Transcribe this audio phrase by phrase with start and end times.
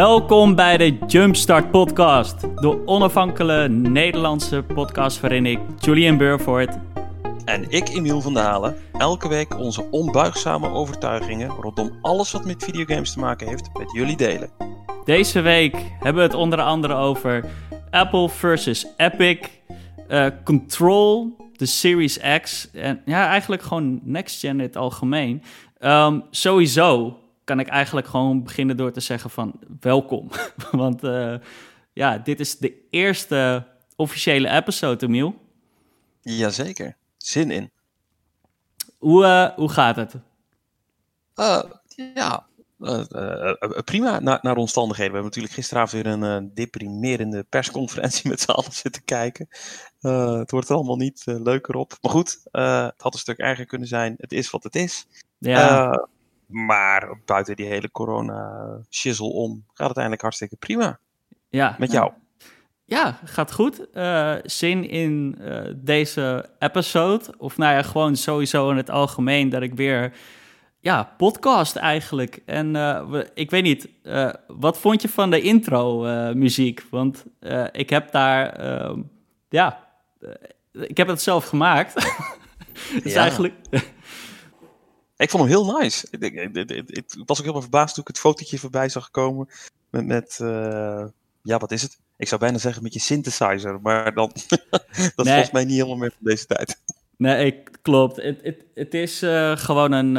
[0.00, 6.78] Welkom bij de Jumpstart Podcast, de onafhankelijke Nederlandse podcast waarin ik, Julian Burford
[7.44, 13.12] en ik, Emiel van Dalen, elke week onze onbuigzame overtuigingen rondom alles wat met videogames
[13.12, 14.50] te maken heeft met jullie delen.
[15.04, 17.44] Deze week hebben we het onder andere over
[17.90, 19.38] Apple versus Epic,
[20.08, 25.42] uh, Control, de Series X en ja, eigenlijk gewoon Next Gen in het algemeen.
[25.80, 27.19] Um, sowieso
[27.50, 30.30] kan ik eigenlijk gewoon beginnen door te zeggen van welkom.
[30.70, 31.34] Want uh,
[31.92, 35.34] ja, dit is de eerste officiële episode, Emiel.
[36.20, 37.70] Jazeker, zin in.
[38.98, 40.14] Hoe, uh, hoe gaat het?
[41.36, 41.62] Uh,
[42.14, 42.46] ja,
[43.84, 45.12] prima naar, naar omstandigheden.
[45.12, 49.48] We hebben natuurlijk gisteravond weer een deprimerende persconferentie met z'n allen zitten kijken.
[50.00, 51.98] het wordt er allemaal niet leuker op.
[52.00, 54.14] Maar goed, het had een stuk erger kunnen zijn.
[54.18, 55.06] Het is wat het is.
[55.38, 56.08] Ja.
[56.50, 60.98] Maar buiten die hele corona-shizzle om, gaat het eigenlijk hartstikke prima.
[61.48, 61.76] Ja.
[61.78, 62.12] Met jou?
[62.84, 63.86] Ja, gaat goed.
[63.94, 67.34] Uh, zin in uh, deze episode.
[67.38, 70.12] Of nou ja, gewoon sowieso in het algemeen dat ik weer...
[70.82, 72.42] Ja, podcast eigenlijk.
[72.46, 73.88] En uh, we, ik weet niet,
[74.46, 76.84] wat vond je van de intro-muziek?
[76.90, 77.24] Want
[77.72, 78.52] ik heb daar...
[78.52, 79.00] Ehm,
[79.48, 79.86] ja,
[80.72, 81.94] ik heb het zelf gemaakt.
[83.02, 83.20] dus ja.
[83.20, 83.54] eigenlijk...
[85.20, 86.06] Ik vond hem heel nice.
[86.10, 89.48] Ik, ik, ik, ik, was ook helemaal verbaasd toen ik het fotootje voorbij zag komen.
[89.90, 91.04] Met, met uh,
[91.42, 91.98] ja, wat is het?
[92.16, 94.32] Ik zou bijna zeggen met je synthesizer, maar dan,
[94.70, 96.82] dat is volgens mij niet helemaal meer van deze tijd.
[97.16, 98.16] Nee, klopt.
[98.16, 100.14] Het, het, het is uh, gewoon een, uh,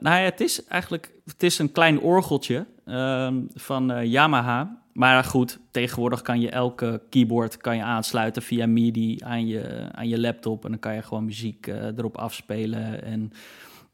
[0.00, 4.84] ja, het is eigenlijk, het is een klein orgeltje ehm, van Yamaha.
[4.92, 10.08] Maar goed, tegenwoordig kan je elke keyboard kan je aansluiten via MIDI aan je, aan
[10.08, 10.64] je laptop.
[10.64, 13.32] En dan kan je gewoon muziek erop afspelen en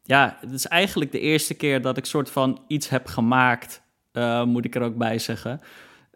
[0.03, 3.83] ja, het is eigenlijk de eerste keer dat ik soort van iets heb gemaakt,
[4.13, 5.61] uh, moet ik er ook bij zeggen.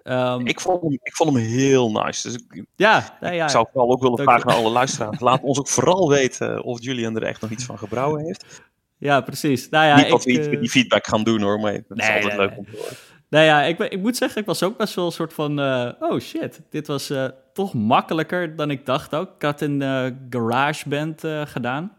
[0.05, 2.29] Um, ik, vond hem, ik vond hem heel nice.
[2.29, 5.21] Dus ik, ja, ja, ja, ik zou vooral ook willen vragen aan alle luisteraars.
[5.21, 8.63] Laat ons ook vooral weten of Julian er echt nog iets van gebrouwen heeft.
[8.99, 9.69] Ja, precies.
[9.69, 12.15] Nou ja, Niet dat we uh, die feedback gaan doen hoor, maar het nee, is
[12.15, 12.97] altijd nee, leuk om te horen.
[13.29, 15.61] Nou ja, ik, ik moet zeggen, ik was ook best wel een soort van...
[15.61, 19.35] Uh, oh shit, dit was uh, toch makkelijker dan ik dacht ook.
[19.35, 21.93] Ik had een uh, GarageBand gedaan.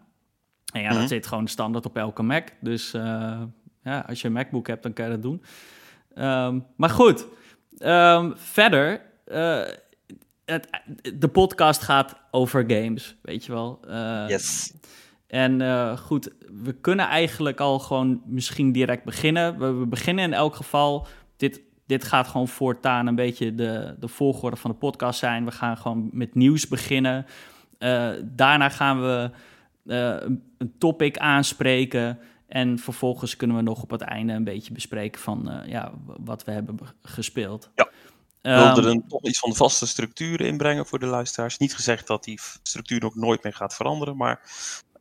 [0.74, 1.08] En ja, dat mhm.
[1.08, 2.48] zit gewoon standaard op elke Mac.
[2.60, 3.42] Dus uh,
[3.84, 5.44] ja, als je een MacBook hebt, dan kan je dat doen.
[6.16, 7.28] Um, maar goed,
[7.80, 9.02] um, verder.
[10.46, 10.70] Het,
[11.16, 13.80] de podcast gaat over games, weet je wel.
[13.88, 14.74] Uh, yes.
[15.28, 16.34] En uh, goed,
[16.64, 19.60] we kunnen eigenlijk al gewoon misschien direct beginnen.
[19.60, 21.08] We, we, beginnen in elk geval.
[21.38, 25.46] Dit, dit gaat gewoon voortaan een beetje de, de volgorde van de podcast zijn.
[25.46, 27.26] We gaan gewoon met nieuws beginnen.
[27.80, 29.32] Uh, daarna gaan we
[29.88, 32.20] een topic aanspreken.
[32.48, 36.44] En vervolgens kunnen we nog op het einde een beetje bespreken van uh, ja, wat
[36.44, 37.70] we hebben gespeeld.
[37.76, 37.90] Ja.
[38.42, 41.58] Um, wilde er toch iets van vaste structuren inbrengen voor de luisteraars.
[41.58, 44.42] Niet gezegd dat die structuur ook nooit meer gaat veranderen, maar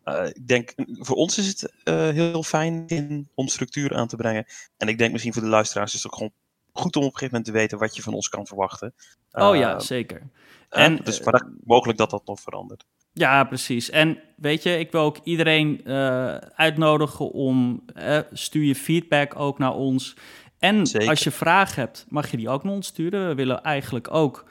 [0.05, 4.17] uh, ik denk voor ons is het uh, heel fijn in, om structuur aan te
[4.17, 4.47] brengen.
[4.77, 6.33] En ik denk misschien voor de luisteraars is het ook gewoon
[6.73, 8.95] goed om op een gegeven moment te weten wat je van ons kan verwachten.
[9.33, 10.23] Oh ja, zeker.
[10.69, 12.85] En, dus maar mogelijk dat dat nog verandert.
[13.19, 13.91] Ja, precies.
[13.91, 19.59] En weet je, ik wil ook iedereen uh, uitnodigen om uh, stuur je feedback ook
[19.59, 20.17] naar ons.
[20.59, 21.09] En Zeker.
[21.09, 23.29] als je vragen hebt, mag je die ook naar ons sturen.
[23.29, 24.45] We willen eigenlijk ook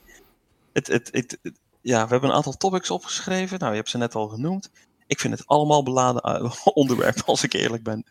[0.72, 1.38] Het, het, het,
[1.80, 3.58] ja, we hebben een aantal topics opgeschreven.
[3.58, 4.70] Nou, je hebt ze net al genoemd.
[5.06, 8.04] Ik vind het allemaal beladen onderwerp, als ik eerlijk ben.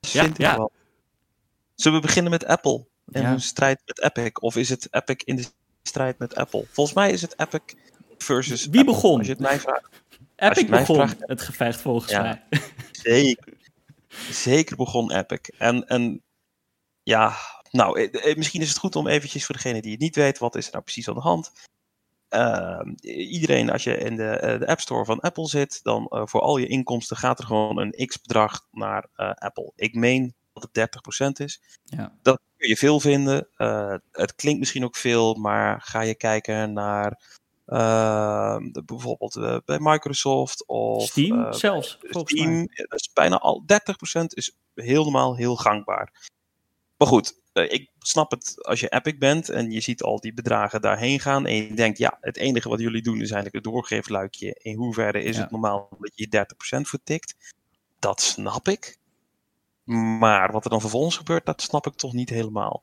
[0.00, 0.56] ja, ja.
[0.56, 0.72] Wel.
[1.74, 3.28] Zullen we beginnen met Apple en ja.
[3.28, 4.30] hun strijd met Epic?
[4.32, 5.46] Of is het Epic in de
[5.82, 6.66] strijd met Apple?
[6.70, 7.60] Volgens mij is het Epic
[8.18, 9.18] versus Wie Apple, begon?
[9.18, 10.02] Als je het mij vraagt.
[10.40, 12.42] Epic begon vraagt, het gevecht volgens ja, mij.
[12.92, 13.52] Zeker.
[14.30, 15.40] Zeker begon Epic.
[15.58, 16.22] En, en
[17.02, 17.36] ja,
[17.70, 20.38] nou, eh, eh, misschien is het goed om eventjes voor degene die het niet weet,
[20.38, 21.52] wat is er nou precies aan de hand?
[22.34, 26.40] Uh, iedereen, als je in de, de, App Store van Apple zit, dan uh, voor
[26.40, 29.72] al je inkomsten gaat er gewoon een x-bedrag naar uh, Apple.
[29.76, 30.90] Ik meen dat het
[31.40, 31.60] 30% is.
[31.84, 32.18] Ja.
[32.22, 33.48] Dat kun je veel vinden.
[34.10, 37.39] het klinkt misschien ook veel, maar ga je kijken naar
[37.70, 41.98] de, bijvoorbeeld uh, bij Microsoft of Steam uh, zelfs.
[42.00, 43.64] Steam, dat is bijna al
[44.20, 46.28] 30% is helemaal heel gangbaar.
[46.96, 50.34] Maar goed, eh, ik snap het als je Epic bent en je ziet al die
[50.34, 51.46] bedragen daarheen gaan.
[51.46, 54.58] En je denkt, ja, het enige wat jullie doen is eigenlijk het doorgeefluikje.
[54.62, 55.42] In hoeverre is Ja.
[55.42, 57.54] het normaal dat je 30% vertikt?
[57.98, 58.98] Dat snap ik.
[60.18, 62.82] Maar wat er dan vervolgens gebeurt, dat snap ik toch niet helemaal.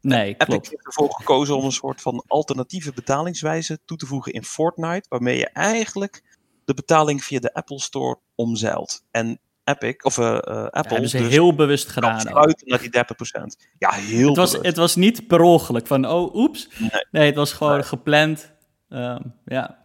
[0.00, 0.68] Nee, Epic klopt.
[0.70, 5.36] heeft ervoor gekozen om een soort van alternatieve betalingswijze toe te voegen in Fortnite, waarmee
[5.38, 6.22] je eigenlijk
[6.64, 9.02] de betaling via de Apple Store omzeilt.
[9.10, 12.34] En Epic, of eh, eh, Ja, Apple, hebben ze dus heel bewust gedaan.
[12.36, 13.56] uit naar die 30%.
[13.78, 14.66] Ja, heel Het was, bewust.
[14.68, 16.68] het was niet per ongeluk van, oh, oeps.
[16.78, 16.90] Nee.
[17.10, 17.82] Nee, het was gewoon Nee.
[17.82, 18.52] gepland.
[18.88, 19.78] Ehm, ja.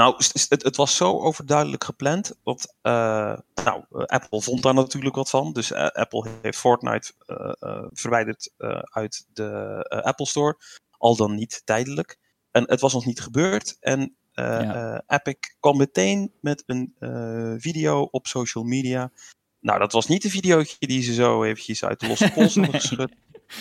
[0.00, 2.32] Nou, het, het was zo overduidelijk gepland.
[2.42, 5.52] Want uh, nou, uh, Apple vond daar natuurlijk wat van.
[5.52, 8.52] Dus uh, Apple heeft Fortnite uh, verwijderd
[8.84, 10.56] uit de Apple Store.
[10.90, 12.18] Al dan niet tijdelijk.
[12.50, 13.76] En het was nog niet gebeurd.
[13.80, 15.02] En ja.
[15.06, 16.94] Epic kwam meteen met een
[17.58, 19.12] video op social media.
[19.60, 22.70] Nou, dat was niet de videootje die ze zo eventjes uit de losse pols nee.
[22.70, 23.14] geschud.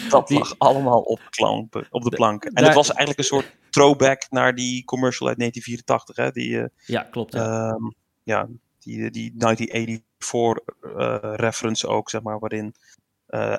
[0.10, 2.52] Dat lag allemaal op, klampen, op de planken.
[2.52, 6.16] En het was eigenlijk een soort throwback naar die commercial uit 1984.
[6.16, 6.32] Hè?
[6.32, 7.34] Die, uh, ja, klopt.
[7.34, 7.92] Ja, uh,
[8.24, 8.48] ja
[8.80, 12.76] die, die 1984 uh, reference ook, zeg maar, waarin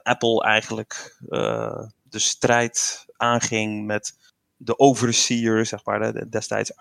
[0.02, 1.16] Apple eigenlijk
[2.02, 6.72] de strijd aanging met de overseer, zeg maar, de, destijds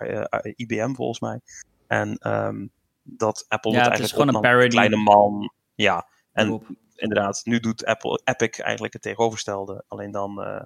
[0.56, 1.40] IBM volgens mij.
[1.88, 2.72] En um,
[3.04, 4.70] dat Apple ja, het het eigenlijk is gewoon een parody.
[4.70, 5.52] kleine man.
[5.76, 6.62] Ja, en
[6.96, 9.84] inderdaad, nu doet Apple, Epic eigenlijk het tegenovergestelde.
[9.88, 10.62] Alleen dan uh,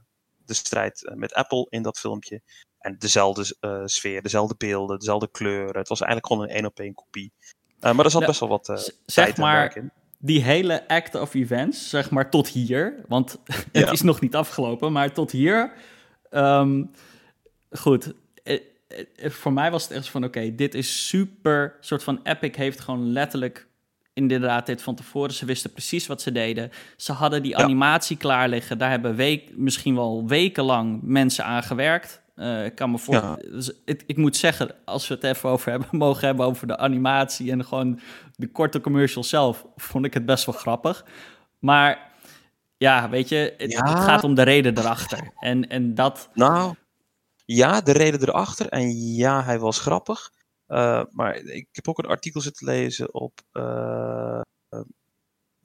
[0.46, 2.42] de strijd met Apple in dat filmpje.
[2.80, 5.78] En dezelfde uh, sfeer, dezelfde beelden, dezelfde kleuren.
[5.78, 7.32] Het was eigenlijk gewoon een één op één kopie.
[7.82, 9.92] Uh, maar er zat Ja, best wel wat uh, zeg maar, in.
[10.20, 13.04] Die hele act of events, zeg maar tot hier.
[13.08, 13.92] Want het Ja.
[13.92, 15.74] is nog niet afgelopen, maar tot hier.
[16.32, 16.92] Um,
[17.72, 18.14] goed.
[18.44, 18.60] Eh,
[19.16, 21.78] eh, voor mij was het echt van: oké, dit is super.
[21.80, 23.68] soort van Epic heeft gewoon letterlijk
[24.14, 25.34] inderdaad dit van tevoren.
[25.34, 26.72] Ze wisten precies wat ze deden.
[26.98, 27.64] Ze hadden die Ja.
[27.64, 28.78] animatie klaar liggen.
[28.78, 32.22] Daar hebben week, misschien wel wekenlang mensen aan gewerkt.
[32.36, 33.14] Uh, ik kan me voor...
[33.14, 33.36] Ja.
[33.36, 36.78] dus ik, ik, moet zeggen, als we het even over hebben, mogen hebben over de
[36.78, 38.00] animatie en gewoon
[38.36, 41.06] de korte commercial zelf, vond ik het best wel grappig.
[41.60, 42.12] Maar
[42.78, 43.90] ja, weet je, het, Ja.
[43.90, 45.32] het gaat om de reden erachter.
[45.40, 46.74] En, en dat, Nou,
[47.46, 48.70] ja, de reden erachter.
[48.70, 50.32] En ja, hij was grappig.
[50.74, 54.42] Uh, maar ik heb ook een artikel zitten lezen op uh,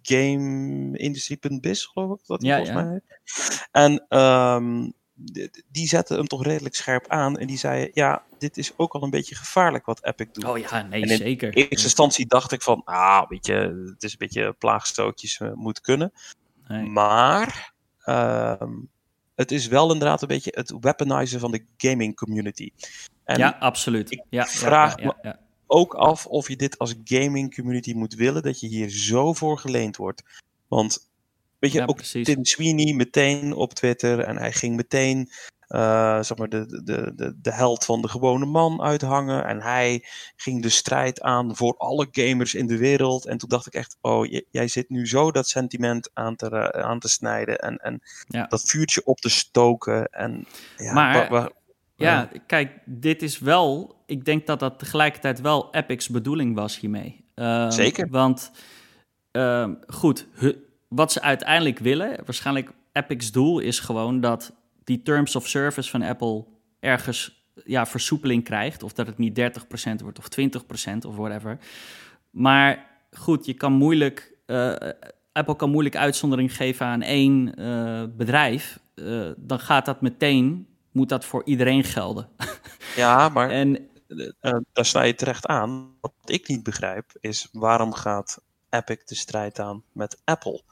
[0.02, 2.26] gameindustrie.biz, geloof ik.
[2.26, 2.84] Dat Ja, volgens ja.
[2.84, 3.68] mij heet.
[3.70, 7.38] En um, die, die zetten hem toch redelijk scherp aan.
[7.38, 10.44] En die zeiden, ja, dit is ook al een beetje gevaarlijk wat Epic doet.
[10.44, 11.56] oh ja, nee, En in zeker.
[11.56, 15.52] In eerste instantie dacht ik van, ah, weet je, het is een beetje plaagstootjes uh,
[15.52, 16.12] moet kunnen.
[16.68, 16.86] Nee.
[16.86, 17.72] Maar
[18.06, 18.90] um,
[19.34, 22.70] het is wel inderdaad een beetje het weaponizen van de gaming community.
[23.28, 24.10] En ja, absoluut.
[24.10, 28.42] ik ja, vraag ja, ja, ook af of je dit als gaming community moet willen,
[28.42, 30.22] dat je hier zo voor geleend wordt.
[30.68, 31.10] Want,
[31.58, 32.24] weet je, ook precies.
[32.26, 35.30] Tim Sweeney meteen op Twitter en hij ging meteen,
[35.68, 39.44] uh, zeg maar, de, de, de, de held van de gewone man uithangen.
[39.44, 40.04] En hij
[40.36, 43.26] ging de strijd aan voor alle gamers in de wereld.
[43.26, 46.98] En toen dacht ik echt, oh, jij zit nu zo dat sentiment aan te, aan
[46.98, 48.46] te snijden en, en Ja.
[48.46, 50.06] dat vuurtje op te stoken.
[50.06, 50.46] En,
[50.76, 51.50] ja, Maar- wa- wa-
[52.06, 53.96] Ja, kijk, dit is wel.
[54.06, 57.24] Ik denk dat dat tegelijkertijd wel Epic's bedoeling was hiermee.
[57.34, 58.08] Ehm, Zeker.
[58.10, 58.50] Want
[59.30, 60.56] ehm, goed, hu-
[60.88, 64.52] wat ze uiteindelijk willen, waarschijnlijk Epic's doel is gewoon dat
[64.84, 66.44] die terms of service van Apple
[66.80, 68.82] ergens ja, versoepeling krijgt.
[68.82, 71.58] Of dat het niet 30% wordt of 20% of whatever.
[72.30, 74.36] Maar goed, je kan moeilijk.
[74.46, 74.74] eh,
[75.32, 78.78] Apple kan moeilijk uitzondering geven aan één eh, bedrijf.
[78.94, 80.66] Eh, dan gaat dat meteen,
[80.98, 82.28] moet dat voor iedereen gelden.
[82.96, 84.28] ja, maar En uh,
[84.72, 85.90] daar sta je terecht aan.
[86.00, 88.40] Wat ik niet begrijp is waarom gaat
[88.70, 90.62] Epic de strijd aan met Apple?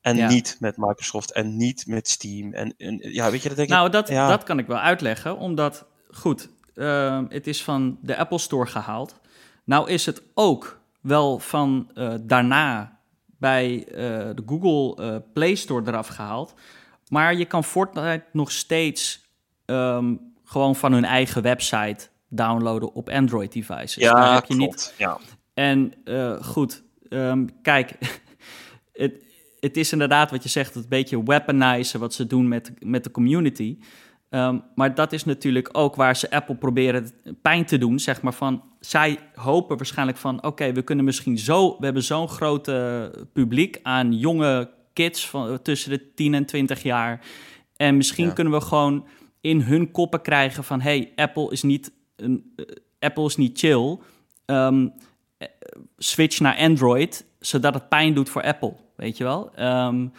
[0.00, 0.28] En Ja.
[0.28, 2.52] niet met Microsoft en niet met Steam.
[2.54, 3.92] En, en ja, weet je, dat denk Nou, ik.
[3.92, 4.28] dat, ja.
[4.28, 9.20] dat kan ik wel uitleggen, omdat, goed, uh, het is van de Apple Store gehaald.
[9.64, 13.94] Nou is het ook wel van uh, daarna bij uh,
[14.34, 16.54] de Google Play Store eraf gehaald.
[17.08, 19.27] Maar je kan Fortnite nog steeds
[19.70, 23.94] um, gewoon van hun eigen website downloaden op Android-devices.
[23.94, 24.74] Ja, Daar heb je klopt.
[24.74, 24.94] niet.
[24.98, 25.18] Ja.
[25.54, 27.92] En uh, goed, um, kijk,
[28.92, 29.12] het,
[29.60, 33.10] het is inderdaad wat je zegt, het beetje weaponizen wat ze doen met, met de
[33.10, 33.78] community.
[34.30, 37.10] Um, maar dat is natuurlijk ook waar ze Apple proberen
[37.42, 41.38] pijn te doen, zeg maar van, zij hopen waarschijnlijk van, oké, okay, we kunnen misschien
[41.38, 46.46] zo, we hebben zo'n groot uh, publiek aan jonge kids van tussen de 10 en
[46.46, 47.20] 20 jaar.
[47.76, 48.32] En misschien ja.
[48.32, 49.06] kunnen we gewoon
[49.40, 52.66] in hun koppen krijgen van, hey, Apple is niet, een, uh,
[52.98, 53.98] Apple is niet chill.
[54.46, 54.92] Um,
[55.96, 59.50] switch naar Android, zodat het pijn doet voor Apple, weet je wel.
[59.58, 60.12] Um,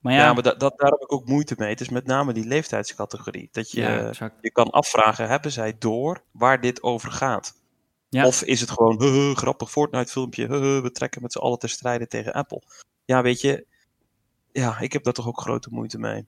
[0.00, 1.68] Maar Ja, ja, maar dat, dat, daar heb ik ook moeite mee.
[1.68, 3.48] Het is met name die leeftijdscategorie.
[3.52, 7.54] Dat je, ja, je kan afvragen, hebben zij door waar dit over gaat?
[8.08, 8.26] Ja.
[8.26, 10.46] Of is het gewoon, "Huh, grappig Fortnite filmpje,
[10.82, 12.62] we trekken met z'n allen ter strijde tegen Apple.
[13.04, 13.66] Ja, weet je,
[14.52, 16.24] ja, ik heb daar toch ook grote moeite mee.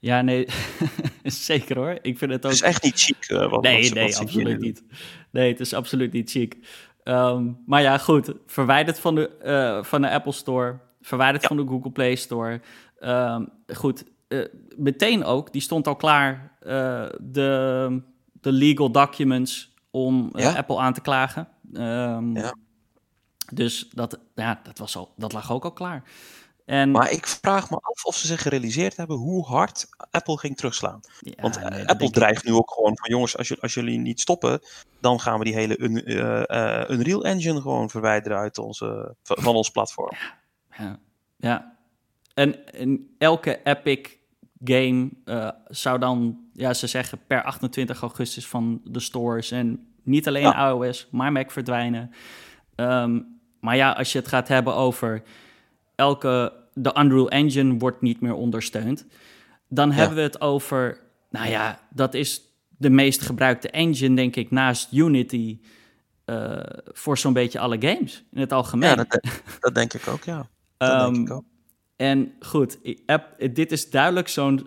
[0.00, 0.46] Ja, nee,
[1.24, 1.98] zeker hoor.
[2.02, 2.52] Ik vind het Het ook...
[2.52, 3.16] is echt niet chic.
[3.28, 4.82] eh, wat, Nee, nee, wat absoluut niet.
[5.30, 6.56] Nee, het is absoluut niet chic.
[7.02, 8.32] Ehm, maar ja, goed.
[8.46, 10.78] Verwijderd van de, eh, van de Apple Store.
[11.00, 12.60] Verwijderd van de Google Play Store.
[12.98, 13.44] Ehm,
[13.74, 14.44] goed, eh,
[14.76, 16.56] meteen ook, die stond al klaar,
[17.20, 18.00] de,
[18.40, 20.52] de legal documents om Ja?
[20.52, 21.48] Apple aan te klagen.
[21.72, 22.54] Ehm, Ja.
[23.52, 26.02] Dus dat, ja, dat, was al, dat lag ook al klaar.
[26.68, 30.56] En, Maar ik vraag me af of ze zich gerealiseerd hebben hoe hard Apple ging
[30.56, 31.00] terugslaan.
[31.20, 33.74] ja, Want nee, eh, Apple ik- dreigt nu ook gewoon van jongens, als, je, als
[33.74, 34.60] jullie niet stoppen,
[35.00, 39.54] dan gaan we die hele Un- eh, eh, Unreal Engine gewoon verwijderen uit onze, van
[39.54, 40.12] ons platform.
[40.78, 40.98] Ja,
[41.36, 41.76] ja.
[42.34, 44.08] En, en elke Epic
[44.64, 45.10] game
[45.68, 50.68] zou dan, ja, ze zeggen per 28 augustus van de stores en niet alleen Ja.
[50.68, 52.10] iOS, maar Mac verdwijnen.
[52.74, 53.20] Ehm,
[53.60, 55.22] maar ja, als je het gaat hebben over
[55.98, 59.06] elke, de Unreal Engine wordt niet meer ondersteund,
[59.68, 61.00] dan hebben we het over,
[61.30, 62.42] nou ja, dat is
[62.76, 65.58] de meest gebruikte engine, denk ik, naast Unity.
[66.24, 66.56] eh,
[66.92, 68.88] voor zo'n beetje alle games in het algemeen.
[68.88, 69.22] Ja, dat, de-
[69.60, 70.48] dat denk ik ook, ja.
[70.76, 71.44] Dat Ehm, denk ik ook.
[71.96, 74.66] En goed, app, dit is duidelijk zo'n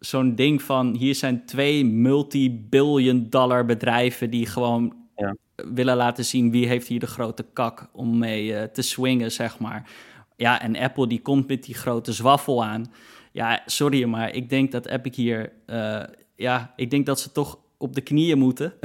[0.00, 0.94] zo'n ding van...
[0.94, 4.30] hier zijn twee multi-billion dollar bedrijven...
[4.30, 5.36] die gewoon Ja.
[5.56, 7.88] willen laten zien wie heeft hier de grote kak...
[7.92, 9.90] om mee eh, te swingen, zeg maar.
[10.36, 12.92] Ja, en Apple die komt met die grote zwaffel aan.
[13.32, 15.52] Ja, sorry, maar ik denk dat Epic hier...
[15.66, 16.02] eh,
[16.36, 18.72] ja, ik denk dat ze toch op de knieën moeten...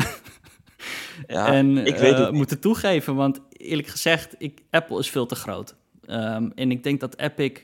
[1.28, 2.38] Ja, en ik weet het niet.
[2.38, 3.16] moeten toegeven.
[3.16, 5.76] Want eerlijk gezegd, ik, Apple is veel te groot.
[6.06, 7.62] Ehm, en ik denk dat Epic,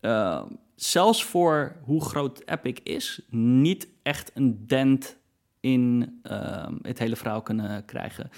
[0.00, 5.16] ehm, zelfs voor hoe groot Epic is, niet echt een dent
[5.60, 8.30] in ehm, het hele verhaal kunnen krijgen.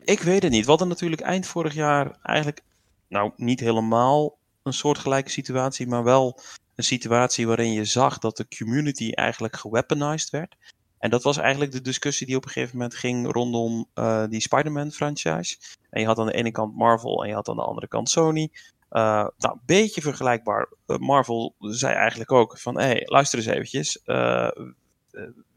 [0.00, 0.64] Ik weet het niet.
[0.64, 2.62] We hadden natuurlijk eind vorig jaar eigenlijk,
[3.08, 6.40] nou niet helemaal een soortgelijke situatie, maar wel
[6.74, 10.56] een situatie waarin je zag dat de community eigenlijk geweaponized werd.
[10.98, 14.40] En dat was eigenlijk de discussie die op een gegeven moment ging rondom eh, die
[14.40, 15.56] Spider-Man franchise.
[15.90, 18.10] En je had aan de ene kant Marvel en je had aan de andere kant
[18.10, 18.50] Sony.
[18.88, 20.68] Eh, nou, een beetje vergelijkbaar.
[20.86, 24.00] Eh, Marvel zei eigenlijk ook van, hé, hey, luister eens eventjes.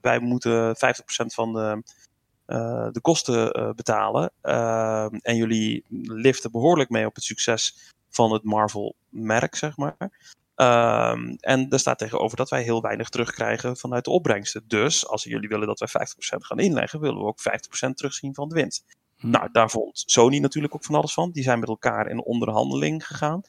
[0.02, 1.84] wij moeten 50% van de,
[2.52, 4.32] eh, de kosten eh, betalen.
[4.42, 10.30] Eh, en jullie liften behoorlijk mee op het succes van het Marvel-merk, zeg maar.
[11.40, 14.64] En daar staat tegenover dat wij heel weinig terugkrijgen vanuit de opbrengsten.
[14.68, 17.40] Dus als jullie willen dat wij 50% gaan inleggen, willen we ook
[17.88, 18.86] 50% terugzien van de winst.
[19.18, 19.30] Hm.
[19.30, 21.32] Nou, daar vond Sony natuurlijk ook van alles van.
[21.32, 23.42] Die zijn met elkaar in onderhandeling gegaan.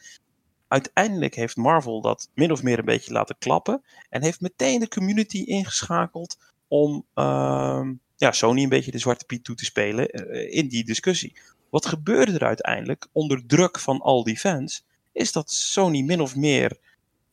[0.68, 3.82] Uiteindelijk heeft Marvel dat min of meer een beetje laten klappen.
[4.08, 6.36] En heeft meteen de community ingeschakeld
[6.68, 10.84] om ehm, ja, Sony een beetje de zwarte piet toe te spelen eh, in die
[10.84, 11.36] discussie.
[11.70, 14.86] Wat gebeurde er uiteindelijk onder druk van al die fans?
[15.12, 16.78] Is dat Sony min of meer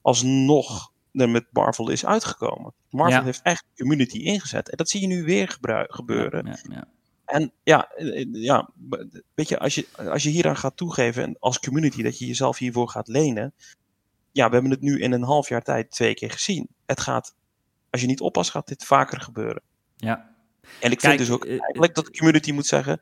[0.01, 2.73] alsnog er met Marvel is uitgekomen.
[2.89, 3.23] Marvel Ja.
[3.23, 4.69] heeft echt community ingezet.
[4.69, 6.45] En dat zie je nu weer gebeuren.
[6.45, 6.87] Ja, ja.
[7.25, 8.69] En ja, eh, eh, ja,
[9.33, 12.57] weet je, als je, als je hieraan gaat toegeven en als community dat je jezelf
[12.57, 13.53] hiervoor gaat lenen.
[14.31, 16.67] Ja, we hebben het nu in een half jaar tijd twee keer gezien.
[16.85, 17.35] Het gaat,
[17.89, 19.61] als je niet oppast, gaat dit vaker gebeuren.
[19.95, 20.28] ja.
[20.79, 23.01] En ik Kijk, vind dus ook eh, eigenlijk dat de community moet zeggen: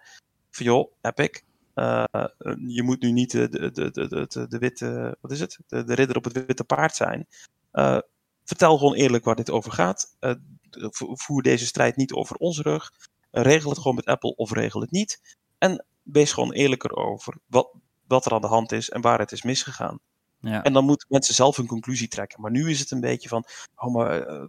[0.52, 1.42] van joh, Epic,
[1.74, 2.26] eh, eh,
[2.68, 5.58] je moet nu niet de, de, de, de, de, witte, wat is het?
[5.68, 7.28] De, de ridder op het witte paard zijn.
[7.72, 7.98] Eh,
[8.44, 10.16] vertel gewoon eerlijk waar dit over gaat.
[10.20, 10.34] Eh,
[10.72, 12.92] vo- voer deze strijd niet over onze rug.
[13.32, 15.38] Eh, regel het gewoon met Apple of regel het niet.
[15.58, 17.74] En wees gewoon eerlijker over wat,
[18.08, 20.00] wat er aan de hand is en waar het is misgegaan.
[20.40, 20.64] ja.
[20.64, 22.42] En dan moeten mensen zelf hun conclusie trekken.
[22.42, 23.46] Maar nu is het een beetje van,
[23.76, 24.44] oh maar eh,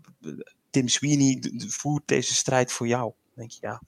[0.79, 3.13] Tim Sweeney voert deze strijd voor jou.
[3.35, 3.83] Denk je, ja,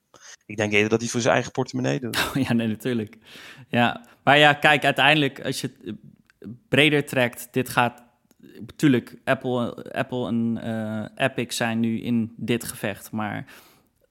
[0.47, 2.31] ik denk eerder dat hij voor zijn eigen portemonnee doet.
[2.49, 3.19] ja, nee, natuurlijk.
[3.69, 8.03] Ja, maar ja, kijk, uiteindelijk, als je het eh, breder trekt, dit gaat.
[8.61, 13.11] Natuurlijk, Apple, Apple en eh, Epic zijn nu in dit gevecht.
[13.11, 13.45] Maar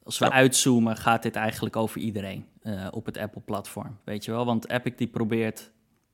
[0.03, 0.31] als we Ja.
[0.31, 3.97] uitzoomen, gaat dit eigenlijk over iedereen eh, op het Apple-platform.
[4.03, 4.45] Weet je wel?
[4.45, 5.71] Want Epic die probeert.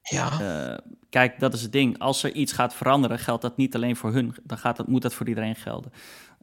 [0.10, 0.78] Ja, eh,
[1.10, 2.00] kijk, dat is het ding.
[2.00, 4.36] Als er iets gaat veranderen, geldt dat niet alleen voor hun.
[4.44, 5.92] Dan gaat dat, moet dat voor iedereen gelden.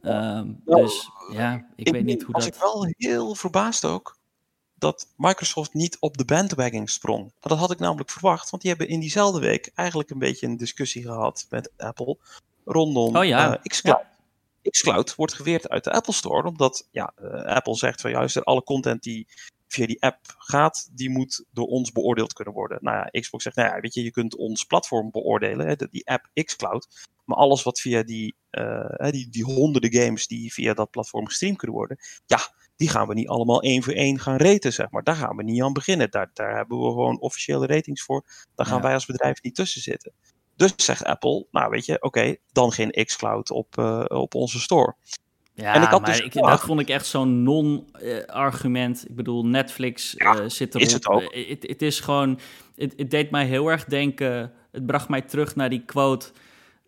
[0.01, 2.55] Ehm, Nou, dus ja, ik, weet niet hoe was dat.
[2.55, 4.17] ik wel heel verbaasd ook
[4.83, 7.31] dat Microsoft niet op de bandwagon sprong.
[7.39, 10.57] Dat had ik namelijk verwacht, want die hebben in diezelfde week eigenlijk een beetje een
[10.57, 12.17] discussie gehad met Apple
[12.65, 14.03] rondom Oh ja, eh, xCloud.
[14.69, 18.63] xCloud wordt geweerd uit de Apple Store, omdat ja, eh, Apple zegt van juist alle
[18.63, 19.27] content die
[19.73, 22.77] via die app gaat, die moet door ons beoordeeld kunnen worden.
[22.81, 26.07] Nou ja, Xbox zegt, nou ja, weet je, je kunt ons platform beoordelen, hè, die
[26.07, 27.09] app xCloud.
[27.25, 31.57] Maar alles wat via die, uh, die, die honderden games die via dat platform gestreamd
[31.57, 32.39] kunnen worden, ja,
[32.75, 35.03] die gaan we niet allemaal één voor één gaan raten, zeg maar.
[35.03, 36.11] Daar gaan we niet aan beginnen.
[36.11, 38.25] Daar, daar hebben we gewoon officiële ratings voor.
[38.55, 40.13] Daar gaan wij als bedrijf niet tussen zitten.
[40.55, 44.95] Dus zegt Apple, nou weet je, oké, dan geen xCloud op, uh, op onze store.
[45.55, 49.05] Ja, en ik had maar dus ik, dat vond ik echt zo'n non-argument.
[49.09, 50.87] Ik bedoel, Netflix ja, uh, zit erop.
[50.87, 51.35] Is het ook?
[51.59, 52.39] Het is gewoon,
[52.75, 56.31] het deed mij heel erg denken, het bracht mij terug naar die quote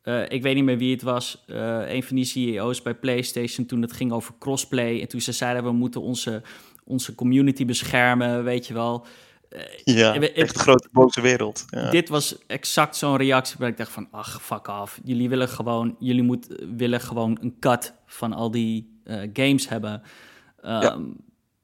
[0.06, 1.44] uh, ik weet niet meer wie het was.
[1.48, 5.02] Uh, een van die CEO's bij PlayStation toen het ging over crossplay.
[5.02, 6.42] En toen ze zeiden we moeten onze,
[6.84, 9.06] onze community beschermen, weet je wel.
[9.50, 11.66] Uh, ja, echt een grote boze wereld.
[11.68, 11.90] Ja.
[11.90, 15.00] Dit was exact zo'n reactie waar ik dacht van, ach, fuck af.
[15.04, 19.02] Jullie willen gewoon, jullie moet, willen gewoon een cut van al die
[19.34, 20.02] games hebben.
[20.66, 21.00] Um, ja,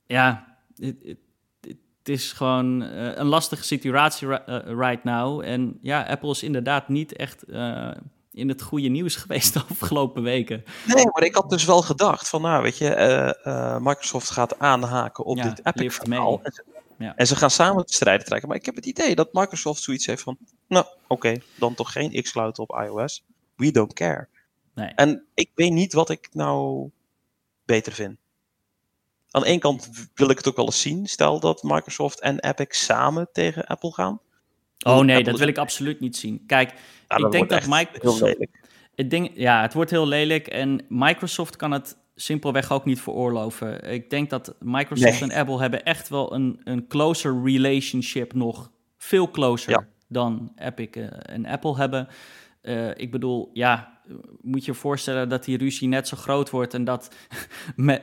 [0.07, 4.27] ja het, is gewoon een lastige situatie
[4.65, 5.41] right now.
[5.41, 7.43] En ja, Apple is inderdaad niet echt
[8.31, 10.63] in het goede nieuws geweest de afgelopen weken.
[10.85, 12.95] Nee, maar ik had dus wel gedacht van, nou weet je,
[13.45, 16.39] uh, uh, Microsoft gaat aanhaken op dit Epic-verhaal.
[16.43, 16.63] En,
[17.01, 17.15] ja.
[17.15, 18.49] en, ze gaan samen de strijden trekken.
[18.49, 22.21] Maar ik heb het idee dat Microsoft zoiets heeft van, nou oké, dan toch geen
[22.21, 23.23] xCloud op iOS.
[23.55, 24.27] We don't care.
[24.73, 24.87] Nee.
[24.95, 26.89] En ik weet niet wat ik nou
[27.65, 28.17] beter vind.
[29.31, 31.07] Aan de ene kant wil ik het ook wel eens zien.
[31.07, 34.19] Stel dat Microsoft en Epic samen tegen Apple gaan.
[34.85, 36.43] Oh nee, dat wil ik absoluut niet zien.
[36.45, 36.73] Kijk,
[37.07, 38.47] ik denk dat Microsoft.
[38.95, 40.47] Ik denk, ja, het wordt heel lelijk.
[40.47, 43.91] En Microsoft kan het simpelweg ook niet veroorloven.
[43.91, 48.71] Ik denk dat Microsoft en Apple hebben echt wel een, een closer relationship nog.
[48.97, 52.07] Veel closer dan Epic eh, en Apple hebben.
[52.61, 54.01] Uh, ik bedoel, ja,
[54.41, 57.15] moet je je voorstellen dat die ruzie net zo groot wordt en dat
[57.75, 57.97] uh,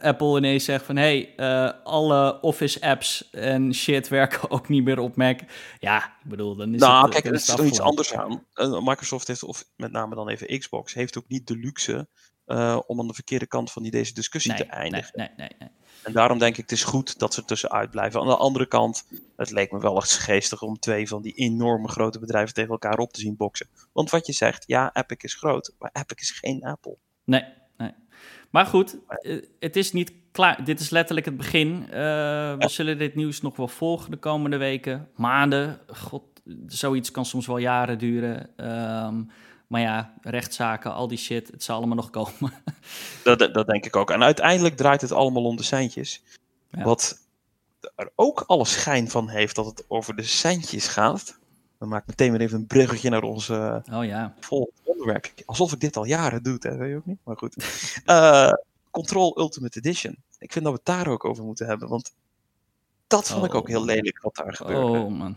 [0.00, 4.98] Apple ineens zegt van hey, uh, alle Office apps en shit werken ook niet meer
[4.98, 5.40] op Mac.
[5.78, 7.12] Ja, ik bedoel, dan is nou, het...
[7.12, 8.44] kijk, er is toch iets anders aan.
[8.84, 12.08] Microsoft heeft, of met name dan even Xbox, heeft ook niet de luxe
[12.86, 15.12] om aan de verkeerde kant van die, deze discussie nee, te eindigen.
[15.14, 15.68] Nee, nee, nee.
[16.06, 18.20] En daarom denk ik het is goed dat ze tussenuit blijven.
[18.20, 19.06] Aan de andere kant,
[19.36, 22.98] het leek me wel echt geestig om twee van die enorme grote bedrijven tegen elkaar
[22.98, 23.68] op te zien boksen.
[23.92, 26.96] Want wat je zegt, ja, Epic is groot, maar Epic is geen Apple.
[27.24, 27.44] Nee,
[27.76, 27.92] nee.
[28.50, 30.64] Maar goed, eh, het is niet klaar.
[30.64, 31.82] Dit is letterlijk het begin.
[31.82, 31.88] Uh,
[32.56, 35.80] we zullen dit nieuws nog wel volgen de komende weken, maanden.
[35.86, 36.22] God,
[36.66, 38.66] zoiets kan soms wel jaren duren.
[39.06, 39.30] Um,
[39.66, 42.52] maar ja, rechtszaken, al die shit, het zal allemaal nog komen.
[43.24, 44.10] dat, dat denk ik ook.
[44.10, 46.22] En uiteindelijk draait het allemaal om de centjes.
[46.70, 47.18] Wat
[47.94, 51.38] er ook alle schijn van heeft dat het over de centjes gaat.
[51.78, 54.34] Dan maak ik meteen weer even een bruggetje naar onze oh, ja.
[54.40, 55.32] volgende onderwerp.
[55.44, 56.76] Alsof ik dit al jaren doe, hè?
[56.76, 57.18] weet je ook niet?
[57.24, 57.56] Maar goed.
[58.06, 58.52] Uh,
[58.90, 60.16] Control Ultimate Edition.
[60.38, 62.14] Ik vind dat we het daar ook over moeten hebben, want
[63.06, 63.86] dat vond ik ook heel oh.
[63.86, 64.98] lelijk wat daar gebeurde.
[64.98, 65.36] Oh man.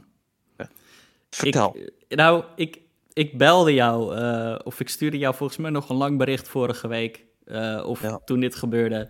[1.29, 1.75] Vertel.
[2.07, 2.81] Ik, nou, ik,
[3.19, 6.87] ik belde jou, uh, of ik stuurde jou volgens mij nog een lang bericht vorige
[6.87, 8.19] week, uh, of ja.
[8.25, 9.09] toen dit gebeurde.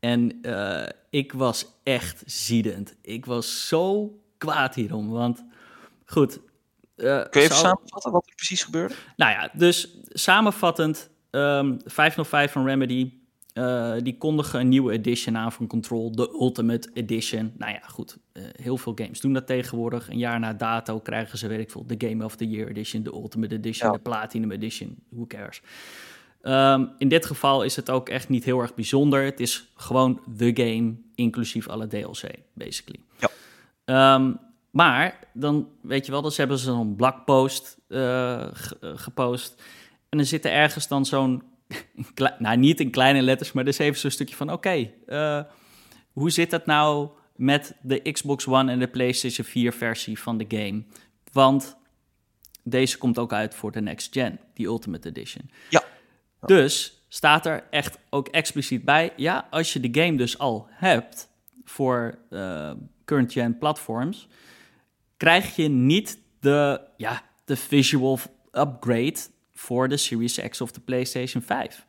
[0.00, 2.96] En uh, ik was echt ziedend.
[3.02, 5.44] Ik was zo kwaad hierom, want
[6.04, 6.40] goed.
[6.96, 7.60] Kun je even zou...
[7.60, 8.94] samenvatten wat er precies gebeurde?
[9.16, 13.12] Nou ja, dus samenvattend, um, 505 van Remedy
[13.54, 17.52] uh, die kondigen een nieuwe edition aan van Control, de Ultimate Edition.
[17.56, 20.10] Nou ja, goed, uh, heel veel games doen dat tegenwoordig.
[20.10, 23.02] Een jaar na dato krijgen ze, weet ik veel, de Game of the Year Edition,
[23.02, 23.96] de Ultimate Edition, ja.
[23.96, 25.62] de Platinum Edition, who cares.
[26.42, 29.24] Um, in dit geval is het ook echt niet heel erg bijzonder.
[29.24, 33.00] Het is gewoon de game, inclusief alle DLC, basically.
[33.18, 34.14] Ja.
[34.14, 34.38] Um,
[34.70, 38.46] maar dan, weet je wel, dan hebben ze zo'n blogpost uh,
[38.80, 39.62] gepost.
[40.08, 41.42] En dan zit er ergens dan zo'n
[42.38, 45.44] nou niet in kleine letters, maar dus even zo'n stukje van: oké, okay, uh,
[46.12, 50.44] hoe zit dat nou met de Xbox One en de PlayStation 4 versie van de
[50.48, 50.84] game?
[51.32, 51.76] Want
[52.62, 55.50] deze komt ook uit voor de next gen, die Ultimate Edition.
[55.68, 55.82] Ja.
[56.46, 61.28] Dus staat er echt ook expliciet bij: ja, als je de game dus al hebt
[61.64, 62.70] voor uh,
[63.04, 64.28] current gen platforms,
[65.16, 68.18] krijg je niet de, ja, de visual
[68.52, 69.18] upgrade
[69.62, 71.86] voor de Series X of de PlayStation 5.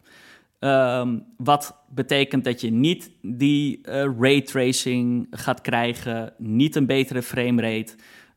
[0.60, 7.22] Um, ehm, wat betekent dat je niet die uh, raytracing gaat krijgen, niet een betere
[7.22, 7.94] framerate.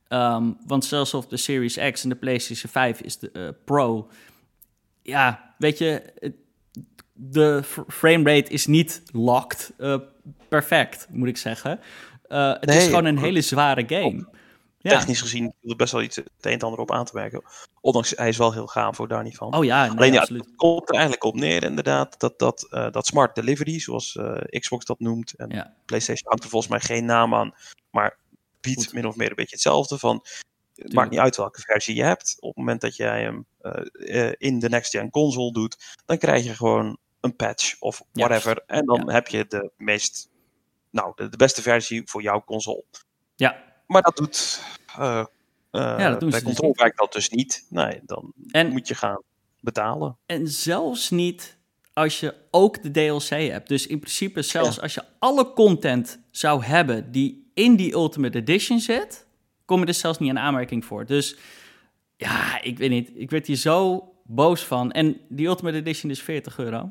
[0.08, 4.10] Um, want zelfs op de Series X en de PlayStation 5 is de uh, Pro.
[5.02, 6.02] Ja, weet je,
[7.12, 9.96] de framerate is niet locked uh,
[10.48, 11.80] perfect, moet ik zeggen.
[12.28, 14.26] het nee, is gewoon een hele zware game.
[14.90, 17.42] Technisch gezien viel er best wel iets het een en ander op aan te werken.
[17.80, 19.54] Ondanks, hij is wel heel gaaf, voor daar niet van.
[19.56, 20.44] Oh ja, nee, Alleen ja, absoluut.
[20.44, 24.60] het komt er eigenlijk op neer inderdaad, dat, dat, eh, dat smart delivery, zoals eh,
[24.60, 25.74] Xbox dat noemt, en Ja.
[25.84, 27.54] PlayStation hangt er volgens mij geen naam aan,
[27.90, 28.18] maar
[28.60, 28.92] biedt Goed.
[28.92, 30.24] min of meer een beetje hetzelfde van,
[30.74, 34.32] het maakt niet uit welke versie je hebt, op het moment dat jij hem eh,
[34.36, 38.84] in de next gen console doet, dan krijg je gewoon een patch of whatever, en
[38.86, 39.12] dan Ja.
[39.12, 40.28] heb je de meest,
[40.90, 42.84] nou, de, de beste versie voor jouw console.
[43.34, 44.62] Ja, Maar dat doet,
[44.96, 45.24] eh,
[45.70, 47.66] eh, dat doen bij ze dus dat dus niet.
[47.70, 49.22] Nee, dan en, moet je gaan
[49.60, 50.16] betalen.
[50.26, 51.56] en zelfs niet
[51.92, 53.68] als je ook de DLC hebt.
[53.68, 58.80] Dus in principe, zelfs als je alle content zou hebben die in die Ultimate Edition
[58.80, 59.26] zit,
[59.64, 61.06] kom je er zelfs niet in aanmerking voor.
[61.06, 61.36] Dus
[62.16, 63.10] ja, ik weet niet.
[63.14, 64.92] Ik werd hier zo boos van.
[64.92, 66.90] En die Ultimate Edition is 40 euro.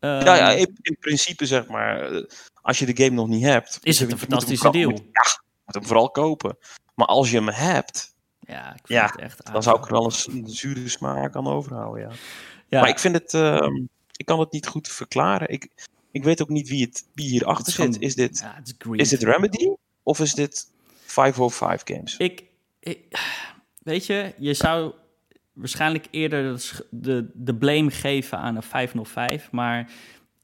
[0.00, 2.22] Ja, ja Ehm, in, in principe zeg maar, eh,
[2.62, 3.78] als je de game nog niet hebt...
[3.82, 4.90] Is je- het een fantastische deal?
[4.90, 6.58] ja, moet hem vooral kopen.
[6.94, 9.92] Maar als je hem hebt, ja, ik vind Ja, het echt dan zou ik er
[9.92, 12.14] wel een, zure smaak aan overhouden, ja.
[12.68, 13.34] Ja, Maar ik vind het...
[13.34, 13.74] ehm,
[14.16, 15.48] ik kan het niet goed verklaren.
[15.48, 15.68] Ik,
[16.10, 17.98] ik weet ook niet wie, het, wie hierachter zit.
[18.00, 18.60] Is dit, ja,
[18.92, 19.68] is dit Remedy?
[20.02, 20.70] Of is dit
[21.04, 22.16] 505 Games?
[22.16, 22.44] Ik,
[22.80, 23.18] ik-
[23.82, 24.92] weet je, je zou
[25.52, 29.90] waarschijnlijk eerder de, de blame geven aan een 505, maar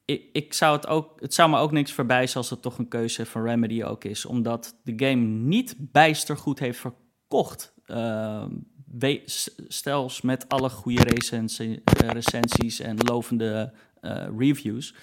[0.04, 2.88] ik, ik zou het ook, het zou me ook niks voorbij als het toch een
[2.88, 7.74] keuze van Remedy ook is, omdat de game niet bijster goed heeft verkocht.
[7.86, 8.50] Ehm,
[8.98, 14.94] we- s- Stels met alle goede recensie, eh, recensies en lovende eh, reviews.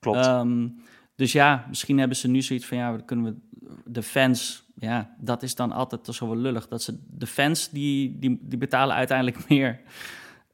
[0.00, 0.26] Klopt.
[0.26, 0.68] Ehm,
[1.16, 5.42] dus ja, misschien hebben ze nu zoiets van ja, kunnen we de fans, ja, dat
[5.42, 6.68] is dan altijd zo wel lullig.
[6.68, 9.80] Dat ze de fans die, die, die betalen uiteindelijk meer.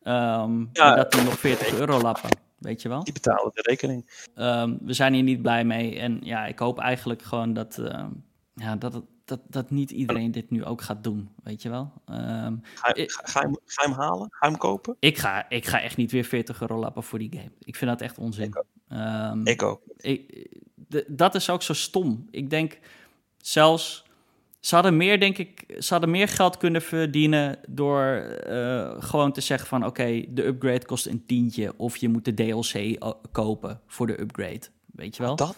[0.03, 0.95] Ehm Ja.
[0.95, 3.05] dat die nog 40 euro lappen, weet je wel.
[3.05, 4.11] Die betalen de rekening.
[4.35, 5.99] Ehm, we zijn hier niet blij mee.
[5.99, 8.11] En ja, ik hoop eigenlijk gewoon dat, ehm,
[8.55, 11.93] ja, dat, het- dat, dat niet iedereen dit nu ook gaat doen, weet je wel.
[12.07, 14.27] Ehm, Ga, Ik- ga, je, hem, ga je hem halen?
[14.31, 14.97] Ga je hem kopen?
[15.01, 17.51] ik, ga, ik ga echt niet weer 40 euro lappen voor die game.
[17.61, 18.45] Ik vind dat echt onzin.
[18.45, 19.47] Ik ook.
[19.47, 19.81] Ik ook.
[19.97, 22.27] ik, de- dat is ook zo stom.
[22.31, 22.79] Ik denk
[23.37, 24.05] zelfs.
[24.61, 29.41] Ze hadden meer, denk ik, ze hadden meer geld kunnen verdienen door eh, gewoon te
[29.41, 33.81] zeggen van oké, de upgrade kost een tientje of je moet de DLC o- kopen
[33.87, 34.61] voor de upgrade.
[34.87, 35.37] Weet je wel?
[35.37, 35.57] Dat?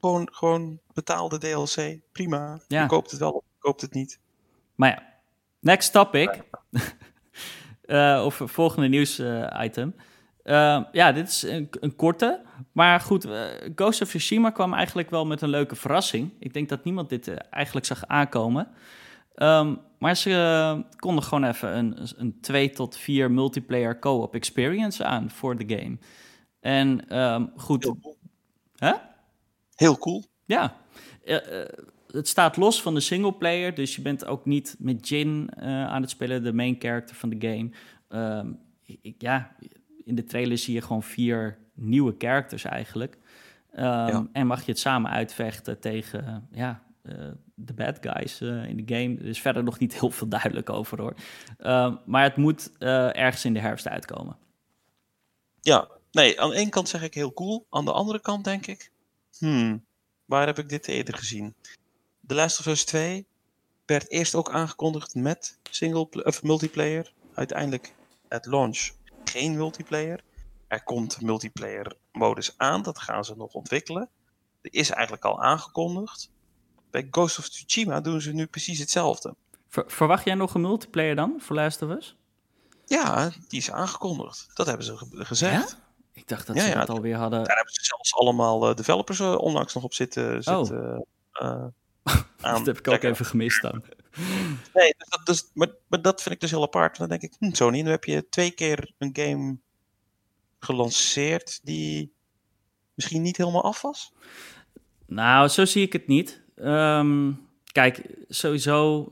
[0.00, 1.98] Gewoon, gewoon betaalde DLC.
[2.12, 2.60] Prima.
[2.68, 2.82] Ja.
[2.82, 4.20] Je koopt het wel of je koopt het niet.
[4.74, 5.02] Maar ja,
[5.60, 6.42] next topic.
[7.86, 9.94] Eh, of volgende nieuws eh, item.
[10.46, 12.40] Eh, ja, dit is een, een korte.
[12.72, 13.42] Maar goed, eh,
[13.74, 16.32] Ghost of Tsushima kwam eigenlijk wel met een leuke verrassing.
[16.38, 18.68] Ik denk dat niemand dit eh, eigenlijk zag aankomen.
[19.34, 25.04] Ehm, maar ze eh, konden gewoon even een, een 2 tot 4 multiplayer co-op experience
[25.04, 25.98] aan voor de game.
[26.60, 28.16] En ehm, goed, Heel cool.
[29.74, 30.24] Heel cool.
[30.44, 30.76] Ja,
[32.10, 36.10] het staat los van de singleplayer, dus je bent ook niet met Jin aan het
[36.10, 37.70] spelen, de main character van de game.
[38.08, 38.52] Ehm,
[39.02, 39.56] ik, ja,
[40.06, 43.18] in de trailer zie je gewoon vier nieuwe characters eigenlijk.
[43.72, 44.26] Ehm, Ja.
[44.32, 48.84] En mag je het samen uitvechten tegen eh, ja, eh, de bad guys eh, in
[48.84, 49.16] de game.
[49.18, 51.14] Er is verder nog niet heel veel duidelijk over hoor.
[51.58, 54.36] Ehm, maar het moet ergens in de herfst uitkomen.
[55.60, 57.66] Ja, nee, aan de ene kant zeg ik heel cool.
[57.70, 58.90] Aan de andere kant denk ik,
[59.38, 59.84] hmm,
[60.24, 61.54] waar heb ik dit eerder gezien?
[62.26, 63.26] The Last of Us 2
[63.86, 67.12] werd eerst ook aangekondigd met single of multiplayer.
[67.34, 67.94] Uiteindelijk
[68.28, 68.90] at launch
[69.36, 70.20] geen multiplayer.
[70.68, 74.08] Er komt multiplayer modus aan, dat gaan ze nog ontwikkelen.
[74.62, 76.30] Er is eigenlijk al aangekondigd.
[76.90, 79.34] Bij Ghost of Tsushima doen ze nu precies hetzelfde.
[79.68, 82.16] Ver- verwacht jij nog een multiplayer dan voor Last of Us?
[82.86, 84.50] Ja, die is aangekondigd.
[84.54, 85.76] Dat hebben ze ge- gezegd.
[86.12, 87.44] Ik dacht dat Ja, ze ja, dat alweer hadden.
[87.44, 90.42] Daar hebben ze zelfs allemaal eh, developers eh, onlangs nog op zitten.
[90.42, 91.48] zitten eh,
[92.40, 93.84] aan dat heb ik ook even gemist dan.
[94.74, 96.98] Nee, dus dat, dus, maar, maar dat vind ik dus heel apart.
[96.98, 99.56] Dan denk ik, hm, Sony, nu heb je twee keer een game
[100.58, 102.12] gelanceerd die
[102.94, 104.12] misschien niet helemaal af was.
[105.06, 106.42] Nou, zo zie ik het niet.
[106.56, 107.32] Ehm,
[107.72, 109.08] kijk, sowieso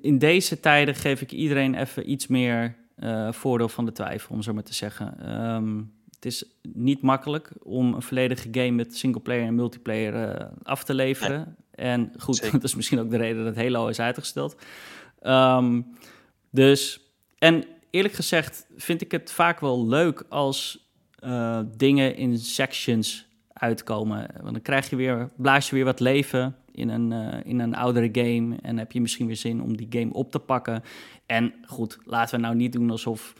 [0.00, 4.42] in, deze tijden geef ik iedereen even iets meer eh, voordeel van de twijfel, om
[4.42, 5.20] zo maar te zeggen.
[5.20, 5.80] Ehm,
[6.22, 10.94] het is niet makkelijk om een volledige game met singleplayer en multiplayer eh, af te
[10.94, 11.56] leveren.
[11.70, 12.52] En goed, Zeker.
[12.60, 14.56] dat is misschien ook de reden dat Halo is uitgesteld.
[15.20, 15.80] Ehm,
[16.50, 17.00] dus,
[17.38, 24.26] en eerlijk gezegd vind ik het vaak wel leuk als eh, dingen in sections uitkomen.
[24.40, 27.74] Want dan krijg je weer, blaas je weer wat leven in een, eh, in een
[27.74, 28.56] oudere game.
[28.62, 30.82] En heb je misschien weer zin om die game op te pakken.
[31.26, 33.34] En goed, laten we nou niet doen alsof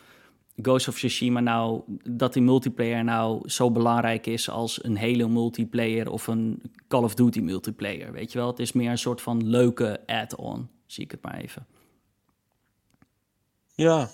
[0.56, 6.10] Ghost of Tsushima nou, dat die multiplayer nou zo belangrijk is als een Halo multiplayer
[6.10, 8.12] of een Call of Duty multiplayer.
[8.12, 11.34] Weet je wel, het is meer een soort van leuke add-on, zie ik het maar
[11.34, 11.66] even.
[13.74, 14.10] Ja.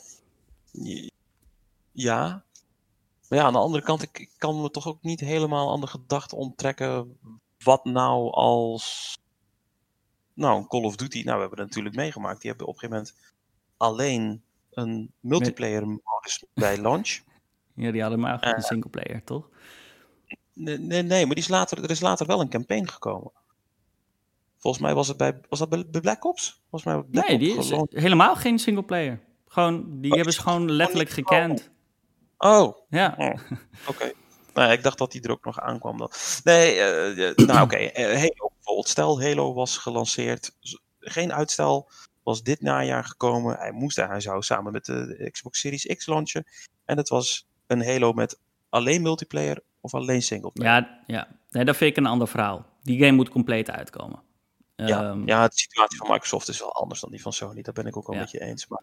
[1.92, 2.44] Ja.
[3.28, 5.80] Maar ja, aan de andere kant, ik, ik kan me toch ook niet helemaal aan
[5.80, 7.18] de gedachte onttrekken
[7.58, 9.18] wat nou als
[10.34, 12.40] nou, Call of Duty, nou, we hebben het natuurlijk meegemaakt.
[12.40, 13.34] Die hebben op een gegeven moment
[13.76, 14.42] alleen
[14.78, 17.20] een multiplayer modus bij launch.
[17.74, 19.48] Ja, die hadden maar uh, een singleplayer, toch?
[20.52, 23.32] Nee, nee, nee, maar die is later, er is later wel een campaign gekomen.
[24.56, 26.62] Volgens mij was het bij, was dat bij Black Ops?
[26.70, 29.20] Volgens mij Black nee, die is helemaal geen singleplayer.
[29.46, 31.70] Gewoon, die oh, hebben ze gewoon letterlijk gekend.
[32.38, 32.76] Oh.
[32.88, 33.14] Ja.
[33.18, 33.40] Oh, Oké.
[33.86, 34.14] Okay.
[34.54, 35.98] Nou, ik dacht dat die er ook nog aankwam.
[35.98, 36.10] Dan.
[36.44, 37.62] Nee, uh, nou oké.
[37.62, 37.92] Okay.
[37.94, 38.88] Halo bijvoorbeeld.
[38.88, 40.56] Stel, Halo was gelanceerd.
[41.00, 41.90] Geen uitstel.
[42.28, 43.56] Was dit najaar gekomen.
[43.56, 46.46] Hij moest hij zou samen met de Xbox Series X launchen.
[46.84, 48.38] En het was een Halo met
[48.68, 50.72] alleen multiplayer of alleen singleplayer.
[50.72, 51.28] Ja, ja.
[51.50, 52.66] Nee, dat vind ik een ander verhaal.
[52.82, 54.22] Die game moet compleet uitkomen.
[54.76, 57.62] Ja, um, ja, de situatie van Microsoft is wel anders dan die van Sony.
[57.62, 58.22] Daar ben ik ook wel ja.
[58.22, 58.66] met je eens.
[58.66, 58.82] Maar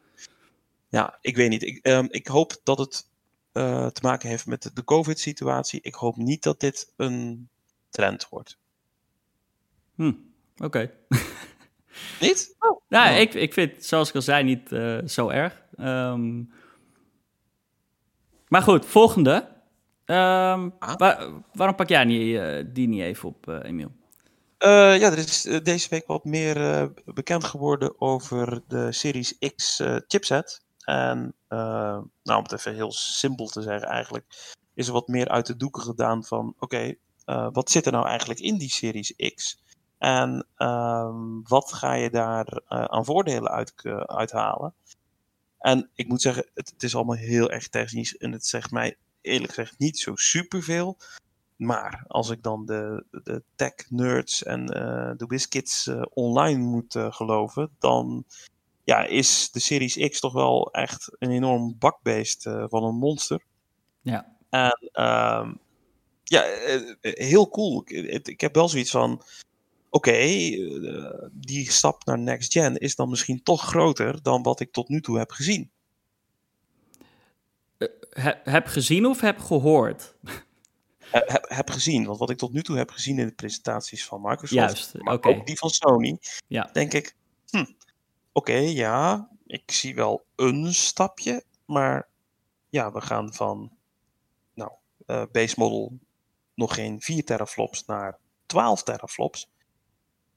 [0.90, 1.64] ja, ik weet niet.
[1.64, 3.10] Ik, um, ik hoop dat het
[3.54, 5.82] uh, te maken heeft met de COVID-situatie.
[5.82, 7.50] Ik hoop niet dat dit een
[7.90, 8.58] trend wordt.
[9.96, 10.14] Hm,
[10.56, 10.66] oké.
[10.66, 10.92] Okay.
[12.20, 12.56] niet?
[12.60, 12.82] Oh.
[12.88, 13.20] Ja, oh.
[13.20, 15.64] Ik, ik vind zoals ik al zei, niet uh, zo erg.
[15.80, 16.52] Um,
[18.48, 19.48] maar goed, volgende.
[20.06, 20.96] Um, ah.
[20.98, 23.92] waar, waarom pak jij niet, uh, die niet even op, Emiel?
[24.58, 30.64] ja, er is deze week wat meer bekend geworden over de Series X chipset.
[30.86, 31.58] En uh,
[32.24, 35.56] nou, om het even heel simpel te zeggen, eigenlijk is er wat meer uit de
[35.56, 39.64] doeken gedaan van: oké, okay, uh, wat zit er nou eigenlijk in die Series X?
[40.06, 43.74] En um, wat ga je daar uh, aan voordelen uit,
[44.06, 44.74] uithalen?
[45.60, 48.98] En ik moet zeggen, het, het, is allemaal heel erg technisch en het zegt mij
[49.22, 50.98] eerlijk gezegd niet zo superveel.
[51.56, 54.66] Maar als ik dan de, de tech nerds en
[55.18, 58.26] de WizKids online moet geloven, dan
[58.84, 63.44] ja, is de Series X toch wel echt een enorm bakbeest uh, van een monster.
[64.02, 64.36] Ja.
[64.50, 65.60] En um,
[66.24, 67.82] ja, eh, heel cool.
[67.86, 69.22] Ik, ik, heb wel zoiets van,
[69.96, 74.72] okay, uh, die stap naar next gen is dan misschien toch groter dan wat ik
[74.72, 75.72] tot nu toe heb gezien.
[78.10, 80.16] He, heb gezien of heb gehoord?
[81.12, 84.22] heb, heb gezien, want wat ik tot nu toe heb gezien in de presentaties van
[84.22, 85.34] Microsoft, Juist, maar okay.
[85.34, 86.70] ook die van Sony, ja.
[86.74, 87.16] denk ik,
[87.50, 87.70] hm, oké,
[88.32, 92.10] okay, ja, ik zie wel een stapje, maar
[92.70, 93.72] ja, we gaan van
[94.54, 94.72] nou,
[95.08, 96.00] uh, base model
[96.56, 99.54] nog geen 4 teraflops naar 12 teraflops.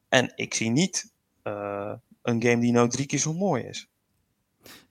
[0.08, 1.12] En ik zie niet
[1.44, 1.92] uh,
[2.22, 3.88] een game die nou drie keer zo mooi is.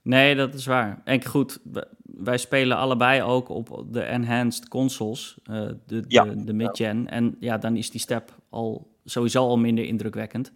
[0.02, 1.00] Nee, dat is waar.
[1.04, 1.58] En goed,
[2.02, 6.24] wij spelen allebei ook op de enhanced consoles, uh, de, de, ja.
[6.24, 7.02] de mid-gen.
[7.02, 7.08] Ja.
[7.08, 10.52] En ja, dan is die step al sowieso al minder indrukwekkend.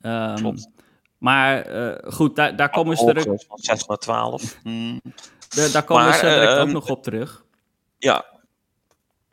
[0.00, 0.68] Um, Klopt.
[1.18, 3.24] Maar uh, goed, daar, daar komen ze terug.
[3.24, 4.58] Van 6 naar 12.
[4.62, 5.00] Mm.
[5.48, 7.44] De, daar komen maar, ze direct uh, ook nog op terug.
[7.98, 8.24] Ja.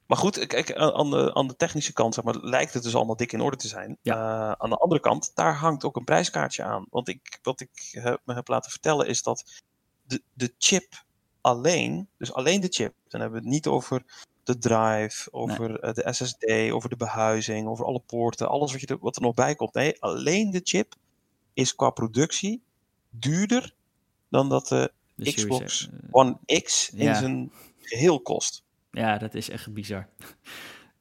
[0.08, 3.16] Maar goed, kijk, aan de, aan de technische kant zeg maar, lijkt het dus allemaal
[3.16, 3.98] dik in orde te zijn.
[4.02, 4.16] Ja.
[4.16, 6.86] Uh, aan de andere kant, daar hangt ook een prijskaartje aan.
[6.90, 9.62] Want ik, wat ik heb, me heb laten vertellen is dat
[10.04, 11.06] de, de chip
[11.42, 14.04] alleen, dus alleen de chip, dan hebben we het niet over
[14.44, 15.94] de drive, over nee.
[15.94, 19.34] de SSD, over de behuizing, over alle poorten, alles wat, je er, wat er nog
[19.34, 19.74] bij komt.
[19.74, 20.96] Nee, alleen de chip
[21.54, 22.62] is qua productie
[23.10, 23.74] duurder
[24.30, 27.16] dan dat de, de Xbox uh, One X in ja.
[27.16, 28.64] zijn geheel kost.
[28.92, 30.08] Ja, dat is echt bizar.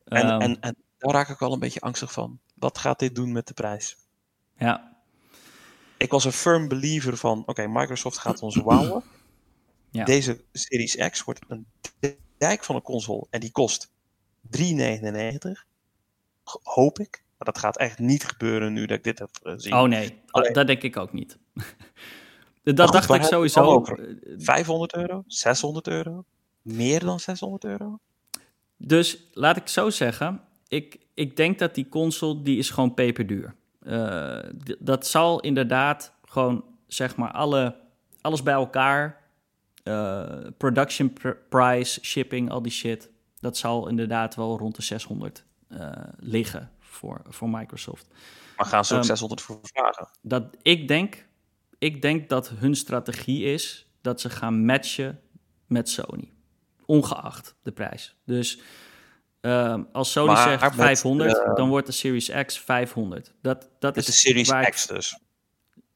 [0.04, 2.38] En, um, en, en daar raak ik wel een beetje angstig van.
[2.54, 3.96] Wat gaat dit doen met de prijs?
[4.56, 4.96] Ja.
[5.96, 9.02] Ik was een firm believer van, oké, okay, Microsoft gaat ons wouwen.
[9.90, 10.04] Ja.
[10.04, 11.66] Deze Series X wordt een
[12.38, 13.90] dijk van een console en die kost
[14.58, 14.62] 3,99.
[16.62, 17.24] Hoop ik.
[17.38, 19.74] Maar dat gaat echt niet gebeuren nu dat ik dit heb gezien.
[19.74, 20.52] Oh nee, Allee.
[20.52, 21.38] dat denk ik ook niet.
[22.62, 23.84] dat goed, dacht ik sowieso.
[24.36, 25.24] 500 euro?
[25.26, 26.24] 600 euro?
[26.66, 27.98] Meer dan 600 euro?
[28.76, 30.40] Dus laat ik zo zeggen.
[30.68, 33.54] Ik, ik denk dat die console, die is gewoon peperduur.
[33.82, 34.38] Uh,
[34.78, 37.76] dat zal inderdaad gewoon, zeg maar, alle,
[38.20, 39.24] alles bij elkaar.
[39.84, 40.24] Uh,
[40.56, 43.10] production pr price, shipping, al die shit.
[43.40, 48.06] Dat zal inderdaad wel rond de 600 uh, liggen voor, voor Microsoft.
[48.56, 50.08] Maar gaan ze ook um, 600 voor vragen?
[50.22, 51.26] Dat, ik, denk,
[51.78, 55.20] ik denk dat hun strategie is dat ze gaan matchen
[55.66, 56.34] met Sony.
[56.86, 58.16] Ongeacht de prijs.
[58.24, 58.60] Dus
[59.40, 63.32] um, als Sony maar, zegt 500, met, uh, dan wordt de Series X 500.
[63.42, 65.18] Dat, dat is de Series waar X ik, dus.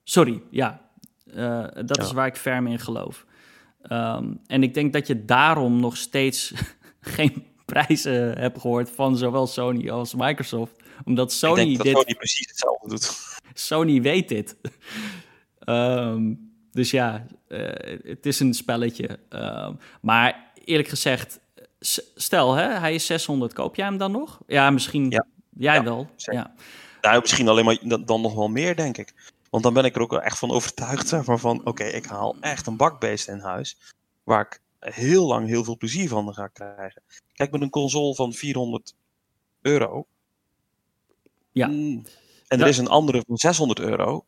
[0.05, 0.89] Sorry, ja.
[1.25, 2.03] Uh, dat ja.
[2.03, 3.27] is waar ik ferm in geloof.
[3.83, 6.53] Ehm, en ik denk dat je daarom nog steeds
[7.01, 10.73] geen prijzen hebt gehoord van zowel Sony als Microsoft.
[11.05, 11.97] Omdat Sony ik denk dat dit...
[11.97, 13.19] Sony precies hetzelfde doet.
[13.69, 14.57] Sony weet dit.
[15.59, 16.35] Ehm,
[16.73, 19.19] dus ja, eh, het is een spelletje.
[19.29, 21.41] Ehm, maar eerlijk gezegd,
[22.15, 24.41] stel hè, hij is 600, koop jij hem dan nog?
[24.47, 25.27] Ja, misschien Ja.
[25.57, 26.09] jij Ja, wel.
[26.17, 26.41] zeker.
[26.41, 26.55] Ja.
[27.01, 29.15] Nou, misschien alleen maar dan, dan nog wel meer, denk ik.
[29.51, 32.37] Want dan ben ik er ook echt van overtuigd, zeg maar, van oké, ik haal
[32.41, 33.79] echt een bakbeest in huis.
[34.25, 34.61] Waar ik
[34.95, 37.03] heel lang heel veel plezier van ga krijgen.
[37.33, 38.95] Kijk, met een console van 400
[39.63, 40.07] euro.
[41.53, 41.67] Ja.
[41.67, 42.03] mm,
[42.49, 44.25] en er is een andere van 600 euro.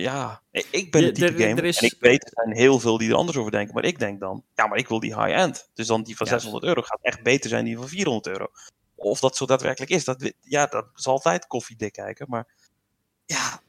[0.00, 1.64] Ja, ik- ben een type er- er gamer.
[1.64, 3.74] is- En ik weet, er zijn heel veel die er anders over denken.
[3.74, 5.70] Maar ik denk dan, ja, maar ik wil die high-end.
[5.74, 6.42] Dus dan die van Juist.
[6.42, 8.46] 600 euro gaat echt beter zijn dan die van 400 euro.
[8.94, 12.26] Of dat zo daadwerkelijk is, dat, ja, dat is altijd koffiedik kijken.
[12.28, 12.46] Maar
[13.26, 13.60] ja,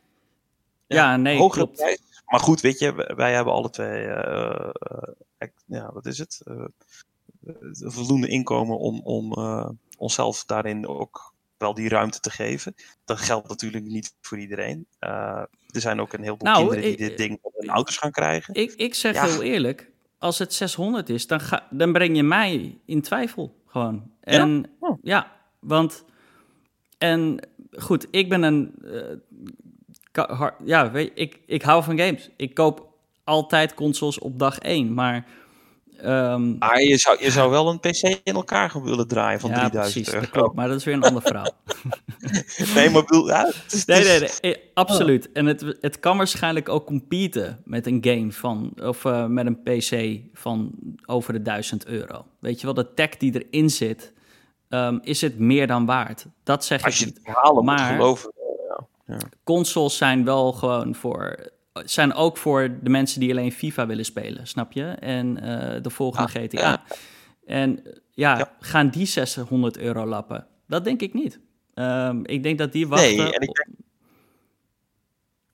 [0.88, 1.78] Ja, nee, hogere klopt.
[1.78, 2.00] prijs.
[2.26, 6.42] Maar goed, weet je, wij- hebben alle twee, eh, eh, ek- ja, wat is het?
[6.46, 6.66] Eh,
[7.78, 12.74] voldoende inkomen om, om eh, onszelf daarin ook wel die ruimte te geven.
[13.06, 14.88] Dat geldt natuurlijk niet voor iedereen.
[15.00, 15.10] Eh,
[15.67, 18.54] er zijn ook een heleboel Nou, kinderen die dit ding op hun ouders gaan krijgen.
[18.54, 19.26] Ik, ik zeg Ja.
[19.26, 24.12] heel eerlijk, als het 600 is, dan, ga, dan breng je mij in twijfel gewoon.
[24.22, 25.20] En ja, Ja?
[25.22, 25.28] Oh.
[25.60, 26.04] want
[26.98, 29.17] en goed, ik ben een eh,
[30.65, 32.30] ja, weet ik, ik hou van games.
[32.36, 32.88] Ik koop
[33.24, 35.26] altijd consoles op dag 1, maar
[36.01, 39.49] ehm, Maar je zou, je zou wel een PC in elkaar gaan willen draaien van
[39.49, 40.25] ja, 3000 precies, euro.
[40.25, 41.51] dat klopt, maar dat is weer een ander verhaal.
[42.75, 45.31] Nee, maar bedoel, ja, het is, Nee, nee, nee, eh, absoluut.
[45.31, 49.62] En het, het kan waarschijnlijk ook competen met een game van, of eh, met een
[49.63, 50.71] PC van
[51.05, 52.25] over de 1000 euro.
[52.39, 54.13] Weet je wel, de tech die erin zit,
[54.69, 56.25] ehm, is het meer dan waard.
[56.43, 57.19] Dat zeg Als ik je niet.
[57.23, 58.31] het Maar- moet geloven.
[59.05, 59.17] ja.
[59.43, 61.49] Consoles zijn wel gewoon voor,
[61.86, 64.84] zijn ook voor de mensen die alleen FIFA willen spelen, snap je?
[64.86, 66.60] En eh, de volgende Ah, GTA.
[66.70, 66.84] ja.
[67.46, 68.52] En ja, Ja.
[68.60, 70.48] gaan die 600 euro lappen?
[70.68, 71.40] Dat denk ik niet.
[71.74, 73.16] Ehm, ik denk dat die wachten.
[73.18, 73.68] Nee, en ik denk,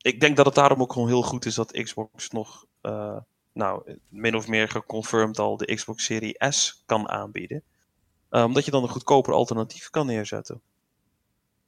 [0.01, 3.17] ik denk dat het daarom ook gewoon heel goed is dat Xbox nog, eh,
[3.53, 7.63] nou, min of meer geconfirmed al de Xbox Series S kan aanbieden.
[8.29, 10.61] Eh, omdat je dan een goedkoper alternatief kan neerzetten.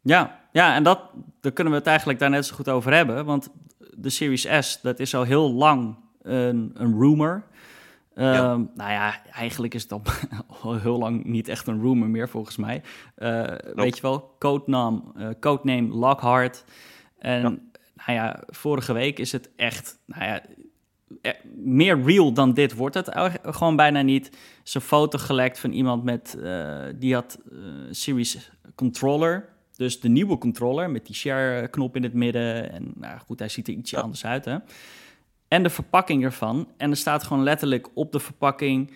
[0.06, 1.00] Ja, ja en dat,
[1.42, 3.26] daar kunnen we het eigenlijk daar net zo goed over hebben.
[3.26, 3.50] Want
[3.98, 7.44] de Series S, dat is al heel lang een, een rumor.
[8.16, 8.56] Ja.
[8.56, 10.02] Nou ja, eigenlijk is het al,
[10.62, 12.84] al heel lang niet echt een rumor meer, volgens mij.
[13.16, 13.44] Eh,
[13.76, 16.64] Weet je wel, codename, eh codename Lockhart.
[17.20, 17.50] En Ja.
[18.06, 20.42] nou ja, vorige week is het echt, nou ja,
[21.22, 23.10] eh, meer real dan dit wordt het
[23.42, 24.38] gewoon bijna niet.
[24.64, 27.40] Is een foto gelekt van iemand met, eh, die had
[27.92, 29.54] Series controller.
[29.78, 32.72] Dus de nieuwe controller met die share-knop in het midden.
[32.72, 34.02] En nou goed, hij ziet er ietsje Ja.
[34.02, 34.58] anders uit, hè.
[35.48, 36.68] En de verpakking ervan.
[36.78, 38.92] En er staat gewoon letterlijk op de verpakking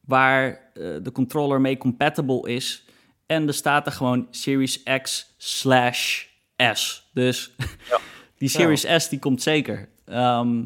[0.00, 0.60] waar eh,
[1.02, 2.84] de controller mee compatible is.
[3.26, 6.24] En er staat er gewoon Series X slash
[6.74, 7.10] S.
[7.12, 7.54] Dus
[7.90, 7.98] Ja.
[8.38, 9.88] die Series S die komt zeker.
[10.04, 10.64] Ehm,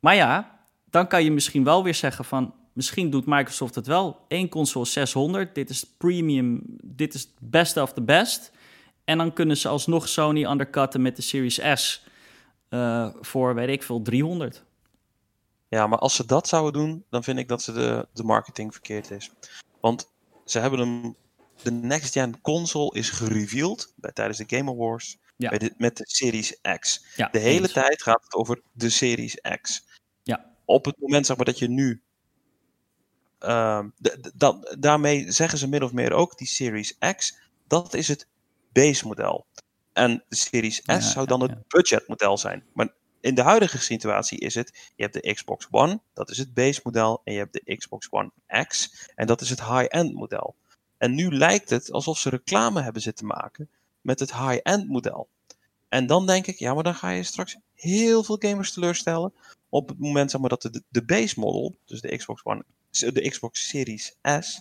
[0.00, 0.58] maar ja,
[0.90, 2.54] dan kan je misschien wel weer zeggen van...
[2.72, 4.24] Misschien doet Microsoft het wel.
[4.28, 8.52] Eén console 600, dit is premium, dit is het beste of the best.
[9.08, 12.02] En dan kunnen ze alsnog Sony undercutten met de Series S
[12.68, 14.64] eh, voor, weet ik veel, 300.
[15.68, 18.72] Ja, maar als ze dat zouden doen, dan vind ik dat ze de, de marketing
[18.72, 19.30] verkeerd is.
[19.80, 20.10] Want
[20.44, 21.16] ze hebben hem.
[21.62, 25.48] De next gen console is gereveeld bij, tijdens de Game Awards Ja.
[25.48, 27.04] bij de, met de Series X.
[27.16, 27.72] Ja, De hele eens.
[27.72, 29.86] tijd gaat het over de Series X.
[30.22, 30.44] Ja.
[30.64, 32.02] Op het moment zeg maar, dat je nu.
[33.38, 33.88] ehm,
[34.78, 37.38] daarmee zeggen ze min of meer ook die Series X.
[37.66, 38.26] Dat is het
[38.72, 39.46] base model.
[39.92, 42.64] En de Series S Ja, zou dan het budgetmodel zijn.
[42.72, 46.54] Maar in de huidige situatie is het: je hebt de Xbox One, dat is het
[46.54, 47.20] base model.
[47.24, 48.30] En je hebt de Xbox One
[48.66, 50.56] X, en dat is het high-end model.
[50.98, 55.28] En nu lijkt het alsof ze reclame hebben zitten maken met het high-end model.
[55.88, 59.32] En dan denk ik, ja, maar dan ga je straks heel veel gamers teleurstellen.
[59.68, 63.28] Op het moment zeg maar, dat de, de base model, dus de Xbox One, de
[63.28, 64.60] Xbox Series S,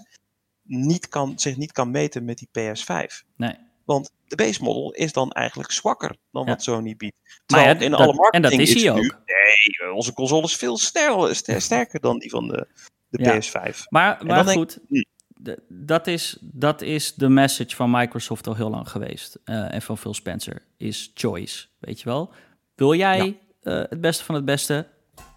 [0.63, 3.25] niet kan, zich niet kan meten met die PS5.
[3.35, 3.55] Nee.
[3.87, 6.49] Want de base model is dan eigenlijk zwakker dan Ja.
[6.49, 7.15] wat Sony biedt.
[7.51, 9.19] Maar ja, in dat- alle en marketing dat is hij nu, ook.
[9.25, 12.67] nee, onze console is veel ster- sterker dan die van de,
[13.09, 13.37] de Ja.
[13.39, 13.77] PS5.
[13.89, 15.01] Maar, maar goed, hm.
[15.43, 19.39] d- dat, is, dat is de message van Microsoft al heel lang geweest.
[19.43, 22.33] eh, en van Phil Spencer, is choice, weet je wel.
[22.75, 24.87] Wil jij eh, het beste van het beste,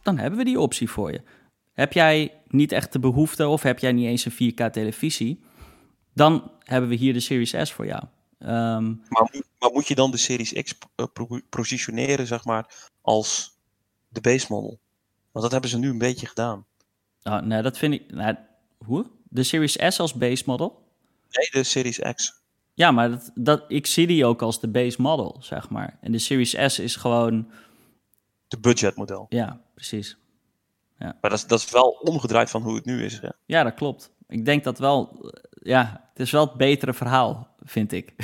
[0.02, 1.20] dan hebben we die optie voor je.
[1.72, 5.40] Heb jij niet echt de behoefte of heb jij niet eens een 4K televisie,
[6.14, 8.02] dan hebben we hier de Series S voor jou.
[8.40, 11.04] Ehm, Maar, moet- maar moet je dan de Series X eh,
[11.48, 13.58] positioneren, zeg maar, als
[14.08, 14.80] de base model?
[15.32, 16.66] Want dat hebben ze nu een beetje gedaan.
[17.22, 18.12] Oh, nee, dat vind ik...
[18.12, 18.36] Nou,
[18.84, 19.06] hoe?
[19.28, 20.82] De Series S als base model?
[21.30, 22.42] Nee, de Series X.
[22.74, 25.98] Ja, maar dat, dat, ik zie die ook als de base model, zeg maar.
[26.00, 27.50] En de Series S is gewoon...
[28.48, 29.26] De budgetmodel.
[29.28, 30.16] Ja, precies.
[30.98, 31.16] Ja.
[31.20, 33.20] Maar dat is, dat is wel omgedraaid van hoe het nu is.
[33.20, 33.28] Hè?
[33.46, 34.12] Ja, dat klopt.
[34.28, 35.30] Ik denk dat wel...
[35.62, 38.14] Ja, het is wel het betere verhaal, vind ik.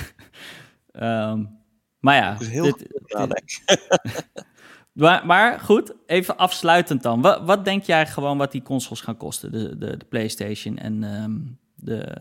[0.92, 1.58] um,
[2.00, 2.36] maar ja...
[2.38, 2.88] heel dit,
[4.92, 7.20] maar, maar, goed, even afsluitend dan.
[7.20, 9.52] Wat, wat, denk jij gewoon wat die consoles gaan kosten?
[9.52, 12.16] De, de, de PlayStation en um, de...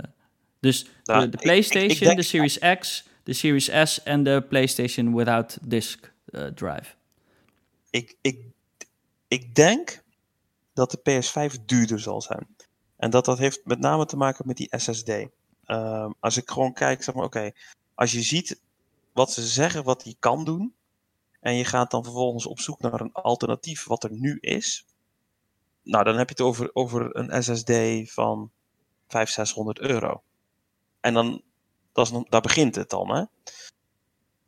[0.60, 4.24] Dus nou, de, de, PlayStation, ik, ik denk, de Series X, de Series S en
[4.24, 6.94] de PlayStation without disk uh, drive.
[7.90, 8.40] Ik, ik,
[9.28, 10.04] ik denk
[10.74, 12.48] dat de PS5 duurder zal zijn.
[12.98, 15.12] En dat dat heeft met name te maken met die SSD.
[15.68, 17.52] Uh, als ik gewoon kijk, zeg maar, oké,
[17.96, 18.62] als je ziet
[19.14, 20.76] wat ze zeggen wat hij kan doen,
[21.40, 24.86] en je gaat dan vervolgens op zoek naar een alternatief wat er nu is,
[25.84, 27.72] nou, dan heb je het over, over een SSD
[28.14, 28.52] van
[29.08, 30.24] 500, 600 euro.
[31.00, 31.42] En dan,
[31.92, 33.24] dat is, daar begint het dan, hè.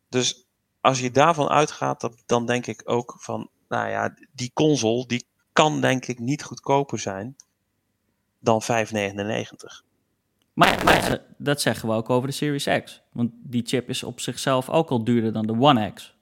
[0.10, 0.48] Dus
[0.82, 5.82] als je daarvan uitgaat, dan denk ik ook van, nou ja, die console, die kan
[5.82, 7.36] denk ik niet goedkoper zijn
[8.40, 9.87] dan 5,99.
[10.58, 13.02] Maar, maar, dat zeggen we ook over de Series X.
[13.12, 16.16] Want die chip is op zichzelf ook al duurder dan de One X.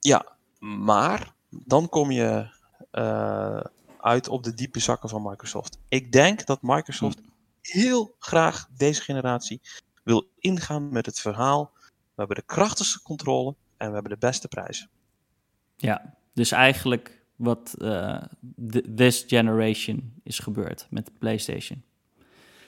[0.00, 0.26] Ja,
[0.58, 2.48] maar dan kom je
[2.92, 3.60] uh,
[4.00, 5.78] uit op de diepe zakken van Microsoft.
[5.88, 7.24] Ik denk dat Microsoft hm.
[7.60, 9.60] heel graag deze generatie
[10.02, 11.70] wil ingaan met het verhaal.
[11.84, 14.88] We hebben de krachtigste controle en we hebben de beste prijzen.
[15.76, 18.22] Ja, dus eigenlijk wat uh,
[18.96, 21.84] this generation is gebeurd met de PlayStation.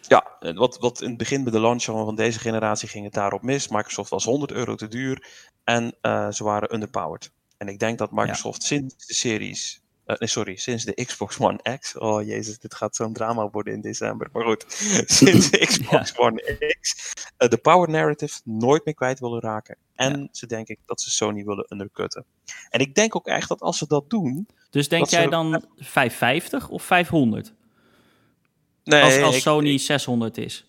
[0.08, 3.42] Ja, wat, wat in het begin bij de launch van deze generatie ging het daarop
[3.42, 3.68] mis.
[3.68, 5.26] Microsoft was 100 euro te duur
[5.64, 7.32] en uh, ze waren underpowered.
[7.56, 11.78] En ik denk dat Microsoft sinds de series, uh, nee sorry, sinds de Xbox One
[11.78, 14.64] X, oh jezus, dit gaat zo'n drama worden in december, maar goed,
[15.20, 19.76] sinds de Xbox One X, uh, de power narrative nooit meer kwijt willen raken.
[19.94, 20.28] En ja.
[20.32, 22.24] ze denk ik dat ze Sony willen undercutten.
[22.70, 26.68] En ik denk ook echt dat als ze dat doen, dus denk jij dan 550
[26.68, 27.54] of 500?
[28.84, 30.66] Nee, als, als Sony 600 is.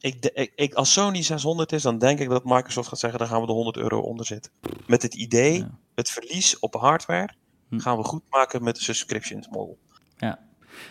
[0.00, 3.28] Ik, ik, ik, als Sony 600 is, dan denk ik dat Microsoft gaat zeggen: dan
[3.28, 4.52] gaan we de 100 euro onder zitten.
[4.86, 5.78] Met het idee, ja.
[5.94, 7.32] het verlies op hardware
[7.68, 7.78] hm.
[7.78, 9.78] gaan we goed maken met de subscriptions model.
[10.16, 10.38] Ja.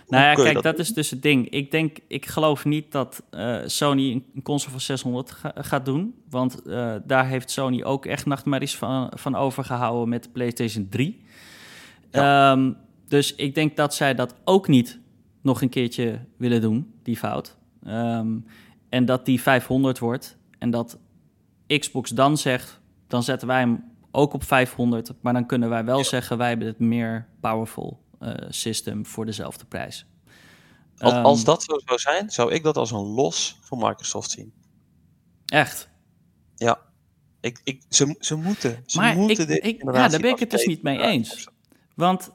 [0.07, 1.49] Nou ja, kijk, dat, dat, is dus het ding.
[1.49, 6.15] Ik denk, ik geloof niet dat uh, Sony een console van 600 ga, gaat doen.
[6.29, 11.23] Want uh, daar heeft Sony ook echt nachtmerries van, van overgehouden met de PlayStation 3.
[12.11, 12.51] Ja.
[12.51, 14.99] Um, dus ik denk dat zij dat ook niet
[15.41, 17.57] nog een keertje willen doen, die fout.
[17.87, 18.45] Um,
[18.89, 20.97] en dat die 500 wordt en dat
[21.67, 25.97] Xbox dan zegt, dan zetten wij hem ook op 500, maar dan kunnen wij wel
[25.97, 26.03] ja.
[26.03, 30.05] zeggen wij hebben het meer powerful uh, system voor dezelfde prijs.
[30.97, 34.31] Als, um, als dat zo zou zijn, zou ik dat als een los van Microsoft
[34.31, 34.53] zien.
[35.45, 35.89] Echt?
[36.55, 36.79] Ja.
[37.39, 38.83] Ik, ik, ze, ze moeten.
[38.85, 41.47] Ze maar moeten ik, ik, ja, daar ben ik het dus niet mee eens.
[41.95, 42.31] Want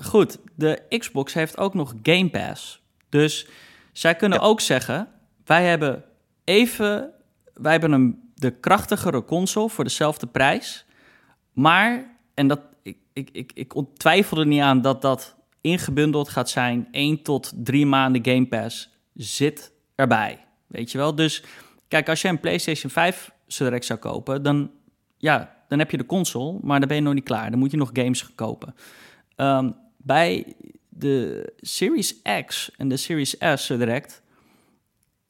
[0.00, 2.82] goed, de Xbox heeft ook nog Game Pass.
[3.08, 3.48] Dus
[3.92, 4.44] zij kunnen ja.
[4.44, 5.08] ook zeggen:
[5.44, 6.04] wij hebben
[6.44, 7.10] even,
[7.54, 10.84] wij hebben een, de krachtigere console voor dezelfde prijs.
[11.52, 16.50] Maar, en dat, ik, ik, ik, ik twijfel er niet aan dat dat ingebundeld gaat
[16.50, 16.88] zijn.
[16.90, 20.44] 1 tot 3 maanden Game Pass zit erbij.
[20.66, 21.14] Weet je wel?
[21.14, 21.44] Dus
[21.88, 24.70] kijk, als je een PlayStation 5 zo direct zou kopen, dan,
[25.16, 27.50] ja, dan heb je de console, maar dan ben je nog niet klaar.
[27.50, 28.74] Dan moet je nog games kopen.
[29.40, 30.56] Um, bij
[30.88, 34.22] de Series X en de Series S zo direct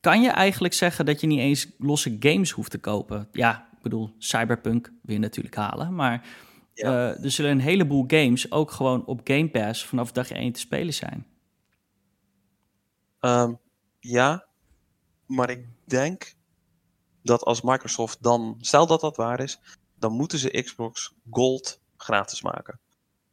[0.00, 3.28] kan je eigenlijk zeggen dat je niet eens losse games hoeft te kopen.
[3.32, 6.26] Ja, ik bedoel, Cyberpunk wil je natuurlijk halen, maar
[6.74, 6.90] ja.
[6.90, 10.60] uh, er zullen een heleboel games ook gewoon op Game Pass vanaf dag 1 te
[10.60, 11.26] spelen zijn.
[13.20, 13.58] Um,
[13.98, 14.46] ja,
[15.26, 16.34] maar ik denk
[17.22, 19.60] dat als Microsoft dan, stel dat dat waar is,
[19.98, 22.80] dan moeten ze Xbox Gold gratis maken.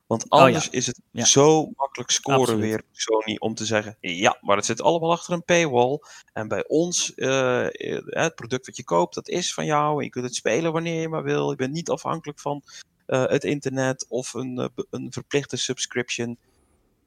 [0.08, 0.78] Want anders oh ja.
[0.78, 1.26] is het ja.
[1.26, 2.64] zo makkelijk scoren Absoluut.
[2.64, 6.00] weer Sony om te zeggen: ja, maar het zit allemaal achter een paywall.
[6.34, 7.68] En bij ons, uh,
[8.06, 9.98] het product wat je koopt, dat is van jou.
[9.98, 11.50] En je kunt het spelen wanneer je maar wil.
[11.50, 12.64] Je bent niet afhankelijk van
[13.08, 16.38] uh, het internet of een, uh, een verplichte subscription.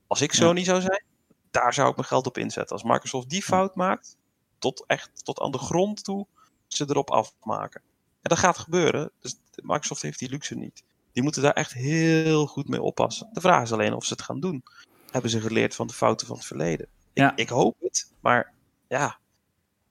[0.06, 0.64] Als ik Sony ja.
[0.64, 1.04] zou zijn,
[1.50, 2.76] daar zou ik mijn geld op inzetten.
[2.76, 4.16] Als Microsoft die fout maakt,
[4.58, 6.26] tot echt tot aan de grond toe,
[6.66, 7.80] ze erop afmaken.
[8.22, 9.10] En dat gaat gebeuren.
[9.20, 10.82] Dus Microsoft heeft die luxe niet.
[11.12, 13.28] Die moeten daar echt heel goed mee oppassen.
[13.32, 14.62] De vraag is alleen of ze het gaan doen.
[15.10, 16.86] Hebben ze geleerd van de fouten van het verleden?
[17.12, 17.32] Ja.
[17.32, 18.52] Ik, ik hoop het, maar
[18.88, 19.18] ja.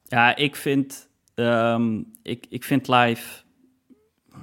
[0.04, 3.44] Ja, ik vind, um, ik, ik vind live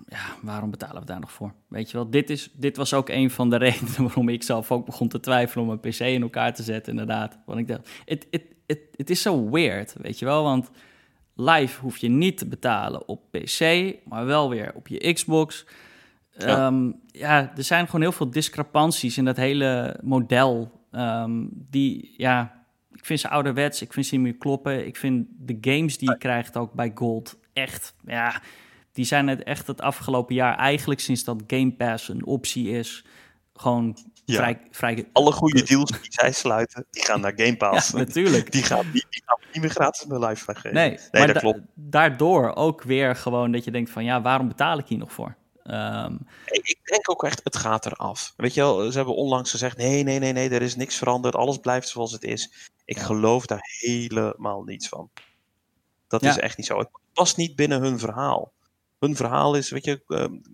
[0.08, 1.52] ja, waarom betalen we daar nog voor?
[1.68, 4.72] Weet je wel, dit, is, dit was ook een van de redenen waarom ik zelf
[4.72, 7.38] ook begon te twijfelen om een PC in elkaar te zetten, inderdaad.
[7.46, 7.88] Want ik dacht,
[8.96, 10.70] het is zo weird, weet je wel, want
[11.34, 15.66] live hoef je niet te betalen op PC, maar wel weer op je Xbox.
[16.38, 16.66] Ja.
[16.66, 20.70] Ehm, ja, er zijn gewoon heel veel discrepanties in dat hele model.
[20.90, 24.86] Ehm, die, ja, ik vind ze ouderwets, ik vind ze niet meer kloppen.
[24.86, 28.42] Ik vind de games die je krijgt ook bij Gold echt, ja,
[28.92, 33.04] die zijn het echt het afgelopen jaar, eigenlijk sinds dat Game Pass een optie is,
[33.54, 34.36] gewoon ja.
[34.36, 35.08] vrij, vrij...
[35.12, 37.90] Alle goede deals die zij sluiten, die gaan naar Game Pass.
[37.90, 38.52] Ja, natuurlijk.
[38.52, 40.74] Die gaan, die, die gaan niet meer gratis bij live geven.
[40.74, 41.60] Nee, nee maar dat klopt.
[41.74, 45.36] daardoor ook weer gewoon dat je denkt van, ja, waarom betaal ik hier nog voor?
[45.70, 48.32] Um, ik denk ook echt, het gaat eraf.
[48.36, 51.34] Weet je wel, ze hebben onlangs gezegd, nee, nee, nee, nee, er is niks veranderd,
[51.34, 52.70] alles blijft zoals het is.
[52.84, 55.10] Ik geloof daar helemaal niets van.
[56.08, 56.78] Dat is echt niet zo.
[56.78, 58.52] Het past niet binnen hun verhaal.
[58.98, 60.02] Hun verhaal is, weet je,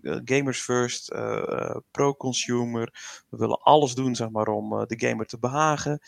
[0.01, 2.93] uh, gamers first, uh, pro-consumer.
[3.29, 5.99] We willen alles doen, zeg maar, om de gamer te behagen.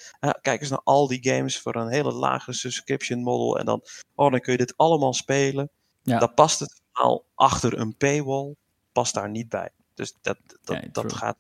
[0.42, 3.60] kijk eens naar al die games voor een hele lage subscription model.
[3.60, 3.82] En dan,
[4.16, 5.70] oh, dan kun je dit allemaal spelen.
[6.02, 6.20] Ja.
[6.20, 8.56] Dan past het verhaal achter een paywall,
[8.96, 9.70] past daar niet bij.
[9.94, 11.38] Dus dat, dat, dat gaat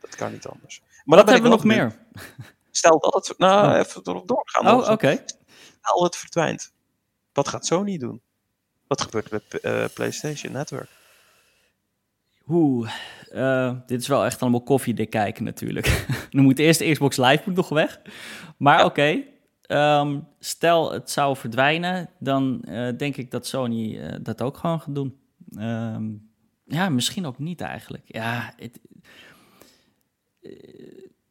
[0.00, 0.82] Dat kan niet anders.
[1.04, 1.98] Maar Wat hebben we nog meer?
[2.70, 3.38] Stel dat het...
[3.38, 3.78] Nou, oh.
[3.78, 4.68] even erop doorgaan.
[4.68, 4.90] Oh, oké.
[4.92, 5.24] Okay.
[5.80, 6.72] Stel het verdwijnt.
[7.32, 8.20] Wat gaat Sony doen?
[8.86, 10.88] Wat gebeurt met uh, PlayStation Network?
[12.48, 12.90] Oeh,
[13.32, 16.06] uh, dit is wel echt allemaal koffiedik kijken natuurlijk.
[16.30, 18.00] Dan moet eerst de Xbox Live moet nog weg.
[18.56, 19.26] Maar oké, okay, um,
[19.66, 24.94] ehm, stel het zou verdwijnen, dan uh, denk ik dat Sony dat ook gewoon gaat
[24.94, 25.20] doen.
[25.58, 26.29] Um,
[26.70, 28.04] ja, misschien ook niet eigenlijk.
[28.06, 28.78] Ja, het,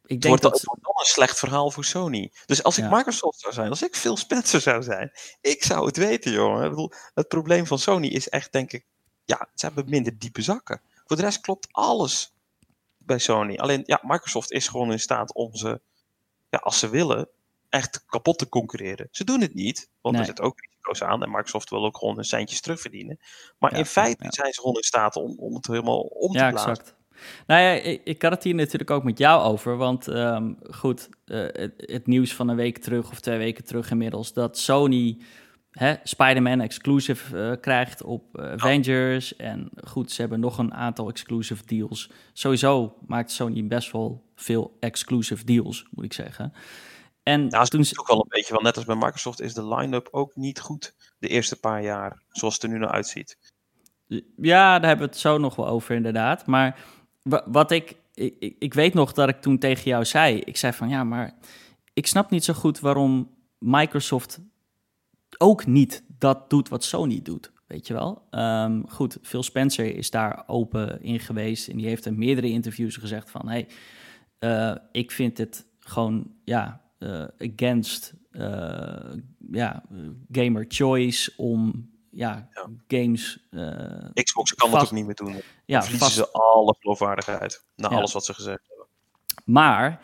[0.06, 0.52] ik denk dat...
[0.52, 2.32] het wordt dan een slecht verhaal voor Sony.
[2.46, 5.96] Dus als ik Microsoft zou zijn, als ik Phil Spencer zou zijn, ik zou het
[5.96, 6.64] weten, jongen.
[6.64, 8.84] Ik bedoel, het probleem van Sony is echt, denk ik,
[9.24, 10.80] ja, ze hebben minder diepe zakken.
[11.06, 12.32] Voor de rest klopt alles
[12.98, 13.56] bij Sony.
[13.56, 15.80] Alleen, ja, Microsoft is gewoon in staat om ze,
[16.50, 17.28] ja, als ze willen,
[17.68, 19.08] echt kapot te concurreren.
[19.10, 22.18] Ze doen het niet, want er zitten ook risico's aan en Microsoft wil ook gewoon
[22.18, 23.18] een centjes terugverdienen.
[23.58, 26.50] Maar in feite zijn ze gewoon in staat om, om het helemaal om te ja,
[26.50, 26.70] blazen.
[26.70, 26.98] Exact.
[27.46, 29.76] Nou ja, ik, ik, had het hier natuurlijk ook met jou over.
[29.76, 33.90] Want um, goed, uh, het, het, nieuws van een week terug of twee weken terug
[33.90, 34.32] inmiddels...
[34.32, 35.18] dat Sony
[36.02, 39.36] Spider-Man exclusive uh, krijgt op uh, Avengers.
[39.36, 42.10] En goed, ze hebben nog een aantal exclusive deals.
[42.32, 46.52] Sowieso maakt Sony best wel veel exclusive deals, moet ik zeggen.
[47.22, 49.74] En nou, toen ze ook wel een beetje, want net als bij Microsoft is de
[49.74, 53.38] line-up ook niet goed de eerste paar jaar, zoals het er nu naar uitziet.
[54.36, 56.46] Ja, daar hebben we het zo nog wel over inderdaad.
[56.46, 56.78] Maar
[57.46, 60.88] wat ik, ik, ik weet nog dat ik toen tegen jou zei, ik zei van
[60.88, 61.38] ja, maar
[61.92, 64.40] ik snap niet zo goed waarom Microsoft
[65.38, 67.52] ook niet dat doet wat Sony doet.
[67.66, 68.26] Weet je wel?
[68.30, 71.68] Um, goed, Phil Spencer is daar open in geweest.
[71.68, 73.48] En die heeft in meerdere interviews gezegd van...
[73.48, 73.68] hey,
[74.40, 79.12] uh, ik vind het gewoon, ja, uh, against uh,
[79.50, 79.82] ja,
[80.30, 82.48] gamer choice om ja,
[82.88, 83.48] games.
[83.50, 83.68] Uh,
[84.12, 85.42] Xbox kan vast, dat ook niet meer doen.
[85.64, 88.86] Ja, verliezen ze alle geloofwaardigheid na alles wat ze gezegd hebben.
[89.44, 90.00] Maar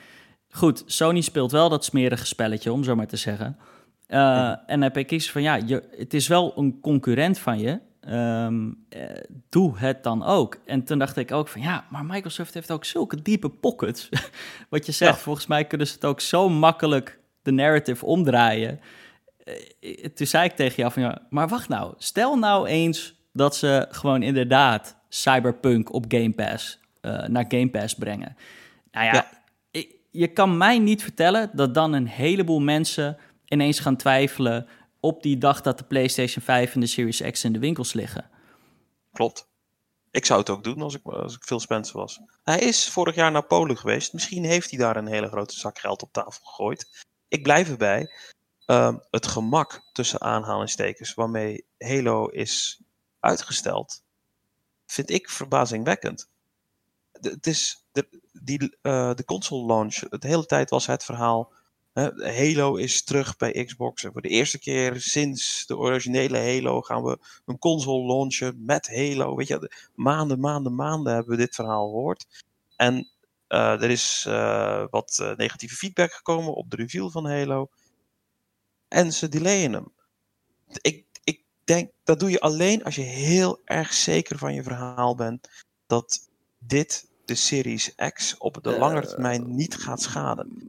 [0.50, 3.56] goed, Sony speelt wel dat smerige spelletje, om zo maar te zeggen.
[3.58, 3.64] Uh,
[4.08, 4.62] ja.
[4.66, 7.80] En heb ik iets van ja, je, het is wel een concurrent van je.
[8.08, 9.02] Um, uh,
[9.48, 10.58] doe het dan ook.
[10.64, 14.08] En toen dacht ik ook van ja, maar Microsoft heeft ook zulke diepe pockets.
[14.70, 15.20] Wat je zegt, ja.
[15.22, 18.80] volgens mij kunnen ze het ook zo makkelijk de narrative omdraaien.
[19.80, 23.56] Eh, toen zei ik tegen jou van ja, maar wacht nou, stel nou eens dat
[23.56, 28.36] ze gewoon inderdaad Cyberpunk op Game Pass uh, naar Game Pass brengen.
[28.90, 29.28] Nou ja, ja.
[29.70, 34.66] Ik, je kan mij niet vertellen dat dan een heleboel mensen ineens gaan twijfelen
[35.06, 38.30] op die dag dat de PlayStation 5 en de Series X in de winkels liggen.
[39.12, 39.48] Klopt.
[40.10, 42.20] Ik zou het ook doen als ik, als ik Phil Spencer was.
[42.42, 44.12] Hij is vorig jaar naar Polen geweest.
[44.12, 47.04] Misschien heeft hij daar een hele grote zak geld op tafel gegooid.
[47.28, 48.10] Ik blijf erbij.
[48.66, 52.80] Um, het gemak tussen aanhalingstekens waarmee Halo is
[53.20, 54.02] uitgesteld,
[54.86, 56.28] vind ik verbazingwekkend.
[57.12, 61.52] Het is de, die, uh, de console launch, de hele tijd was het verhaal.
[62.20, 64.04] Halo is terug bij Xbox.
[64.04, 68.88] En voor de eerste keer sinds de originele Halo gaan we een console launchen met
[68.88, 69.36] Halo.
[69.36, 72.44] Weet je, maanden, maanden, maanden hebben we dit verhaal gehoord.
[72.76, 73.08] En
[73.48, 77.68] uh, er is uh, wat negatieve feedback gekomen op de review van Halo
[78.88, 79.92] en ze delayen hem.
[80.80, 85.14] Ik, ik denk dat doe je alleen als je heel erg zeker van je verhaal
[85.14, 85.48] bent
[85.86, 86.28] dat
[86.58, 90.68] dit de Series X op de langere termijn niet gaat schaden.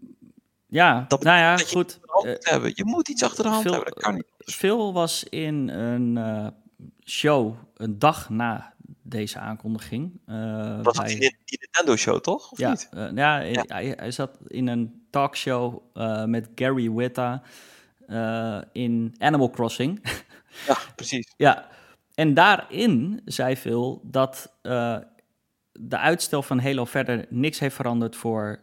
[0.67, 1.99] Ja, dat, nou ja, dat goed.
[2.21, 2.71] Je, uh, hebben.
[2.75, 4.25] je moet iets achter de hand hebben, dat kan niet.
[4.37, 6.47] Phil was in een uh,
[7.05, 10.19] show een dag na deze aankondiging.
[10.29, 11.11] Uh, was bij...
[11.11, 12.51] in die Nintendo Show, toch?
[12.51, 12.89] Of ja, niet?
[12.93, 13.63] Uh, ja, ja.
[13.67, 15.81] Hij, hij, zat in een talkshow
[16.25, 17.41] met Gary Witta
[18.71, 20.01] in Animal Crossing.
[20.67, 21.33] ja, precies.
[21.37, 21.67] ja,
[22.13, 24.53] en daarin zei Phil dat
[25.77, 28.59] de uitstel van Halo verder niks heeft veranderd voor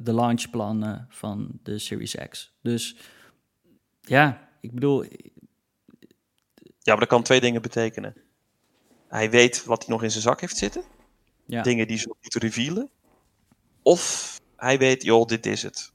[0.00, 2.56] de launchplannen van de Series X.
[2.62, 2.96] Dus
[4.00, 5.04] ja, ik bedoel...
[6.78, 8.14] Ja, maar dat kan twee dingen betekenen.
[9.08, 10.82] Hij weet wat hij nog in zijn zak heeft zitten.
[11.46, 11.62] Ja.
[11.62, 12.90] Dingen die ze moeten revealen.
[13.82, 15.92] Of hij weet, joh, dit is het.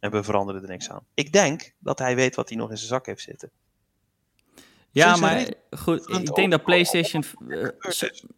[0.00, 1.06] En we veranderen er niks aan.
[1.14, 3.50] Ik denk dat hij weet wat hij nog in zijn zak heeft zitten.
[4.92, 7.24] Ja, maar goed, ik denk dat PlayStation.
[7.48, 7.68] Uh,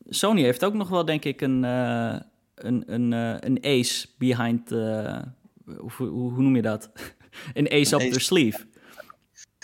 [0.09, 2.17] Sony heeft ook nog wel, denk ik, een, uh,
[2.55, 4.71] een, een, uh, een ace behind.
[4.71, 6.91] hoe, hoe, noem je dat?
[7.55, 8.11] een ace een up ace.
[8.11, 8.67] the sleeve.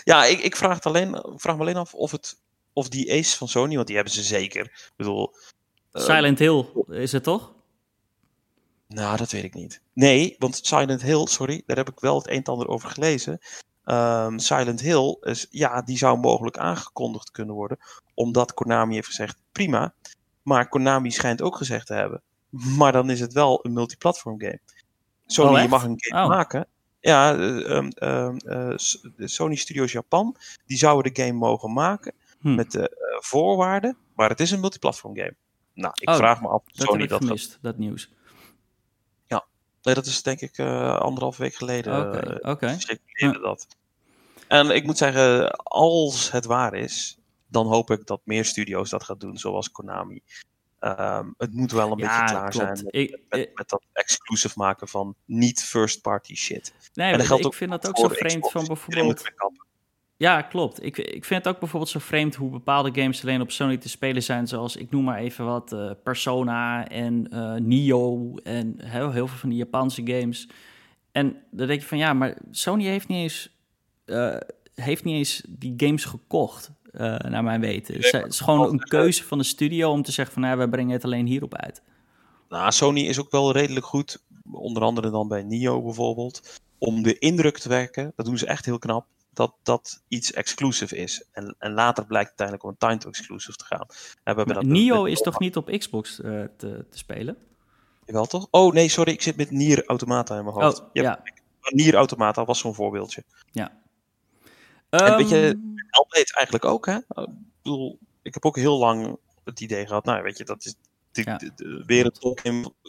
[0.03, 2.39] Ja, ik, ik vraag, het alleen, vraag me alleen af of, het,
[2.73, 4.63] of die ace van Sony, want die hebben ze zeker.
[4.63, 5.33] Ik bedoel.
[5.93, 7.53] Silent Hill is het toch?
[8.87, 9.81] Nou, dat weet ik niet.
[9.93, 13.39] Nee, want Silent Hill, sorry, daar heb ik wel het een en ander over gelezen.
[13.85, 17.77] Um, Silent Hill, is, ja, die zou mogelijk aangekondigd kunnen worden,
[18.13, 19.93] omdat Konami heeft gezegd, prima.
[20.41, 22.21] Maar Konami schijnt ook gezegd te hebben,
[22.77, 24.59] maar dan is het wel een multiplatform game.
[25.25, 26.29] Sony, oh, je mag een game oh.
[26.29, 26.67] maken.
[26.99, 28.73] Ja, um, um, uh,
[29.17, 32.55] Sony Studios Japan, die zouden de game mogen maken hm.
[32.55, 35.35] met de uh, voorwaarden, maar het is een multiplatform game.
[35.73, 38.11] Nou, ik oh, vraag me af dat Sony heb ik dat gemist, dat nieuws.
[39.81, 42.07] Nee, dat is denk ik uh, anderhalf week geleden.
[42.07, 42.75] Oké, uh, oké.
[42.79, 43.67] circuleerde dat.
[44.47, 47.17] En ik moet zeggen, als het waar is,
[47.47, 50.21] dan hoop ik dat meer studio's dat gaan doen, zoals Konami.
[50.79, 52.55] Um, het moet wel een Ja, beetje klaar klopt.
[52.65, 56.73] zijn met, Ik- met, ik- met dat exclusive maken van niet first party shit.
[56.93, 58.51] Nee, en dat maar geldt ik ook vind dat ook zo vreemd Xbox.
[58.51, 59.31] van bijvoorbeeld...
[60.21, 60.83] Ja, klopt.
[60.83, 63.89] Ik, ik vind het ook bijvoorbeeld zo vreemd hoe bepaalde games alleen op Sony te
[63.89, 64.47] spelen zijn.
[64.47, 69.37] Zoals, ik noem maar even wat, eh, Persona en eh Nio en heel, heel veel
[69.37, 70.47] van die Japanse games.
[71.11, 73.49] En dan denk je van, ja, maar Sony heeft niet eens,
[74.05, 74.35] eh,
[74.75, 76.71] heeft niet eens die games gekocht,
[77.17, 77.93] naar mijn weten.
[77.93, 80.57] Het is- het is gewoon een keuze van de studio om te zeggen van, nou,
[80.57, 81.81] wij brengen het alleen hierop uit.
[82.49, 87.19] Nou, Sony is ook wel redelijk goed, onder andere dan bij Nio bijvoorbeeld, om de
[87.19, 91.23] indruk te wekken, dat doen ze echt heel knap, dat dat iets exclusive is.
[91.31, 93.85] En, en later blijkt uiteindelijk om een timed exclusive te gaan.
[94.23, 97.37] En we hebben dat Nio is toch niet op Xbox eh, te, te spelen?
[98.05, 98.47] Jawel toch?
[98.51, 100.81] Oh nee, sorry, ik zit met Nier Automata in mijn hoofd.
[100.81, 101.23] Oh, ja.
[101.61, 103.23] Nier Automata was zo'n voorbeeldje.
[103.51, 103.79] Ja.
[104.89, 106.95] En weet je, Ehm, Hellblade eigenlijk ook, hè?
[106.97, 107.27] Ik
[107.61, 110.75] bedoel, ik heb ook heel lang het idee gehad, nou weet je, dat is
[111.11, 111.37] de, Ja.
[111.37, 111.51] de-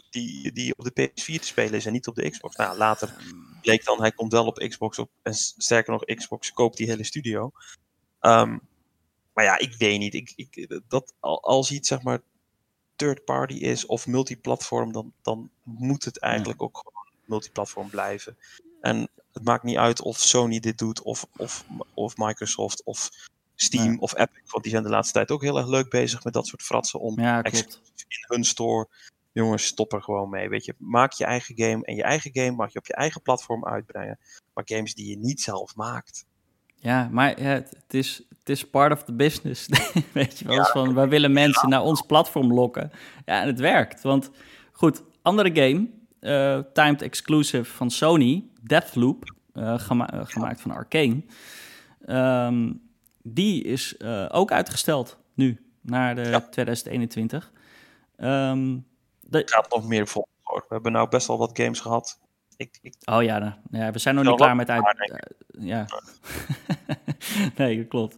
[0.09, 2.55] die, die op de PS4 te spelen is en niet op de Xbox.
[2.55, 3.15] Nou, later
[3.61, 7.03] bleek dan, hij komt wel op Xbox op, en sterker nog, Xbox koopt die hele
[7.03, 7.51] studio.
[8.19, 8.57] Ehm,
[9.33, 12.21] maar ja, ik weet niet, ik, ik, dat, al- als iets zeg maar
[12.95, 18.37] third party is of multiplatform, dan, dan moet het eigenlijk ook gewoon multiplatform blijven.
[18.81, 23.09] En het maakt niet uit of Sony dit doet, of, of, of Microsoft, of
[23.55, 23.97] Steam, Ja.
[23.99, 24.41] of Epic.
[24.51, 26.99] Want die zijn de laatste tijd ook heel erg leuk bezig met dat soort fratsen
[26.99, 27.81] om ja, klopt.
[28.07, 28.87] in hun store.
[29.31, 30.49] Jongens, stop er gewoon mee.
[30.49, 31.85] Weet je, maak je eigen game.
[31.85, 34.19] En je eigen game mag je op je eigen platform uitbrengen.
[34.53, 36.25] Maar games die je niet zelf maakt.
[36.75, 39.67] Ja, maar ja, het, het is, het is part of the business.
[40.13, 42.91] Weet je wel, eens van, wij willen mensen naar ons platform lokken.
[43.25, 44.01] Ja, en het werkt.
[44.01, 44.29] Want
[44.71, 45.89] goed, andere game,
[46.19, 51.23] eh, timed exclusive van Sony, Deathloop, eh, gema- eh, gemaakt van Arcane.
[52.05, 52.73] Ehm,
[53.23, 56.39] die is eh, ook uitgesteld nu, naar de Ja.
[56.39, 57.51] 2021.
[58.15, 58.77] Ehm,
[59.21, 60.27] de, Het gaat nog meer vol.
[60.41, 60.59] hoor.
[60.67, 62.19] We hebben nou best wel wat games gehad.
[62.57, 64.99] Ik, ik, Oh ja, nou, ja, we zijn nog niet klaar met uit.
[64.99, 65.85] eh, ja.
[67.57, 68.17] nee, dat klopt.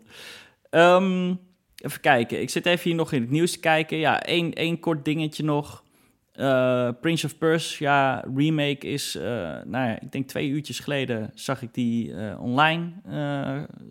[0.69, 1.33] Ehm,
[1.75, 2.41] even kijken.
[2.41, 3.97] Ik zit even hier nog in het nieuws te kijken.
[3.97, 5.83] Ja, één, één kort dingetje nog.
[6.31, 11.73] Eh, Prince of Persia remake is, nou ja, ik denk twee uurtjes geleden zag ik
[11.73, 12.91] die online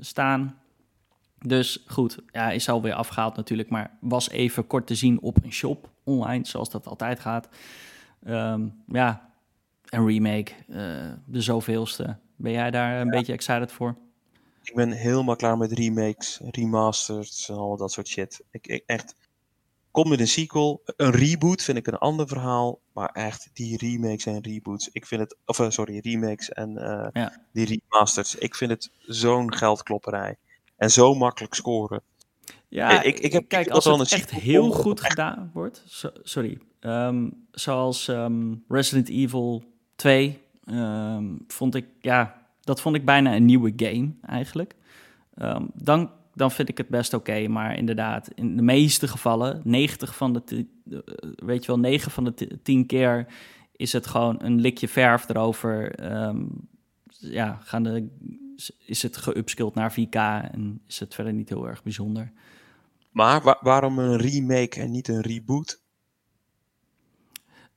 [0.01, 0.59] staan.
[1.47, 5.53] Dus goed, ja, is alweer afgehaald natuurlijk, maar was even kort te zien op een
[5.53, 7.49] shop online, zoals dat altijd gaat.
[8.25, 9.31] Ehm, ja,
[9.85, 12.17] een remake, eh, de zoveelste.
[12.37, 13.97] Ben jij daar een beetje excited voor?
[14.63, 18.43] ik ben helemaal klaar met remakes, remasters en al dat soort shit.
[18.51, 19.15] Ik, ik echt.
[19.91, 20.83] Kom met een sequel.
[20.97, 22.81] Een reboot vind ik een ander verhaal.
[22.93, 24.89] Maar echt, die remakes en reboots.
[24.93, 25.37] Ik vind het.
[25.47, 27.33] Of eh, sorry, remakes en eh, Ja.
[27.53, 28.35] die remasters.
[28.35, 30.37] Ik vind het zo'n geldklopperij.
[30.85, 32.01] En zo makkelijk scoren.
[32.69, 35.83] Ja, Ik- ik heb- kijk, als wel het echt heel komen, goed echt- gedaan wordt,
[36.23, 39.65] sorry, Ehm, zoals ehm, Resident Evil
[39.97, 44.75] 2, ehm, vond ik, ja, dat vond ik bijna een nieuwe game eigenlijk.
[45.75, 47.49] Dan dan vind ik het best oké.
[47.49, 50.67] maar inderdaad, in de meeste gevallen, 90 van de,
[51.37, 53.27] weet je wel, 9 van de 10 keer
[53.77, 55.95] is het gewoon een likje verf erover.
[57.19, 58.09] Ja, gaan de,
[58.79, 62.33] is het geupskilled naar 4K en is het verder niet heel erg bijzonder.
[63.11, 65.83] Maar waarom een remake en niet een reboot?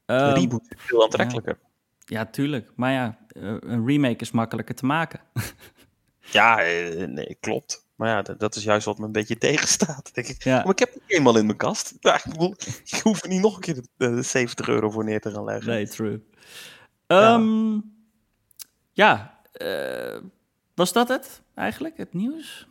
[0.05, 1.59] Um, een reboot is veel aantrekkelijker.
[2.05, 2.71] Ja, tuurlijk.
[2.75, 5.19] Maar ja, eh, een remake is makkelijker te maken.
[6.37, 7.85] ja, eh, nee, klopt.
[7.95, 10.13] Maar ja, dat, is juist wat me een beetje tegenstaat.
[10.13, 10.43] Denk ik.
[10.43, 10.61] Ja.
[10.63, 11.93] Maar ik heb het eenmaal in mijn kast.
[12.85, 15.67] ik hoef er niet nog een keer de 70 euro voor neer te gaan leggen.
[15.67, 16.23] Nee, true.
[17.07, 17.95] Um,
[18.91, 20.17] ja, uh,
[20.77, 22.67] was dat het eigenlijk, het nieuws?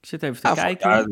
[0.00, 0.90] Ik zit even te kijken.
[0.90, 1.06] Ja,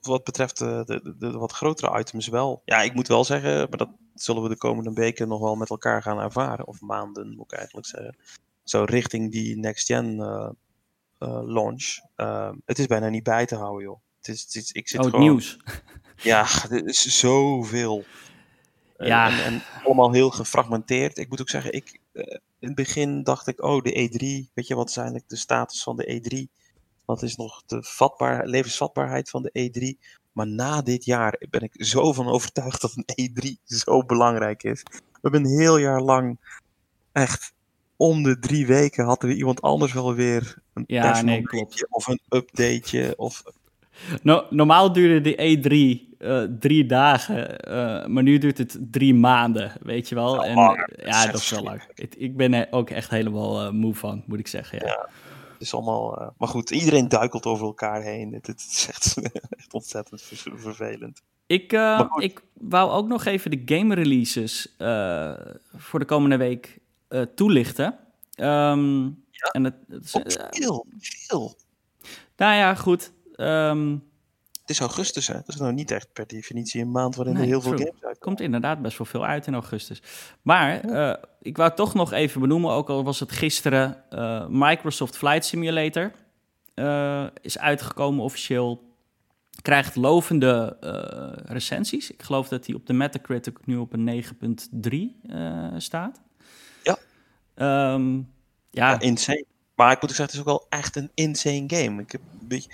[0.00, 2.62] wat betreft de, de, de, wat grotere items wel.
[2.64, 5.70] Ja, ik moet wel zeggen, maar dat zullen we de komende weken nog wel met
[5.70, 6.66] elkaar gaan ervaren.
[6.66, 8.16] Of maanden, moet ik eigenlijk zeggen.
[8.64, 10.48] Zo richting die next-gen uh,
[11.18, 11.98] uh, launch.
[12.16, 14.00] Uh, het is bijna niet bij te houden, joh.
[14.16, 15.56] Het is, het is, ik zit oh, gewoon, nieuws.
[16.22, 18.04] Ja, er is zoveel.
[18.98, 19.30] Ja.
[19.30, 21.18] En, en, allemaal heel gefragmenteerd.
[21.18, 24.52] Ik moet ook zeggen, ik, in het begin dacht ik, oh, de E3.
[24.54, 26.60] Weet je, wat is eigenlijk de status van de E3?
[27.04, 30.08] Wat is nog de vatbaar, levensvatbaarheid van de E3?
[30.32, 34.82] Maar na dit jaar ben ik zo van overtuigd dat een E3 zo belangrijk is.
[34.82, 36.38] We hebben een heel jaar lang
[37.12, 37.52] echt
[37.96, 41.86] om de drie weken had er iemand anders wel weer een ja, nee, klopt.
[41.88, 43.14] of een updateje.
[43.16, 43.42] Of...
[44.22, 49.14] No, normaal duurde de E3 uh, eh, drie dagen, uh, maar nu duurt het drie
[49.14, 50.44] maanden, weet je wel.
[50.44, 51.82] en, oh, ja, dat is wel lang.
[51.94, 54.78] Ik ben er ook echt helemaal uh, moe van, moet ik zeggen.
[54.78, 54.86] Ja.
[54.86, 55.08] ja
[55.52, 58.32] het is allemaal, maar goed, iedereen duikelt over elkaar heen.
[58.32, 60.22] Het, het is echt, echt ontzettend
[60.54, 61.22] vervelend.
[61.46, 61.72] Ik,
[62.16, 64.74] ik wou ook nog even de game releases
[65.76, 66.78] voor de komende week
[67.34, 67.98] toelichten.
[68.36, 69.48] Um, ja?
[69.52, 71.54] en het, het is, veel, veel.
[72.36, 73.12] Nou ja, goed.
[73.36, 74.09] Um,
[74.70, 75.34] is augustus, hè?
[75.34, 78.18] Dat is nou niet echt per definitie een maand waarin er heel veel games uitkomen.
[78.18, 80.02] komt inderdaad best wel veel uit in augustus.
[80.42, 85.16] Maar uh, ik wou toch nog even benoemen, ook al was het gisteren, uh, Microsoft
[85.16, 86.12] Flight Simulator
[86.74, 88.88] uh, is uitgekomen officieel.
[89.62, 90.76] Krijgt lovende
[91.44, 92.10] recensies.
[92.10, 94.24] Ik geloof dat hij op de Metacritic nu op een
[95.22, 96.20] 9.3 staat.
[96.82, 96.98] Ja.
[97.94, 98.32] Um,
[98.70, 98.90] ja.
[98.90, 99.00] ja.
[99.00, 99.44] Insane.
[99.74, 102.02] Maar ik moet ook zeggen, het is ook wel echt een insane game.
[102.02, 102.70] Ik heb een beetje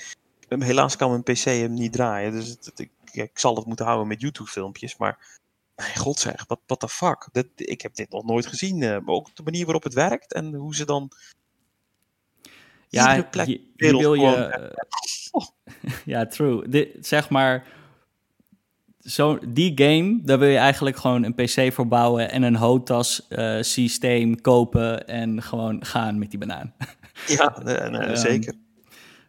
[0.49, 2.33] helaas kan mijn PC hem niet draaien.
[2.33, 4.97] Dus het, ik, ik, zal het moeten houden met YouTube-filmpjes.
[4.97, 5.39] Maar
[5.77, 7.29] mijn god zeg, wat what the fuck?
[7.33, 8.83] Dat, ik heb dit nog nooit gezien.
[8.83, 11.11] Uh, ook de manier waarop het werkt en hoe ze dan.
[12.89, 14.75] Ja, plek je, je wil je.
[16.05, 16.93] ja, true.
[17.01, 17.75] Zeg maar.
[18.99, 23.27] Zo, die game, daar wil je eigenlijk gewoon een PC voor bouwen en een HOTAS
[23.29, 26.75] uh, systeem kopen en gewoon gaan met die banaan.
[27.27, 28.55] ja, nee, nee, um, zeker.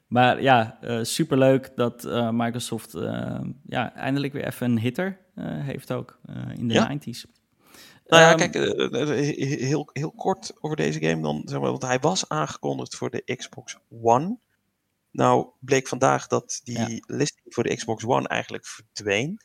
[0.08, 5.92] Maar ja, uh, superleuk dat uh, Microsoft uh, ja, eindelijk weer even een hitter heeft
[5.92, 6.20] ook
[6.56, 6.98] in de ja.
[6.98, 7.36] 90s.
[8.08, 8.54] Nou ja, um, kijk,
[9.60, 11.42] heel, heel kort over deze game dan.
[11.46, 14.38] Zeg maar, want hij was aangekondigd voor de Xbox One.
[15.12, 17.00] Nou bleek vandaag dat die ja.
[17.06, 19.42] listing voor de Xbox One eigenlijk verdween.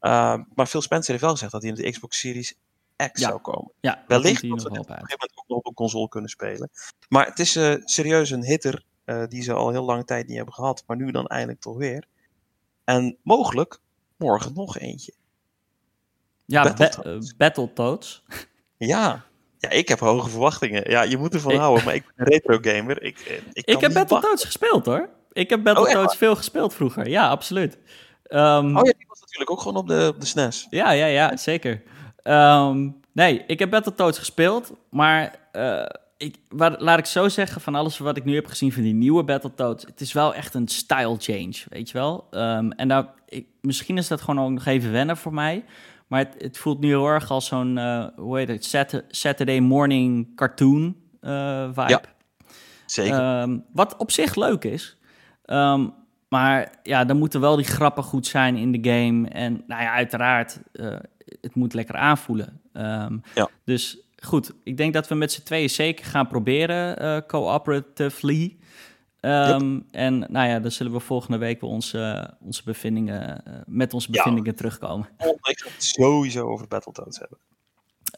[0.00, 2.54] Uh, maar Phil Spencer heeft wel gezegd dat hij in de Xbox Series
[2.96, 3.28] X ja.
[3.28, 3.72] zou komen.
[3.80, 6.70] Ja, Wellicht dat we op een gegeven moment ook nog op een console kunnen spelen.
[7.08, 7.52] Maar het is
[7.84, 11.10] serieus een hitter uh, die ze al heel lange tijd niet hebben gehad, maar nu
[11.10, 12.04] dan eindelijk toch weer.
[12.84, 13.78] En mogelijk
[14.16, 15.12] morgen nog eentje.
[16.46, 17.36] Ja, Battletoads.
[17.36, 18.24] Battletoads.
[18.76, 19.24] Ja.
[19.58, 20.90] ja, ik heb hoge verwachtingen.
[20.90, 21.58] Ja, je moet ervan ik...
[21.58, 23.02] houden, maar ik ben een retro gamer.
[23.02, 25.08] Ik, eh, ik, ik heb Battletoads gespeeld hoor.
[25.32, 27.08] Ik heb Battletoads oh, veel gespeeld vroeger.
[27.08, 27.78] Ja, absoluut.
[28.28, 30.66] Um, oh ja, die was natuurlijk ook gewoon op de, op de SNES.
[30.70, 31.82] Ja, ja, ja, zeker.
[32.24, 35.84] Um, nee, ik heb Battletoads gespeeld, maar uh,
[36.20, 38.94] ik, waar, laat ik zo zeggen, van alles wat ik nu heb gezien van die
[38.94, 42.26] nieuwe Battletoads, het is wel echt een style change, weet je wel.
[42.30, 45.64] Um, en nou, ik, misschien is dat gewoon ook nog even wennen voor mij,
[46.06, 50.36] maar het, het voelt nu heel erg als zo'n, uh, hoe heet het, Saturday morning
[50.36, 51.88] cartoon uh, vibe.
[51.88, 52.00] Ja,
[52.86, 53.40] zeker.
[53.42, 54.96] Um, wat op zich leuk is.
[55.46, 55.94] Um,
[56.28, 59.28] maar ja, dan moeten wel die grappen goed zijn in de game.
[59.28, 60.96] En nou ja, uiteraard, uh,
[61.40, 62.60] het moet lekker aanvoelen.
[62.72, 63.48] Um, ja.
[63.64, 68.56] Dus goed, ik denk dat we met z'n tweeën zeker gaan proberen, uh, cooperatively.
[69.20, 73.94] Um, En nou ja, dan zullen we volgende week weer onze, onze bevindingen, uh, met
[73.94, 75.08] onze bevindingen terugkomen.
[75.18, 77.38] Ik ga het sowieso over Battletoads hebben.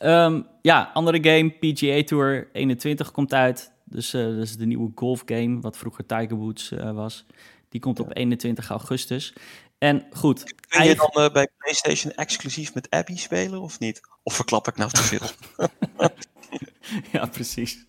[0.02, 3.72] Um, ja, andere game, PGA Tour 21 komt uit.
[3.84, 7.24] Dus uh, dat is de nieuwe golf game, wat vroeger Tiger Woods was.
[7.68, 9.34] Die komt op 21 augustus.
[9.82, 10.54] En goed.
[10.68, 14.00] Kun je dan uh, bij PlayStation exclusief met Abby spelen of niet?
[14.22, 15.28] Of verklap ik nou te veel?
[17.12, 17.84] ja, precies.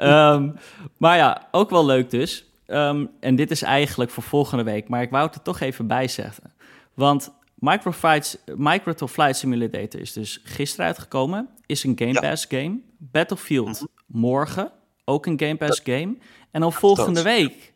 [0.00, 0.56] um,
[1.02, 2.46] maar ja, ook wel leuk dus.
[2.66, 5.86] ehm, en dit is eigenlijk voor volgende week, maar ik wou het er toch even
[5.86, 6.54] bij zeggen.
[6.94, 11.48] Want Micro Flight Simulator is dus gisteren uitgekomen.
[11.66, 12.80] Is een Game Pass game.
[12.98, 13.84] Battlefield mhm.
[14.06, 14.72] morgen.
[15.04, 16.16] Ook een Game Pass game.
[16.50, 17.72] En dan volgende week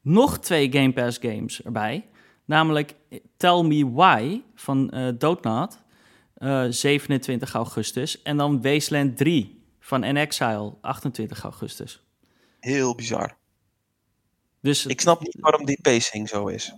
[0.00, 2.04] nog twee Game Pass games erbij.
[2.50, 2.94] Namelijk
[3.36, 5.78] Tell Me Why van uh, Doodnat.
[6.68, 8.22] 27 augustus.
[8.22, 10.74] En dan Wasteland 3 van In Exile.
[10.80, 12.02] 28 augustus.
[12.60, 13.36] Heel bizar.
[14.60, 16.74] Dus ik snap niet waarom die pacing zo is.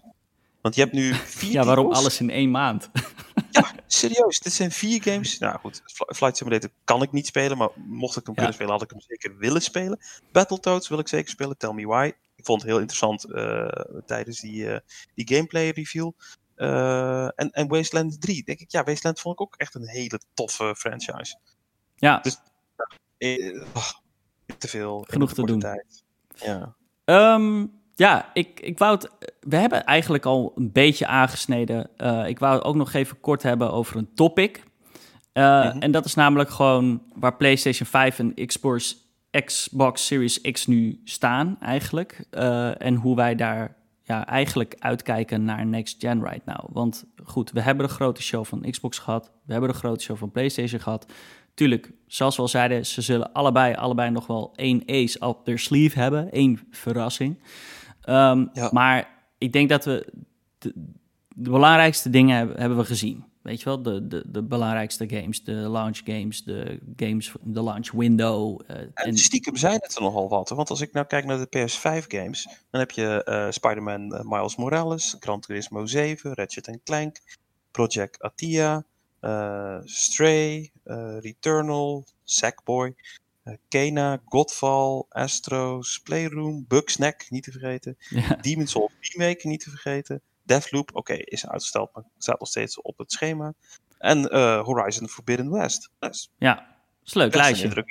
[0.60, 2.90] Want je hebt nu vier Ja, waarom alles in één maand?
[3.50, 4.38] ja, serieus.
[4.38, 5.38] Dit zijn vier games.
[5.38, 7.58] Nou goed, Flight Simulator kan ik niet spelen.
[7.58, 9.98] Maar mocht ik hem kunnen spelen, had ik hem zeker willen spelen.
[10.32, 11.56] Battletoads wil ik zeker spelen.
[11.56, 12.12] Tell Me Why.
[12.42, 13.68] Ik vond het heel interessant uh,
[14.06, 14.76] tijdens die, uh,
[15.14, 16.10] die gameplay review.
[16.56, 18.44] Uh, en, en Wasteland 3.
[18.44, 21.38] Denk ik, ja, Wasteland vond ik ook echt een hele toffe franchise.
[21.96, 22.18] Ja.
[22.18, 22.38] Dus
[23.74, 23.90] oh,
[24.58, 25.04] te veel.
[25.08, 25.58] Genoeg te doen.
[25.58, 26.04] Tijd.
[26.34, 26.74] Ja.
[27.04, 29.10] Um, ja, ik, ik wou het.
[29.40, 31.90] We hebben eigenlijk al een beetje aangesneden.
[31.96, 34.62] Uh, ik wou het ook nog even kort hebben over een topic.
[35.32, 39.01] Uh, En dat is namelijk gewoon waar PlayStation 5 en Xbox,
[39.44, 42.24] Xbox Series X nu staan, eigenlijk.
[42.30, 46.68] Uh, en hoe wij daar ja, eigenlijk uitkijken naar next gen right now.
[46.72, 49.30] Want goed, we hebben de grote show van Xbox gehad.
[49.44, 51.12] We hebben de grote show van PlayStation gehad.
[51.54, 55.58] Tuurlijk, zoals we al zeiden, ze zullen allebei, allebei nog wel één ace op their
[55.58, 56.30] sleeve hebben.
[56.30, 57.42] één verrassing.
[58.08, 59.08] Um, Maar
[59.38, 60.12] ik denk dat we
[60.58, 60.72] de,
[61.34, 63.24] de belangrijkste dingen hebben, hebben, we gezien.
[63.42, 67.90] Weet je wel, de, de, de belangrijkste games, de launch games, de games, de launch
[67.90, 68.60] window.
[68.70, 70.48] Uh, en, stiekem zijn het er nogal wat.
[70.48, 74.20] Want als ik nou kijk naar de PS5 games, dan heb je uh, Spider-Man uh,
[74.20, 77.20] Miles Morales, Gran Turismo 7, Ratchet Clank,
[77.70, 78.84] Project Atia,
[79.84, 80.70] Stray,
[81.20, 82.94] Returnal, Sackboy.
[83.68, 87.96] Kena, Godfall, Astros, Playroom, Bugsnack, niet te vergeten.
[88.08, 88.34] Ja.
[88.40, 90.22] Demon's Souls Remake, niet te vergeten.
[90.52, 93.52] Deathloop, oké, is uitgesteld, maar staat nog steeds op het schema.
[93.98, 95.90] En uh, Horizon Forbidden West.
[95.98, 96.66] Dus, ja,
[97.04, 97.86] is leuk lijstje.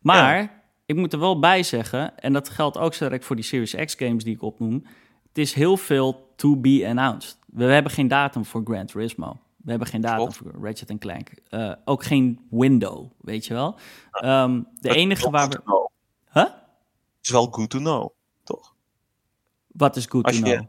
[0.00, 3.74] Maar, ik moet er wel bij zeggen, en dat geldt ook direct voor die Series
[3.74, 4.86] X games die ik opnoem.
[5.28, 7.38] Het is heel veel to be announced.
[7.46, 9.38] We hebben geen datum voor Gran Turismo.
[9.56, 11.30] We hebben geen datum voor Ratchet Clank.
[11.50, 13.78] Uh, ook geen window, weet je wel.
[14.24, 15.62] Um, de enige waar we...
[16.32, 16.42] Huh?
[16.42, 16.54] Het
[17.22, 18.10] is wel good to know,
[18.44, 18.74] toch?
[19.66, 20.66] Wat is good to know?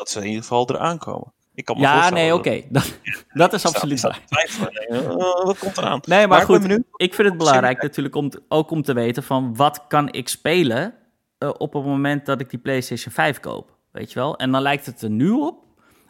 [0.00, 1.32] Dat ze in ieder geval eraan komen.
[1.54, 2.62] Ik kan me ja, nee, oké.
[2.68, 2.98] Dat,
[3.32, 4.20] dat, is absoluut waar.
[4.88, 5.06] Uh,
[5.44, 6.00] wat komt eraan?
[6.04, 9.56] Nee, maar, maar goed, ik vind het belangrijk natuurlijk om ook om te weten van
[9.56, 10.94] wat kan ik spelen
[11.38, 13.76] uh, op het moment dat ik die PlayStation 5 koop.
[13.90, 14.36] Weet je wel?
[14.36, 15.64] En dan lijkt het er nu op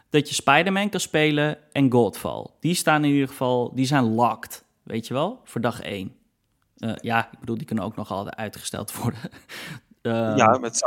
[0.09, 2.47] dat je Spider-Man kan spelen en Godfall.
[2.59, 6.15] Die staan in ieder geval, die zijn locked, weet je wel, voor dag 1.
[6.77, 9.19] Uh, eh, ja, ik bedoel, die kunnen ook nog altijd uitgesteld worden.
[10.01, 10.81] uh, ja, met, met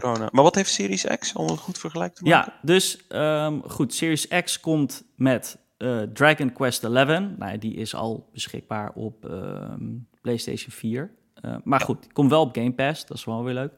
[0.00, 0.28] corona.
[0.32, 2.52] Maar wat heeft Series X, om het goed vergelijk te maken?
[2.52, 7.06] Ja, dus um, goed, Series X komt met uh, Dragon Quest 11.
[7.36, 11.10] Nou, die is al beschikbaar op um, PlayStation 4.
[11.44, 13.72] Uh, maar goed, die komt wel op Game Pass, dat is wel weer leuk.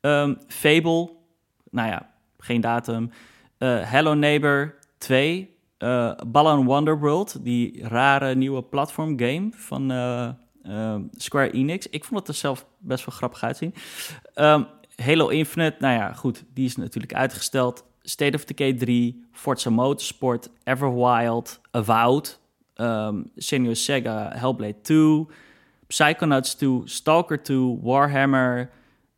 [0.00, 1.10] Um, Fable,
[1.70, 3.10] nou ja, geen datum.
[3.58, 5.52] Uh, Hello Neighbor 2.
[5.78, 9.82] Uh, Balan Wonderworld, die rare nieuwe platform game van
[11.10, 11.88] Square Enix.
[11.88, 13.74] Ik vond het er zelf best wel grappig uitzien.
[14.34, 14.66] Um,
[15.02, 17.84] Halo Infinite, nou ja, goed, die is natuurlijk uitgesteld.
[18.02, 22.38] State of Decay 3, Forza Motorsport, Everwild, Avowed,
[22.76, 25.26] um, Senior Sega, Hellblade 2,
[25.86, 28.70] Psychonauts 2, Stalker 2, Warhammer,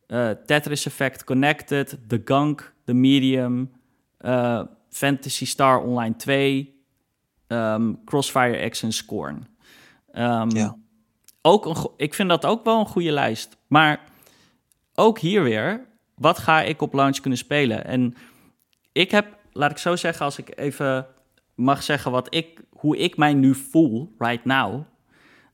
[0.08, 3.70] uh, Tetris Effect Connected, The Gunk, The Medium,
[4.24, 6.74] uh, Fantasy Star Online 2,
[7.48, 9.46] um, Crossfire X en Scorn.
[10.14, 10.76] Um, ja.
[11.42, 13.56] ook een, ik vind dat ook wel een goede lijst.
[13.66, 14.00] Maar
[14.96, 17.84] ook hier weer, wat ga ik op launch kunnen spelen?
[17.84, 18.14] En
[18.92, 21.06] ik heb, laat ik zo zeggen, als ik even
[21.54, 24.82] mag zeggen wat ik, hoe ik mij nu voel, right now,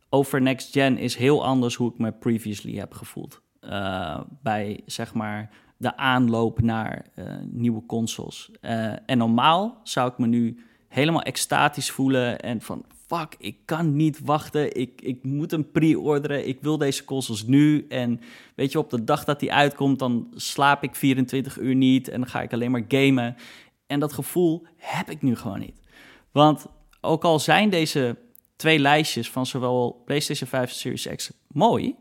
[0.08, 3.42] over next gen is heel anders hoe ik me previously heb gevoeld.
[3.60, 8.50] Uh, bij zeg maar de aanloop naar uh, nieuwe consoles.
[8.60, 12.84] Uh, en normaal zou ik me nu helemaal extatisch voelen en van
[13.16, 14.76] fuck, ik kan niet wachten.
[14.76, 16.48] Ik, ik moet hem pre-orderen.
[16.48, 17.86] Ik wil deze consoles nu.
[17.88, 18.20] En
[18.54, 22.20] weet je, op de dag dat die uitkomt, dan slaap ik 24 uur niet en
[22.20, 23.36] dan ga ik alleen maar gamen.
[23.86, 25.80] En dat gevoel heb ik nu gewoon niet.
[26.30, 26.66] Want
[27.00, 28.16] ook al zijn deze
[28.56, 31.94] twee lijstjes van zowel PlayStation 5 en Series X mooi,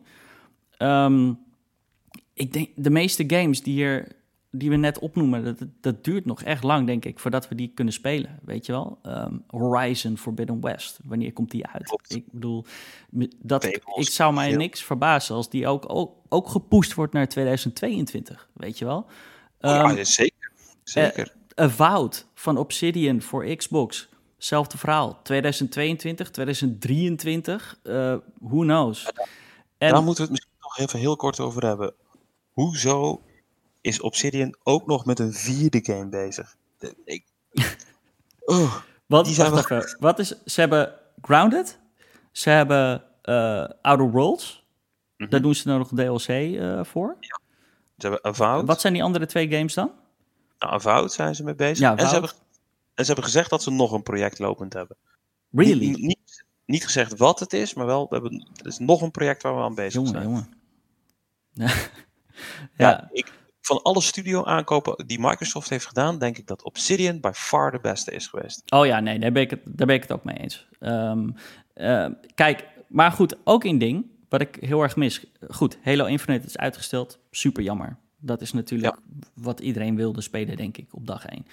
[0.77, 1.39] um,
[2.33, 4.07] ik denk de meeste games die hier
[4.51, 7.71] die we net opnoemen, dat, dat duurt nog echt lang, denk ik, voordat we die
[7.75, 8.39] kunnen spelen.
[8.43, 8.99] Weet je wel?
[9.01, 11.83] Ehm, Horizon Forbidden West, wanneer komt die uit?
[11.83, 12.15] Klopt.
[12.15, 12.65] Ik bedoel,
[13.41, 13.63] dat,
[13.95, 18.49] ik zou mij niks verbazen als die ook, ook, ook gepusht wordt naar 2022.
[18.53, 19.05] Weet je wel?
[19.59, 20.51] Ehm, ja, zeker.
[20.83, 21.33] Zeker.
[21.55, 24.09] Avowed van Obsidian voor Xbox.
[24.37, 25.19] Zelfde verhaal.
[25.23, 27.79] 2022, 2023.
[27.83, 29.11] eh who knows?
[29.77, 31.93] En Daar moeten we het misschien nog even heel kort over hebben.
[32.51, 33.21] Hoezo
[33.81, 36.55] is Obsidian ook nog met een vierde game bezig?
[37.05, 37.25] Ik...
[38.45, 38.75] Oh,
[39.05, 39.97] wat, die zijn even.
[39.99, 41.79] Wat is, ze hebben Grounded.
[42.31, 44.65] Ze hebben eh Outer Worlds.
[45.17, 45.29] Mhm.
[45.29, 47.17] Daar doen ze nou nog DLC eh, voor.
[47.19, 47.27] ze
[47.97, 48.67] hebben Avowed.
[48.67, 49.91] Wat zijn die andere twee games dan?
[50.59, 51.77] Nou, Avowed zijn ze mee bezig.
[51.77, 52.29] Ja, en, ze hebben,
[52.93, 54.97] en ze hebben gezegd dat ze nog een project lopend hebben.
[55.51, 55.87] Really?
[55.87, 59.11] Niet, niet, niet gezegd wat het is, maar wel, we hebben, er is nog een
[59.11, 60.23] project waar we aan bezig jongen, zijn.
[60.23, 60.53] jongen.
[62.77, 63.31] Ja, ja, ik,
[63.71, 67.79] van alle studio aankopen die Microsoft heeft gedaan, denk ik dat Obsidian by far de
[67.79, 68.71] beste is geweest.
[68.71, 70.67] Oh ja, nee, daar ben ik het, daar ben ik het ook mee eens.
[70.79, 71.29] Ehm,
[71.73, 75.25] eh, kijk, maar goed, ook één ding wat ik heel erg mis.
[75.49, 77.19] Goed, Halo Infinite is uitgesteld.
[77.31, 77.97] Super jammer.
[78.17, 78.97] Dat is natuurlijk
[79.33, 81.45] wat iedereen wilde spelen, denk ik, op dag één.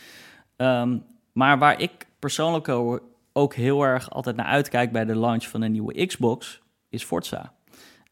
[0.56, 0.98] Ehm,
[1.32, 2.68] maar waar ik persoonlijk
[3.32, 7.52] ook heel erg altijd naar uitkijk bij de launch van een nieuwe Xbox, is Forza.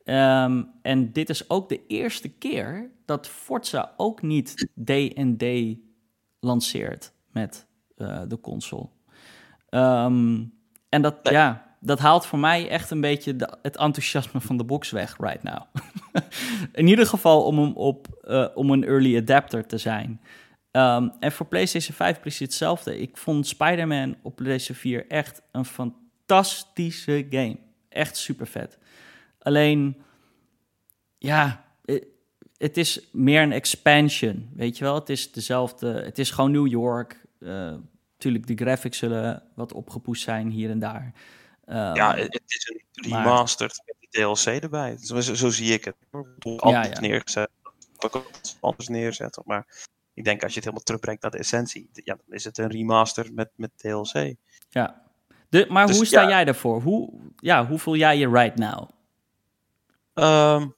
[0.07, 5.45] Ehm, en dit is ook de eerste keer dat Forza ook niet D&D
[6.41, 8.89] lanceert met eh, de console.
[9.69, 10.43] Ehm,
[10.89, 11.33] en dat, Nee.
[11.33, 15.17] ja, dat haalt voor mij echt een beetje de- het enthousiasme van de box weg
[15.21, 15.63] right now.
[16.73, 20.21] In ieder geval om, hem op, eh, om een early adapter te zijn.
[20.71, 22.99] Ehm, en voor PlayStation 5 precies hetzelfde.
[23.01, 27.57] Ik vond Spider-Man op PlayStation 4 echt een fantastische game.
[27.89, 28.79] Echt super vet.
[29.47, 30.03] Alleen,
[31.19, 31.65] ja,
[32.57, 34.95] het is meer een expansion, weet je wel?
[34.95, 37.25] Het is dezelfde, het is gewoon New York.
[37.41, 37.75] Eh
[38.13, 41.13] natuurlijk, de graphics zullen wat opgepoest zijn hier en daar.
[41.65, 44.97] Ehm, ja, het, is een maar- remastered met die DLC erbij.
[45.01, 45.97] Zo, zo, zie ik het.
[46.57, 47.01] Anders ja.
[47.01, 47.51] neergezet.
[47.99, 48.31] Ook
[48.61, 49.43] anders neerzetten.
[49.47, 49.67] Maar
[50.15, 52.71] ik denk als je het helemaal terugbrengt naar de essentie, ja, dan is het een
[52.71, 54.35] remaster met, met DLC.
[54.69, 55.05] ja.
[55.49, 56.29] De, maar Dus hoe sta ja.
[56.29, 56.83] jij daarvoor?
[56.83, 58.89] Hoe, ja, hoe voel jij je right now?
[60.17, 60.69] Ehm,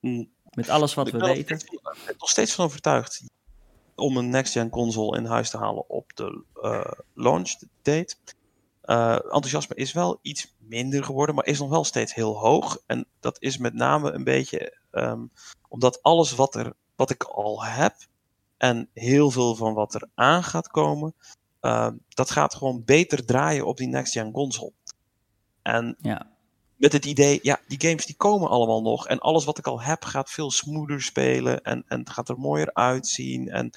[0.00, 1.58] mm, Met alles wat we weten?
[1.58, 3.22] nog steeds van- ik ben er nog steeds van overtuigd
[3.94, 8.16] om een next-gen console in huis te halen op de eh, launch date.
[8.82, 12.78] Eh, enthousiasme is wel iets minder geworden, maar is nog wel steeds heel hoog.
[12.86, 15.24] En dat is met name een beetje ehm,
[15.68, 17.94] omdat alles wat, er, wat ik al heb
[18.56, 21.14] en heel veel van wat er aan gaat komen,
[21.60, 24.72] ehm, dat gaat gewoon beter draaien op die next-gen console.
[25.62, 26.30] En Ja,
[26.76, 29.08] met het idee, ja, die games die komen allemaal nog.
[29.08, 31.62] En alles wat ik al heb gaat veel smoother spelen.
[31.62, 33.48] En, en het gaat er mooier uitzien.
[33.48, 33.70] En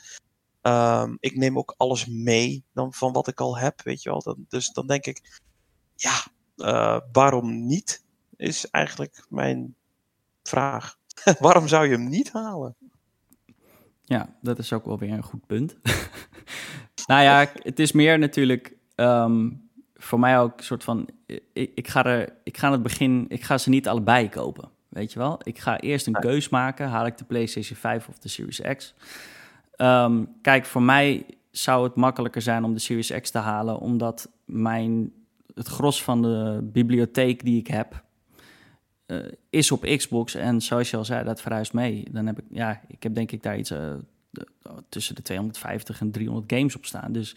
[0.61, 4.21] ehm, ik neem ook alles mee dan van wat ik al heb, weet je wel.
[4.21, 5.41] Dan, dus dan denk ik,
[5.95, 6.25] ja,
[6.55, 8.03] eh, waarom niet?
[8.35, 9.75] Is eigenlijk mijn
[10.43, 10.97] vraag.
[11.39, 12.75] waarom zou je hem niet halen?
[14.09, 15.77] ja, dat is ook wel weer een goed punt.
[17.07, 19.49] nou ja, het is meer natuurlijk ehm,
[19.99, 21.07] voor mij ook een soort van...
[21.53, 24.69] Ik, ik, ga er, ik ga aan het begin, ik ga ze niet allebei kopen,
[24.89, 25.39] weet je wel?
[25.43, 28.93] Ik ga eerst een keus maken, haal ik de PlayStation 5 of de Series X.
[29.75, 34.29] Ehm, kijk, voor mij zou het makkelijker zijn om de Series X te halen, omdat
[34.45, 35.11] mijn,
[35.55, 38.03] het gros van de bibliotheek die ik heb,
[39.05, 39.17] eh,
[39.49, 40.35] is op Xbox.
[40.35, 42.07] En zoals je al zei, dat verhuist mee.
[42.11, 43.93] Dan heb ik, ja, ik heb denk ik daar iets eh,
[44.89, 47.11] tussen de 250 en 300 games op staan.
[47.11, 47.35] Dus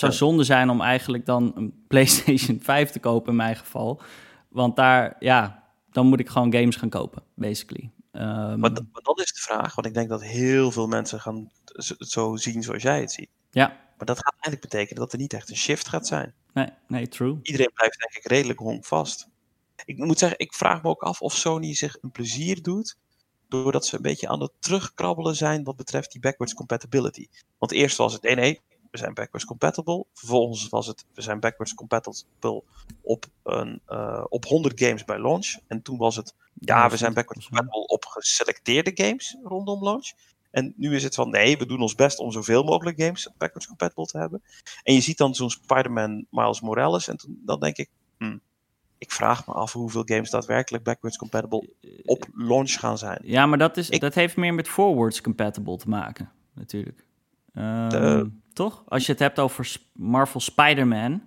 [0.00, 4.00] het zou zonde zijn om eigenlijk dan een PlayStation 5 te kopen in mijn geval.
[4.48, 7.90] Want daar, ja, dan moet ik gewoon games gaan kopen, basically.
[8.12, 11.50] Ehm, Maar, maar dat is de vraag, want ik denk dat heel veel mensen gaan
[11.98, 13.28] zo zien zoals jij het ziet.
[13.50, 16.34] ja, Maar dat gaat eigenlijk betekenen dat er niet echt een shift gaat zijn.
[16.52, 17.38] nee, nee, true.
[17.42, 19.28] iedereen blijft denk ik redelijk honkvast.
[19.84, 22.96] Ik moet zeggen, ik vraag me ook af of Sony zich een plezier doet.
[23.48, 27.26] Doordat ze een beetje aan het terugkrabbelen zijn wat betreft die backwards compatibility.
[27.58, 28.60] Want eerst was het nee, nee,
[28.96, 30.04] we zijn backwards compatible.
[30.12, 32.62] Vervolgens was het we zijn backwards compatible
[33.02, 35.56] op, een, eh, op 100 games bij launch.
[35.66, 40.12] En toen was het ja, we zijn backwards compatible op geselecteerde games rondom launch.
[40.50, 43.66] En nu is het van nee, we doen ons best om zoveel mogelijk games backwards
[43.66, 44.42] compatible te hebben.
[44.82, 47.08] En je ziet dan zo'n Spider-Man Miles Morales.
[47.08, 47.88] En toen, dan denk ik,
[48.18, 48.36] hm,
[48.98, 51.68] ik vraag me af hoeveel games daadwerkelijk backwards compatible
[52.04, 53.18] op launch gaan zijn.
[53.22, 57.04] Ja, maar dat, is, Ik- dat heeft meer met forwards compatible te maken, natuurlijk.
[57.88, 58.82] De- Toch?
[58.88, 61.22] Als je het hebt over Marvel Spider-Man,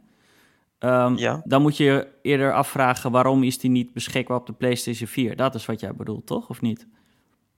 [0.80, 1.42] ehm, Ja.
[1.46, 5.36] dan moet je je eerder afvragen waarom is die niet beschikbaar op de PlayStation 4.
[5.36, 6.50] Dat is wat jij bedoelt, toch?
[6.50, 6.88] Of niet?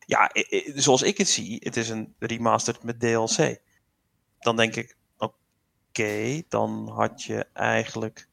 [0.05, 0.31] ja,
[0.75, 3.57] zoals ik het zie, het is een remastered met DLC.
[4.39, 8.27] Dan denk ik, oké, dan had je eigenlijk...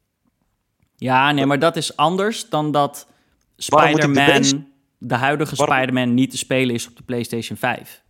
[0.97, 3.09] Ja, nee, maar dat is anders dan dat
[3.57, 4.67] Spider-Man,
[4.99, 8.03] de, huidige Spider-Man, niet te spelen is op de PlayStation 5.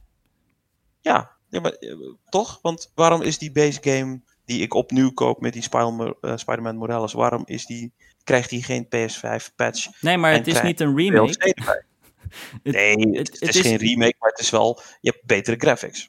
[1.00, 1.96] Ja, ja maar, eh,
[2.28, 2.58] toch?
[2.62, 7.12] Want waarom is die base game die ik opnieuw koop met die uh, Spider-Man Morales,
[7.12, 7.92] waarom is die,
[8.24, 10.00] krijgt die geen PS5 patch?
[10.00, 11.54] Nee, maar het is niet een remake.
[12.62, 16.08] nee, het, het, is, geen remake, maar het is wel, je hebt betere graphics.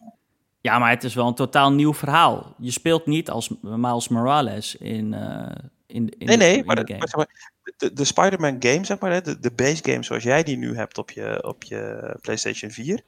[0.62, 2.56] Ja, maar het is wel een totaal nieuw verhaal.
[2.58, 5.52] Je speelt niet als Miles Morales in, uh,
[5.88, 7.28] in, in Nee, nee, maar, de, maar,
[7.78, 10.98] de, de Spider-Man game, zeg maar, de, de base game zoals jij die nu hebt
[10.98, 13.02] op je, op je PlayStation 4,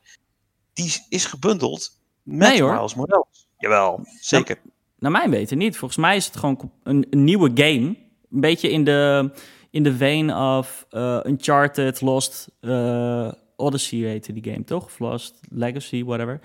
[0.74, 3.48] die is gebundeld met nee, Miles Morales.
[3.58, 4.56] Jawel, zeker.
[4.64, 5.78] Nou, naar mijn weten niet.
[5.78, 7.96] Volgens mij is het gewoon een, een nieuwe game.
[8.32, 9.32] Een beetje in de,
[9.70, 15.00] in de vein of uh, Uncharted, Lost, uh, Odyssey heette die game, toch?
[15.00, 16.40] Lost Legacy, whatever.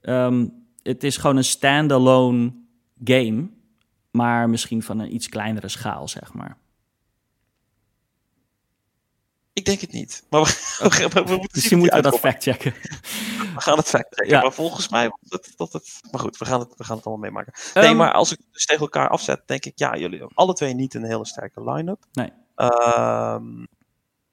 [0.00, 0.46] Ehm,
[0.82, 2.52] het is gewoon een standalone
[3.04, 3.48] game,
[4.10, 6.56] maar misschien van een iets kleinere schaal, zeg maar.
[9.52, 10.26] Ik denk het niet.
[10.30, 10.48] Maar we,
[11.12, 12.74] we, we, moeten dus je moet dat factchecken.
[13.54, 14.28] We gaan het factchecken.
[14.28, 14.42] Ja.
[14.42, 16.00] Maar volgens mij dat, dat het.
[16.10, 17.52] Maar goed, we gaan het, we gaan het allemaal meemaken.
[17.74, 20.74] nee, ehm, maar als ik dus tegen elkaar afzet, denk ik, ja, jullie alle twee
[20.74, 22.04] niet een hele sterke line-up.
[22.12, 22.32] Nee.
[22.56, 23.68] Um,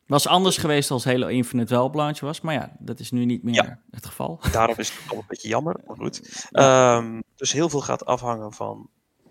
[0.07, 3.43] was anders geweest als Halo Infinite wel plantje was, maar ja, dat is nu niet
[3.43, 4.39] meer het geval.
[4.51, 6.47] Daarom is het al een beetje jammer, maar goed.
[6.51, 8.89] Um, dus heel veel gaat afhangen van.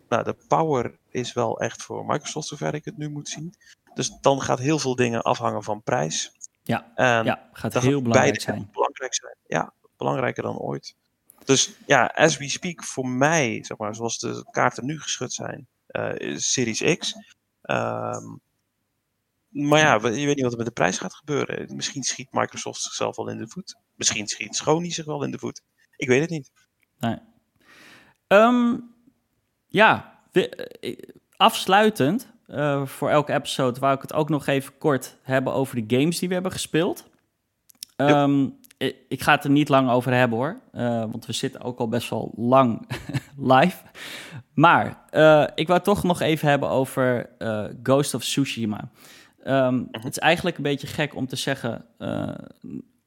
[0.09, 3.55] Nou, de power is wel echt voor Microsoft, zover ik het nu moet zien.
[3.97, 6.33] Dus dan gaat heel veel dingen afhangen van prijs.
[6.63, 8.69] Ja, en ja gaat heel belangrijk zijn.
[8.73, 9.37] belangrijk zijn.
[9.47, 10.97] Ja, belangrijker dan ooit.
[11.45, 15.67] Dus ja, as we speak, voor mij, zeg maar, zoals de kaarten nu geschud zijn,
[15.89, 17.15] uh, Series X.
[17.63, 18.41] Um,
[19.49, 21.77] maar ja, je weet niet wat er met de prijs gaat gebeuren.
[21.77, 23.77] Misschien schiet Microsoft zichzelf wel in de voet.
[23.95, 25.63] Misschien schiet Sony zich wel in de voet.
[25.97, 26.51] Ik weet het niet.
[26.99, 27.19] Nee.
[28.29, 28.95] Um,
[29.67, 30.99] ja, eh,
[31.37, 35.97] afsluitend uh, voor elke episode wou ik het ook nog even kort hebben over de
[35.97, 37.09] games die we hebben gespeeld.
[37.97, 41.63] Um, ik, ik, ga het er niet lang over hebben hoor, uh, want we zitten
[41.63, 42.89] ook al best wel lang
[43.55, 43.77] live.
[44.55, 47.31] Maar uh, ik wou toch nog even hebben over
[47.83, 48.91] Ghost of Tsushima.
[49.47, 51.85] Um, het is eigenlijk een beetje gek om te zeggen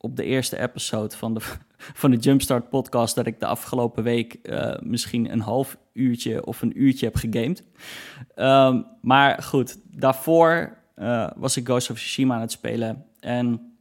[0.02, 1.39] op de eerste episode van de,
[2.02, 6.62] van de Jumpstart podcast dat ik de afgelopen week uh, misschien een half uurtje of
[6.62, 7.64] een uurtje heb gegamed.
[8.36, 13.06] Um, maar goed, daarvoor uh, was ik Ghost of Tsushima aan het spelen.
[13.20, 13.74] En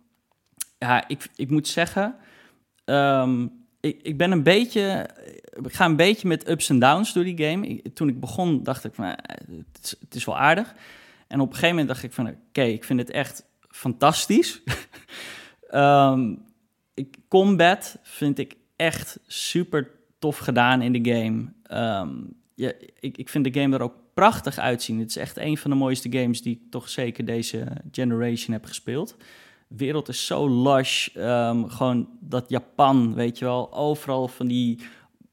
[0.78, 2.14] ja, ik, ik moet zeggen,
[2.84, 5.08] um, ik, ik ben een beetje,
[5.64, 7.82] ik ga een beetje met ups en downs door die game.
[7.94, 10.74] Toen ik begon dacht ik van, het, is, het is wel aardig.
[11.26, 14.60] En op een gegeven moment dacht ik van, oké, ik vind het echt fantastisch.
[16.94, 21.52] Ik, combat vind ik echt super tof gedaan in de game.
[22.54, 24.98] Ja, ik, ik vind de game er ook prachtig uitzien.
[24.98, 28.64] Het is echt een van de mooiste games die ik toch zeker deze generation heb
[28.64, 29.16] gespeeld.
[29.68, 31.08] De wereld is zo lush.
[31.16, 33.74] Um, gewoon dat Japan, weet je wel.
[33.74, 34.78] Overal van die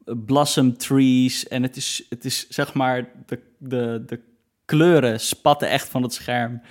[0.03, 1.47] blossom trees.
[1.47, 4.19] En het is, het is zeg maar, de, de, de
[4.65, 6.61] kleuren spatten echt van het scherm.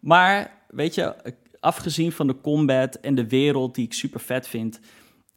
[0.00, 1.34] Maar weet je,
[1.66, 4.80] afgezien van de combat en de wereld die ik super vet vind,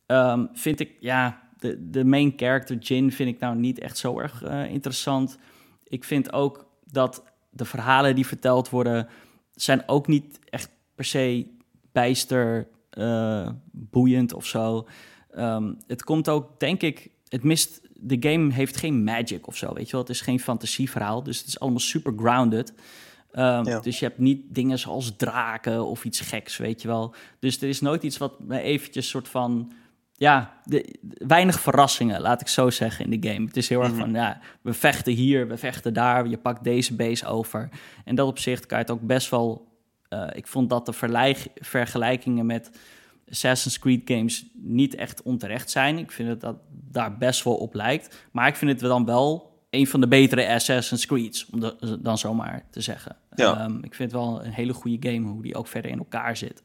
[0.08, 4.20] um, vind ik, ja, de, de main character Jin vind ik nou niet echt zo
[4.20, 5.38] erg uh, interessant.
[5.84, 9.08] Ik vind ook dat de verhalen die verteld worden,
[9.52, 11.48] zijn ook niet echt per se
[11.92, 14.88] bijster uh, boeiend of zo.
[15.38, 19.74] Um, het komt ook, denk ik, het mist, de game heeft geen magic of zo,
[19.74, 20.02] weet je wel.
[20.02, 22.74] Het is geen fantasieverhaal, dus het is allemaal super grounded.
[23.32, 27.16] Um, Dus je hebt niet dingen zoals draken of iets geks, weet je wel.
[27.40, 29.72] Dus er is nooit iets wat me eventjes soort van...
[30.14, 30.96] Ja, de,
[31.28, 33.46] weinig verrassingen, laat ik zo zeggen, in de game.
[33.46, 34.00] Het is heel erg mhm.
[34.00, 37.70] van, ja, we vechten hier, we vechten daar, je pakt deze base over.
[38.06, 39.68] En dat opzicht kan je het ook best wel...
[40.10, 40.94] Uh, ik vond dat de
[41.60, 42.72] vergelijkingen met
[43.30, 45.98] Assassin's Creed games niet echt onterecht zijn.
[45.98, 48.28] Ik vind dat dat daar best wel op lijkt.
[48.32, 52.18] Maar ik vind het dan wel een van de betere Assassin's Creed's, om de, dan
[52.18, 53.16] zomaar te zeggen.
[53.36, 53.64] Ja.
[53.64, 56.38] Um, ik vind het wel een hele goede game, hoe die ook verder in elkaar
[56.38, 56.62] zit.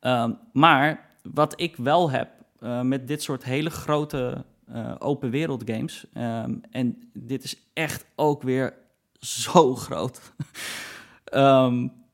[0.00, 2.28] Um, maar wat ik wel heb
[2.60, 8.06] uh, met dit soort hele grote uh, open wereld games, um, en dit is echt
[8.16, 8.74] ook weer
[9.44, 10.32] zo groot,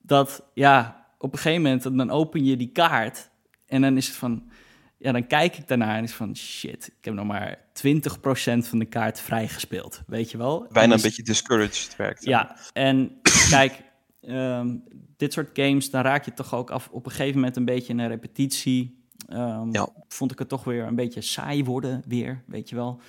[0.02, 3.30] dat ja, op een gegeven moment dan open je die kaart
[3.66, 4.47] en dan is het van
[4.98, 7.88] ja, dan kijk ik daarnaar en is van shit, ik heb nog maar 20%
[8.58, 10.66] van de kaart vrijgespeeld, weet je wel.
[10.72, 12.24] Bijna een beetje discouraged werkt.
[12.24, 13.20] Ja, en
[13.50, 13.82] kijk,
[14.20, 14.76] ehm,
[15.16, 17.92] dit soort games, dan raak je toch ook af op een gegeven moment een beetje
[17.92, 18.96] een repetitie.
[19.28, 19.88] Ehm, Ja.
[20.08, 23.00] Vond ik het toch weer een beetje saai worden, weer, weet je wel.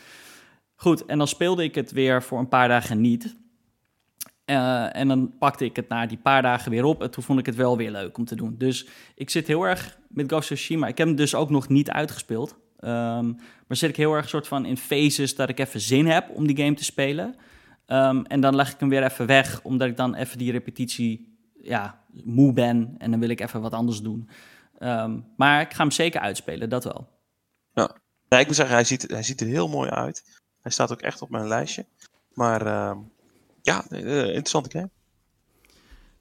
[0.76, 3.36] Goed, en dan speelde ik het weer voor een paar dagen niet.
[4.50, 7.02] Eh, en dan pakte ik het na die paar dagen weer op.
[7.02, 8.56] En toen vond ik het wel weer leuk om te doen.
[8.58, 10.88] Dus ik zit heel erg met Ghost Tsushima.
[10.88, 12.56] Ik heb hem dus ook nog niet uitgespeeld.
[12.80, 13.26] Ehm,
[13.68, 16.48] maar zit ik heel erg soort van in phases dat ik even zin heb om
[16.48, 17.36] die game te spelen.
[17.86, 21.38] Ehm, en dan leg ik hem weer even weg, omdat ik dan even die repetitie
[21.62, 22.96] ja, moe ben.
[22.98, 24.30] En dan wil ik even wat anders doen.
[24.78, 27.08] Ehm, maar ik ga hem zeker uitspelen, dat wel.
[28.30, 30.40] Nee, ik moet zeggen, hij ziet, hij ziet er heel mooi uit.
[30.62, 31.86] Hij staat ook echt op mijn lijstje.
[32.34, 32.96] Maar
[33.62, 34.90] ja, eh, interessante game.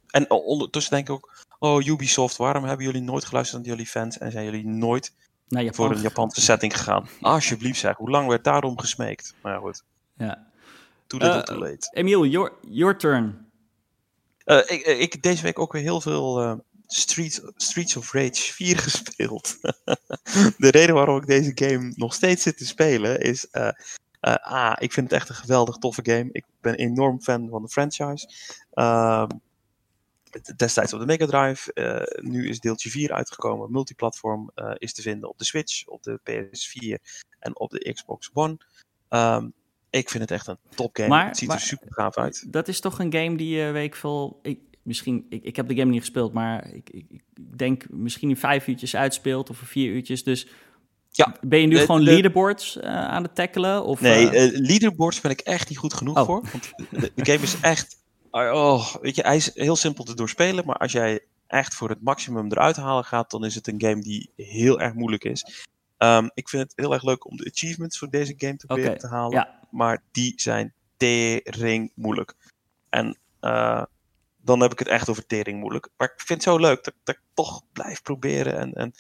[0.09, 4.19] En ondertussen denk ik ook, oh Ubisoft, waarom hebben jullie nooit geluisterd naar jullie fans
[4.19, 5.15] en zijn jullie nooit
[5.48, 7.09] Nou, voor een Japanse setting gegaan?
[7.20, 9.35] Alsjeblieft zeg, hoe lang werd daarom gesmeekt?
[9.43, 9.82] Maar ja, goed,
[10.16, 10.47] Ja.
[11.06, 11.89] too little Eh, too late.
[11.93, 13.47] Emiel, your, your turn.
[14.44, 19.59] Eh, ik, ik deze week ook weer heel veel Streets, Streets of Rage 4 gespeeld.
[20.59, 23.47] de reden waarom ik deze game nog steeds zit te spelen is...
[24.20, 26.28] eh, eh, A, ik vind het echt een geweldig toffe game.
[26.32, 28.28] Ik ben enorm fan van de franchise.
[28.73, 29.28] Ehm,
[30.57, 31.73] destijds op de Mega Drive.
[31.73, 33.70] eh, nu is deeltje 4 uitgekomen.
[33.70, 36.99] Multiplatform eh, is te vinden op de Switch, op de PS4
[37.39, 38.57] en op de Xbox One.
[39.09, 39.49] Ehm,
[39.90, 41.09] ik vind het echt een topgame.
[41.09, 42.53] Maar- het ziet maar- er super gaaf uit.
[42.53, 44.39] Dat is toch een game die je week veel.
[44.43, 47.23] Ik, misschien, ik, ik heb de game niet gespeeld, maar ik, ik, ik
[47.59, 50.24] denk misschien in vijf uurtjes uitspeelt of in vier uurtjes.
[50.24, 50.49] Dus
[51.19, 53.85] Ja, ben je nu de- gewoon de- leaderboards eh, aan het tackelen?
[53.85, 56.24] Of, Nee, eh, eh, leaderboards ben ik echt niet goed genoeg Oh.
[56.24, 56.49] voor.
[56.53, 57.97] Want de, de game is echt.
[58.31, 60.66] Oh, weet je, hij is heel simpel te doorspelen.
[60.66, 64.01] Maar als jij echt voor het maximum eruit halen gaat, dan is het een game
[64.03, 65.66] die heel erg moeilijk is.
[65.97, 68.99] Ehm, ik vind het heel erg leuk om de achievements voor deze game te proberen
[68.99, 69.32] te halen.
[69.32, 69.59] ja.
[69.70, 72.35] Maar die zijn tering moeilijk.
[72.89, 73.19] En
[74.43, 75.89] dan heb ik het echt over tering moeilijk.
[75.97, 78.59] Maar ik vind het zo leuk dat, dat ik toch blijf proberen.
[78.59, 78.93] En, en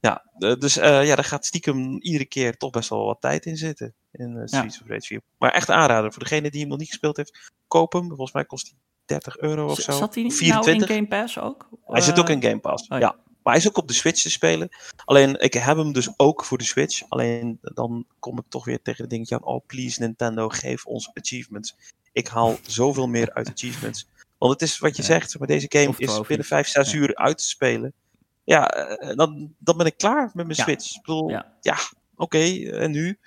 [0.00, 0.24] ja,
[0.58, 3.94] dus eh, ja, daar gaat stiekem iedere keer toch best wel wat tijd in zitten.
[4.12, 5.20] In eh, Streets of Rage 4.
[5.38, 6.12] Maar echt aanrader.
[6.12, 8.06] Voor degene die hem nog niet gespeeld heeft, koop hem.
[8.08, 9.92] Volgens mij kost hij 30 euro of z- zo.
[9.92, 10.88] Zat hij niet nou in 24.
[10.96, 11.68] Game Pass ook?
[11.86, 12.82] Hij zit ook Eh, in Game Pass.
[12.82, 12.98] oh ja.
[12.98, 13.16] ja.
[13.42, 14.68] Maar hij is ook op de Switch te spelen.
[15.04, 17.02] Alleen, ik heb hem dus ook voor de Switch.
[17.08, 19.44] Alleen, dan kom ik toch weer tegen het dingetje aan.
[19.44, 21.76] Oh, please Nintendo, geef ons achievements.
[22.12, 24.08] Ik haal zoveel meer uit achievements.
[24.38, 25.08] Want het is wat je Ja.
[25.08, 26.98] zegt, maar deze game is binnen 5, 6 Ja.
[26.98, 27.92] uur uit te spelen.
[28.50, 30.62] Ja, eh, dan, dan ben ik klaar met mijn Ja.
[30.62, 30.94] Switch.
[30.96, 31.52] Ik bedoel, Ja.
[31.60, 31.76] ja,
[32.16, 32.38] oké,
[32.70, 33.18] en nu?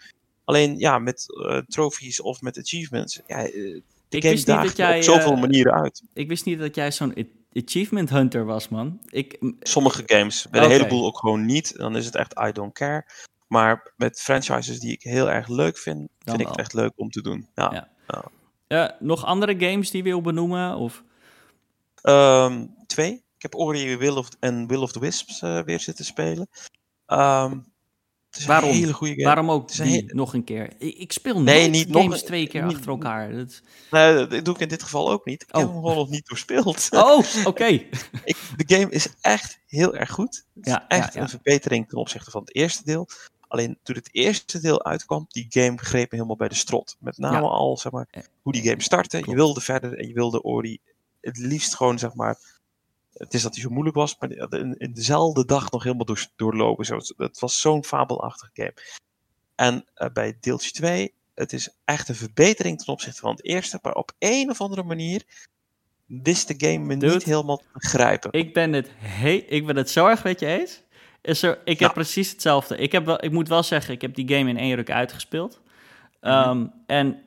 [0.44, 3.22] Alleen, ja, met eh trophies of met achievements.
[3.28, 6.04] Ja, eh, de Ik wist niet dat jij, op zoveel eh, manieren uit.
[6.14, 9.00] Ik wist niet dat jij zo'n achievement hunter was, man.
[9.10, 11.78] Ik, Sommige games, bij een heleboel ook gewoon niet.
[11.78, 13.06] Dan is het echt I don't care.
[13.48, 16.91] Maar met franchises die ik heel erg leuk vind, Dan vind ik het echt leuk
[16.95, 17.48] om te doen.
[17.56, 17.90] Ja.
[18.08, 18.24] Ja.
[18.68, 20.76] eh, nog andere games die je wil benoemen?
[20.76, 21.04] Of?
[22.02, 23.24] Ehm, twee.
[23.44, 26.48] Ik heb Ori Will of, en Will of the Wisps eh, weer zitten spelen.
[27.06, 28.70] Het is Waarom?
[28.70, 29.26] een hele goede game.
[29.26, 30.74] Waarom ook een die nog een keer?
[30.78, 33.32] Ik, speel Nee, niet nog games een- twee keer niet- achter elkaar.
[33.36, 33.61] Dat...
[33.91, 35.41] Nee, dat doe ik in dit geval ook niet.
[35.41, 35.72] Ik heb Oh.
[35.72, 36.88] hem gewoon nog niet doorspeeld.
[36.91, 37.65] Oh, oké.
[38.57, 40.45] De game is echt heel erg goed.
[40.56, 41.22] Het Ja, is echt ja, ja.
[41.22, 43.07] een verbetering ten opzichte van het eerste deel.
[43.48, 46.95] Alleen toen het eerste deel uitkwam, die game greep me helemaal bij de strot.
[46.99, 48.07] Met name al, zeg maar,
[48.41, 49.18] hoe die game startte.
[49.26, 50.80] Je wilde verder en je wilde Ori
[51.22, 52.38] het liefst gewoon, zeg maar...
[53.14, 56.27] Het is dat hij zo moeilijk was, maar in, in dezelfde dag nog helemaal door,
[56.35, 56.85] doorlopen.
[56.85, 58.73] Zo, het was zo'n fabelachtig game.
[59.56, 63.80] En eh, bij deeltje 2, het is echt een verbetering ten opzichte van het eerste.
[63.81, 65.23] Maar op een of andere manier
[66.06, 67.14] wist de game me Dude.
[67.14, 68.31] niet helemaal te begrijpen.
[68.34, 70.81] Ik ben het, he ik ben het zo erg met je eens.
[71.22, 71.94] Is er, ik heb Ja.
[71.94, 72.77] precies hetzelfde.
[72.77, 75.61] Ik, heb wel, ik moet wel zeggen, ik heb die game in één ruk uitgespeeld.
[76.19, 77.22] Ehm, en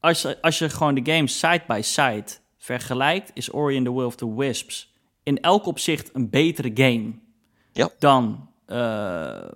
[0.00, 2.24] als, je- als je gewoon de games side by side
[2.58, 4.93] vergelijkt, is Ori and the Will of the Wisps
[5.24, 7.12] in elk opzicht een betere game
[7.72, 7.88] Ja.
[7.98, 8.48] dan.
[8.66, 9.48] eh,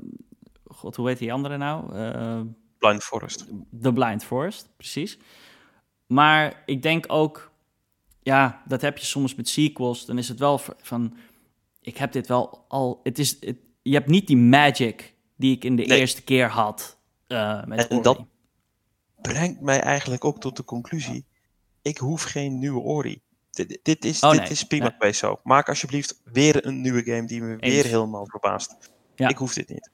[0.65, 1.95] God, hoe heet die andere nou?
[1.97, 2.41] Eh,
[2.79, 3.47] Blind Forest.
[3.83, 5.19] The Blind Forest, precies.
[6.07, 7.53] Maar ik denk ook,
[8.23, 10.07] ja, dat heb je soms met sequels.
[10.07, 11.17] Dan is het wel van,
[11.81, 13.01] ik heb dit wel al.
[13.03, 15.99] Het is, het, je hebt niet die magic die ik in de Nee.
[15.99, 18.03] eerste keer had eh, met En Ori.
[18.03, 18.25] dat-
[19.21, 21.27] Brengt mij eigenlijk ook tot de conclusie:
[21.83, 23.23] ik hoef geen nieuwe Ori.
[23.67, 24.51] Dit, dit is, Oh, dit nee.
[24.51, 24.93] is prima Nee.
[24.99, 25.41] geweest zo.
[25.43, 27.75] Maak alsjeblieft weer een nieuwe game die me Eens.
[27.75, 28.77] weer helemaal verbaast.
[29.17, 29.29] Ja.
[29.29, 29.91] Ik hoef dit niet.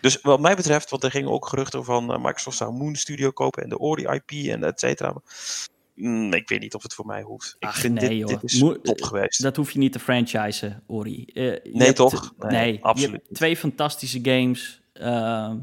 [0.00, 3.30] Dus wat mij betreft, want er gingen ook geruchten van eh, Microsoft zou Moon Studio
[3.30, 5.14] kopen en de Ori IP en et cetera.
[5.94, 7.56] Mm, ik weet niet of het voor mij hoeft.
[7.58, 8.28] Ik Ach, vind nee, dit, joh.
[8.28, 9.42] dit is Moe- top geweest.
[9.42, 11.24] Dat hoef je niet te franchisen, Ori.
[11.24, 12.34] Eh, Nee, hebt- toch?
[12.38, 14.82] Nee, absoluut twee fantastische games.
[14.92, 15.58] Ehm,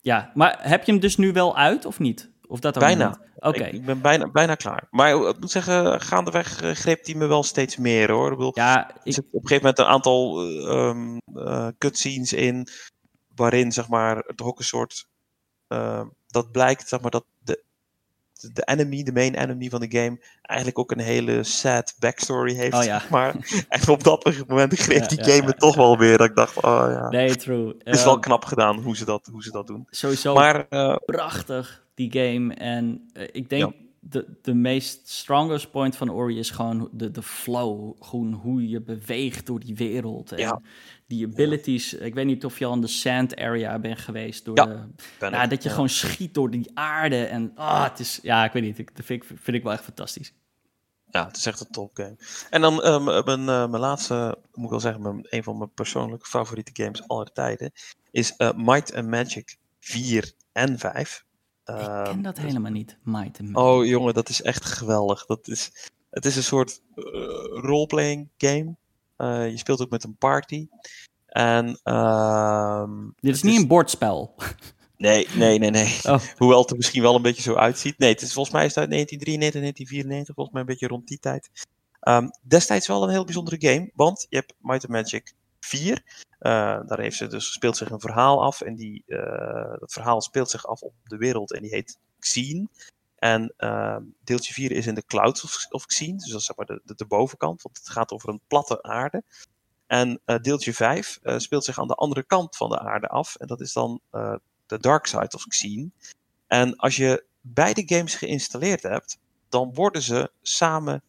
[0.00, 2.30] ja, maar heb je hem dus nu wel uit of niet?
[2.48, 3.20] Of dat Bijna.
[3.36, 3.64] Oké.
[3.64, 4.86] Ik, ik ben bijna, bijna klaar.
[4.90, 8.30] Maar ik moet zeggen, gaandeweg uh, greep hij me wel steeds meer hoor.
[8.30, 11.68] Ik bedoel, Ja, er ik, zit op een gegeven moment een aantal eh, um, uh,
[11.78, 12.68] cutscenes in.
[13.34, 15.06] Waarin zeg maar toch ook een soort.
[15.68, 17.64] Uh, dat blijkt zeg maar dat de,
[18.52, 20.20] de enemy, de main enemy van de game.
[20.42, 22.74] eigenlijk ook een hele sad backstory heeft.
[22.74, 23.02] Oh, ja.
[23.10, 23.34] maar.
[23.68, 26.18] En op dat moment greep Ja, die game ja, me toch wel weer.
[26.18, 27.08] Dat ik dacht, oh ja.
[27.08, 27.74] nee, true.
[27.78, 29.86] Het is wel Ehm, knap gedaan hoe ze dat, hoe ze dat doen.
[29.90, 32.54] sowieso Maar eh, prachtig, die game.
[32.54, 33.72] En eh, ik denk Ja.
[34.00, 38.02] de, de meest strongest point van Ori is gewoon de, de flow.
[38.02, 40.32] Gewoon hoe je beweegt door die wereld.
[40.32, 40.60] En Ja.
[41.06, 41.94] die abilities.
[41.94, 44.44] Ik weet niet of je al in de sand area bent geweest.
[44.44, 47.24] Door Ja, de, dat je gewoon schiet door die aarde.
[47.24, 48.78] En ah, het is, ja, ik weet niet.
[48.78, 50.32] Ik, dat vind, ik, vind ik wel echt fantastisch.
[51.10, 52.16] Ja, het is echt een topgame.
[52.50, 55.58] En dan eh, m- mijn, eh, mijn laatste, moet ik wel zeggen, mijn, een van
[55.58, 57.72] mijn persoonlijke favoriete games aller tijden,
[58.10, 61.24] is Might and Magic 4 en 5.
[61.66, 62.98] Ik Ehm, ken dat helemaal niet.
[63.02, 63.56] Might and Magic.
[63.68, 65.26] Oh jongen, dat is echt geweldig.
[65.26, 67.02] Dat is, het is een soort eh,
[67.50, 68.76] roleplaying game.
[69.16, 70.68] Eh, je speelt ook met een party.
[71.26, 72.90] En ehm,
[73.20, 74.34] Dit is niet een bordspel.
[74.98, 75.98] Nee, nee, nee, nee.
[76.02, 76.20] Oh.
[76.36, 77.98] Hoewel het er misschien wel een beetje zo uitziet.
[77.98, 81.08] Nee, het is, volgens mij is het uit 1993, 1994, volgens mij een beetje rond
[81.08, 81.66] die tijd.
[82.00, 85.34] Ehm, destijds wel een heel bijzondere game, want je hebt Might and Magic
[85.66, 86.02] 4.
[86.38, 86.50] Eh,
[86.86, 88.60] daar heeft ze dus, speelt zich een verhaal af.
[88.60, 92.68] En die, eh, dat verhaal speelt zich af op de wereld en die heet Xene.
[93.16, 96.56] En ehm, deeltje 4 is in de clouds of, of Xene, dus dat is zeg
[96.56, 99.22] maar de, de, de bovenkant, want het gaat over een platte aarde.
[99.86, 103.34] En eh, deeltje 5 eh, speelt zich aan de andere kant van de aarde af.
[103.36, 104.00] En dat is dan
[104.66, 105.90] de Dark Side of Xene.
[106.46, 109.18] En als je beide games geïnstalleerd hebt,
[109.48, 111.02] dan worden ze samen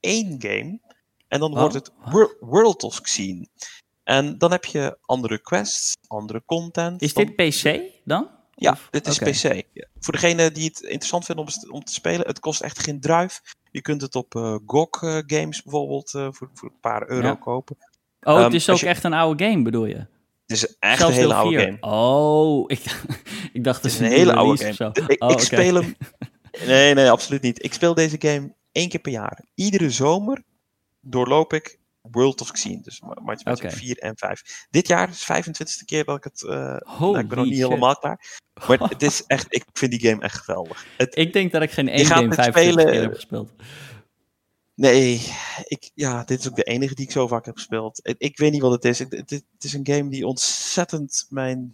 [0.00, 0.80] één game.
[1.28, 1.92] En dan Oh, wordt het?
[2.04, 3.46] Wor- World of Xene.
[4.04, 7.02] En dan heb je andere quests, andere content.
[7.02, 8.28] Is dit PC dan?
[8.54, 9.18] Ja, Of- dit is.
[9.18, 9.62] PC.
[10.00, 13.40] Voor degene die het interessant vinden om, om te spelen, het kost echt geen druif.
[13.70, 17.26] Je kunt het op eh, GOG eh, Games bijvoorbeeld eh, voor, voor een paar euro
[17.26, 17.34] Ja.
[17.34, 17.76] kopen.
[18.20, 19.96] Oh, het Ehm, is ook je- echt een oude game, bedoel je?
[19.96, 20.08] Het
[20.62, 21.66] is echt Zelfs een hele oude 4.
[21.66, 21.76] game.
[21.94, 22.82] Oh, ik,
[23.52, 24.92] ik dacht Het is het een hele oude game.
[25.06, 25.96] Ik, Oh, ik speel hem.
[26.66, 27.64] Nee, nee, absoluut niet.
[27.64, 29.44] Ik speel deze game één keer per jaar.
[29.54, 30.42] Iedere zomer
[31.00, 32.80] doorloop ik World of Xene.
[32.82, 33.70] Dus and Magic Oké.
[33.70, 34.66] 4 en 5.
[34.70, 36.42] Dit jaar is de 25e keer dat ik het.
[36.42, 37.68] eh, nou, ik ben nog niet shit.
[37.68, 38.38] helemaal klaar.
[38.68, 39.46] Maar het is echt.
[39.48, 40.86] Ik vind die game echt geweldig.
[40.96, 43.52] Het, Ik denk dat ik geen één game dit 25 spelen- keer heb gespeeld.
[44.74, 45.32] Nee,
[45.64, 48.00] ik, ja, dit is ook de enige die ik zo vaak heb gespeeld.
[48.02, 48.98] Ik, ik weet niet wat het is.
[48.98, 51.72] Het, het is een game die ontzettend mijn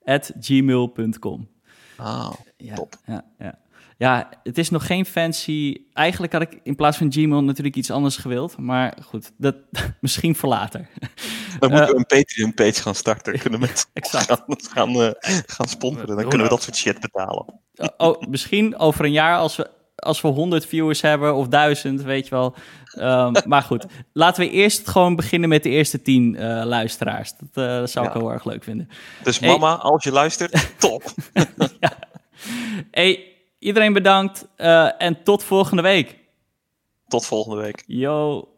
[0.08, 1.48] jumpstart.cast.gmail.com.
[1.96, 2.94] Ah, Ja, Top.
[3.06, 3.58] Ja, ja.
[3.96, 5.76] ja, het is nog geen fancy.
[5.92, 8.58] Eigenlijk had ik in plaats van Gmail natuurlijk iets anders gewild.
[8.58, 9.56] Maar goed, dat
[10.00, 10.88] misschien voor later.
[11.58, 13.32] dan Eh, moeten we een Patreon-page gaan starten.
[13.32, 15.10] Dan kunnen mensen gaan, gaan, eh,
[15.46, 16.16] gaan sponsoren.
[16.16, 17.60] Dan kunnen we dat soort shit betalen.
[17.96, 22.24] Oh, misschien over een jaar als we, als we 100 viewers hebben of 1000, weet
[22.28, 22.54] je wel.
[22.92, 27.32] Ehm, maar goed, laten we eerst gewoon beginnen met de eerste 10 eh, luisteraars.
[27.38, 28.88] Dat, eh, dat zou ik heel erg leuk vinden.
[29.22, 29.48] Dus Hey.
[29.48, 31.02] mama, als je luistert, top.
[32.90, 36.16] Hey, iedereen bedankt eh, en tot volgende week.
[37.08, 37.84] Tot volgende week.
[37.86, 38.48] Yo.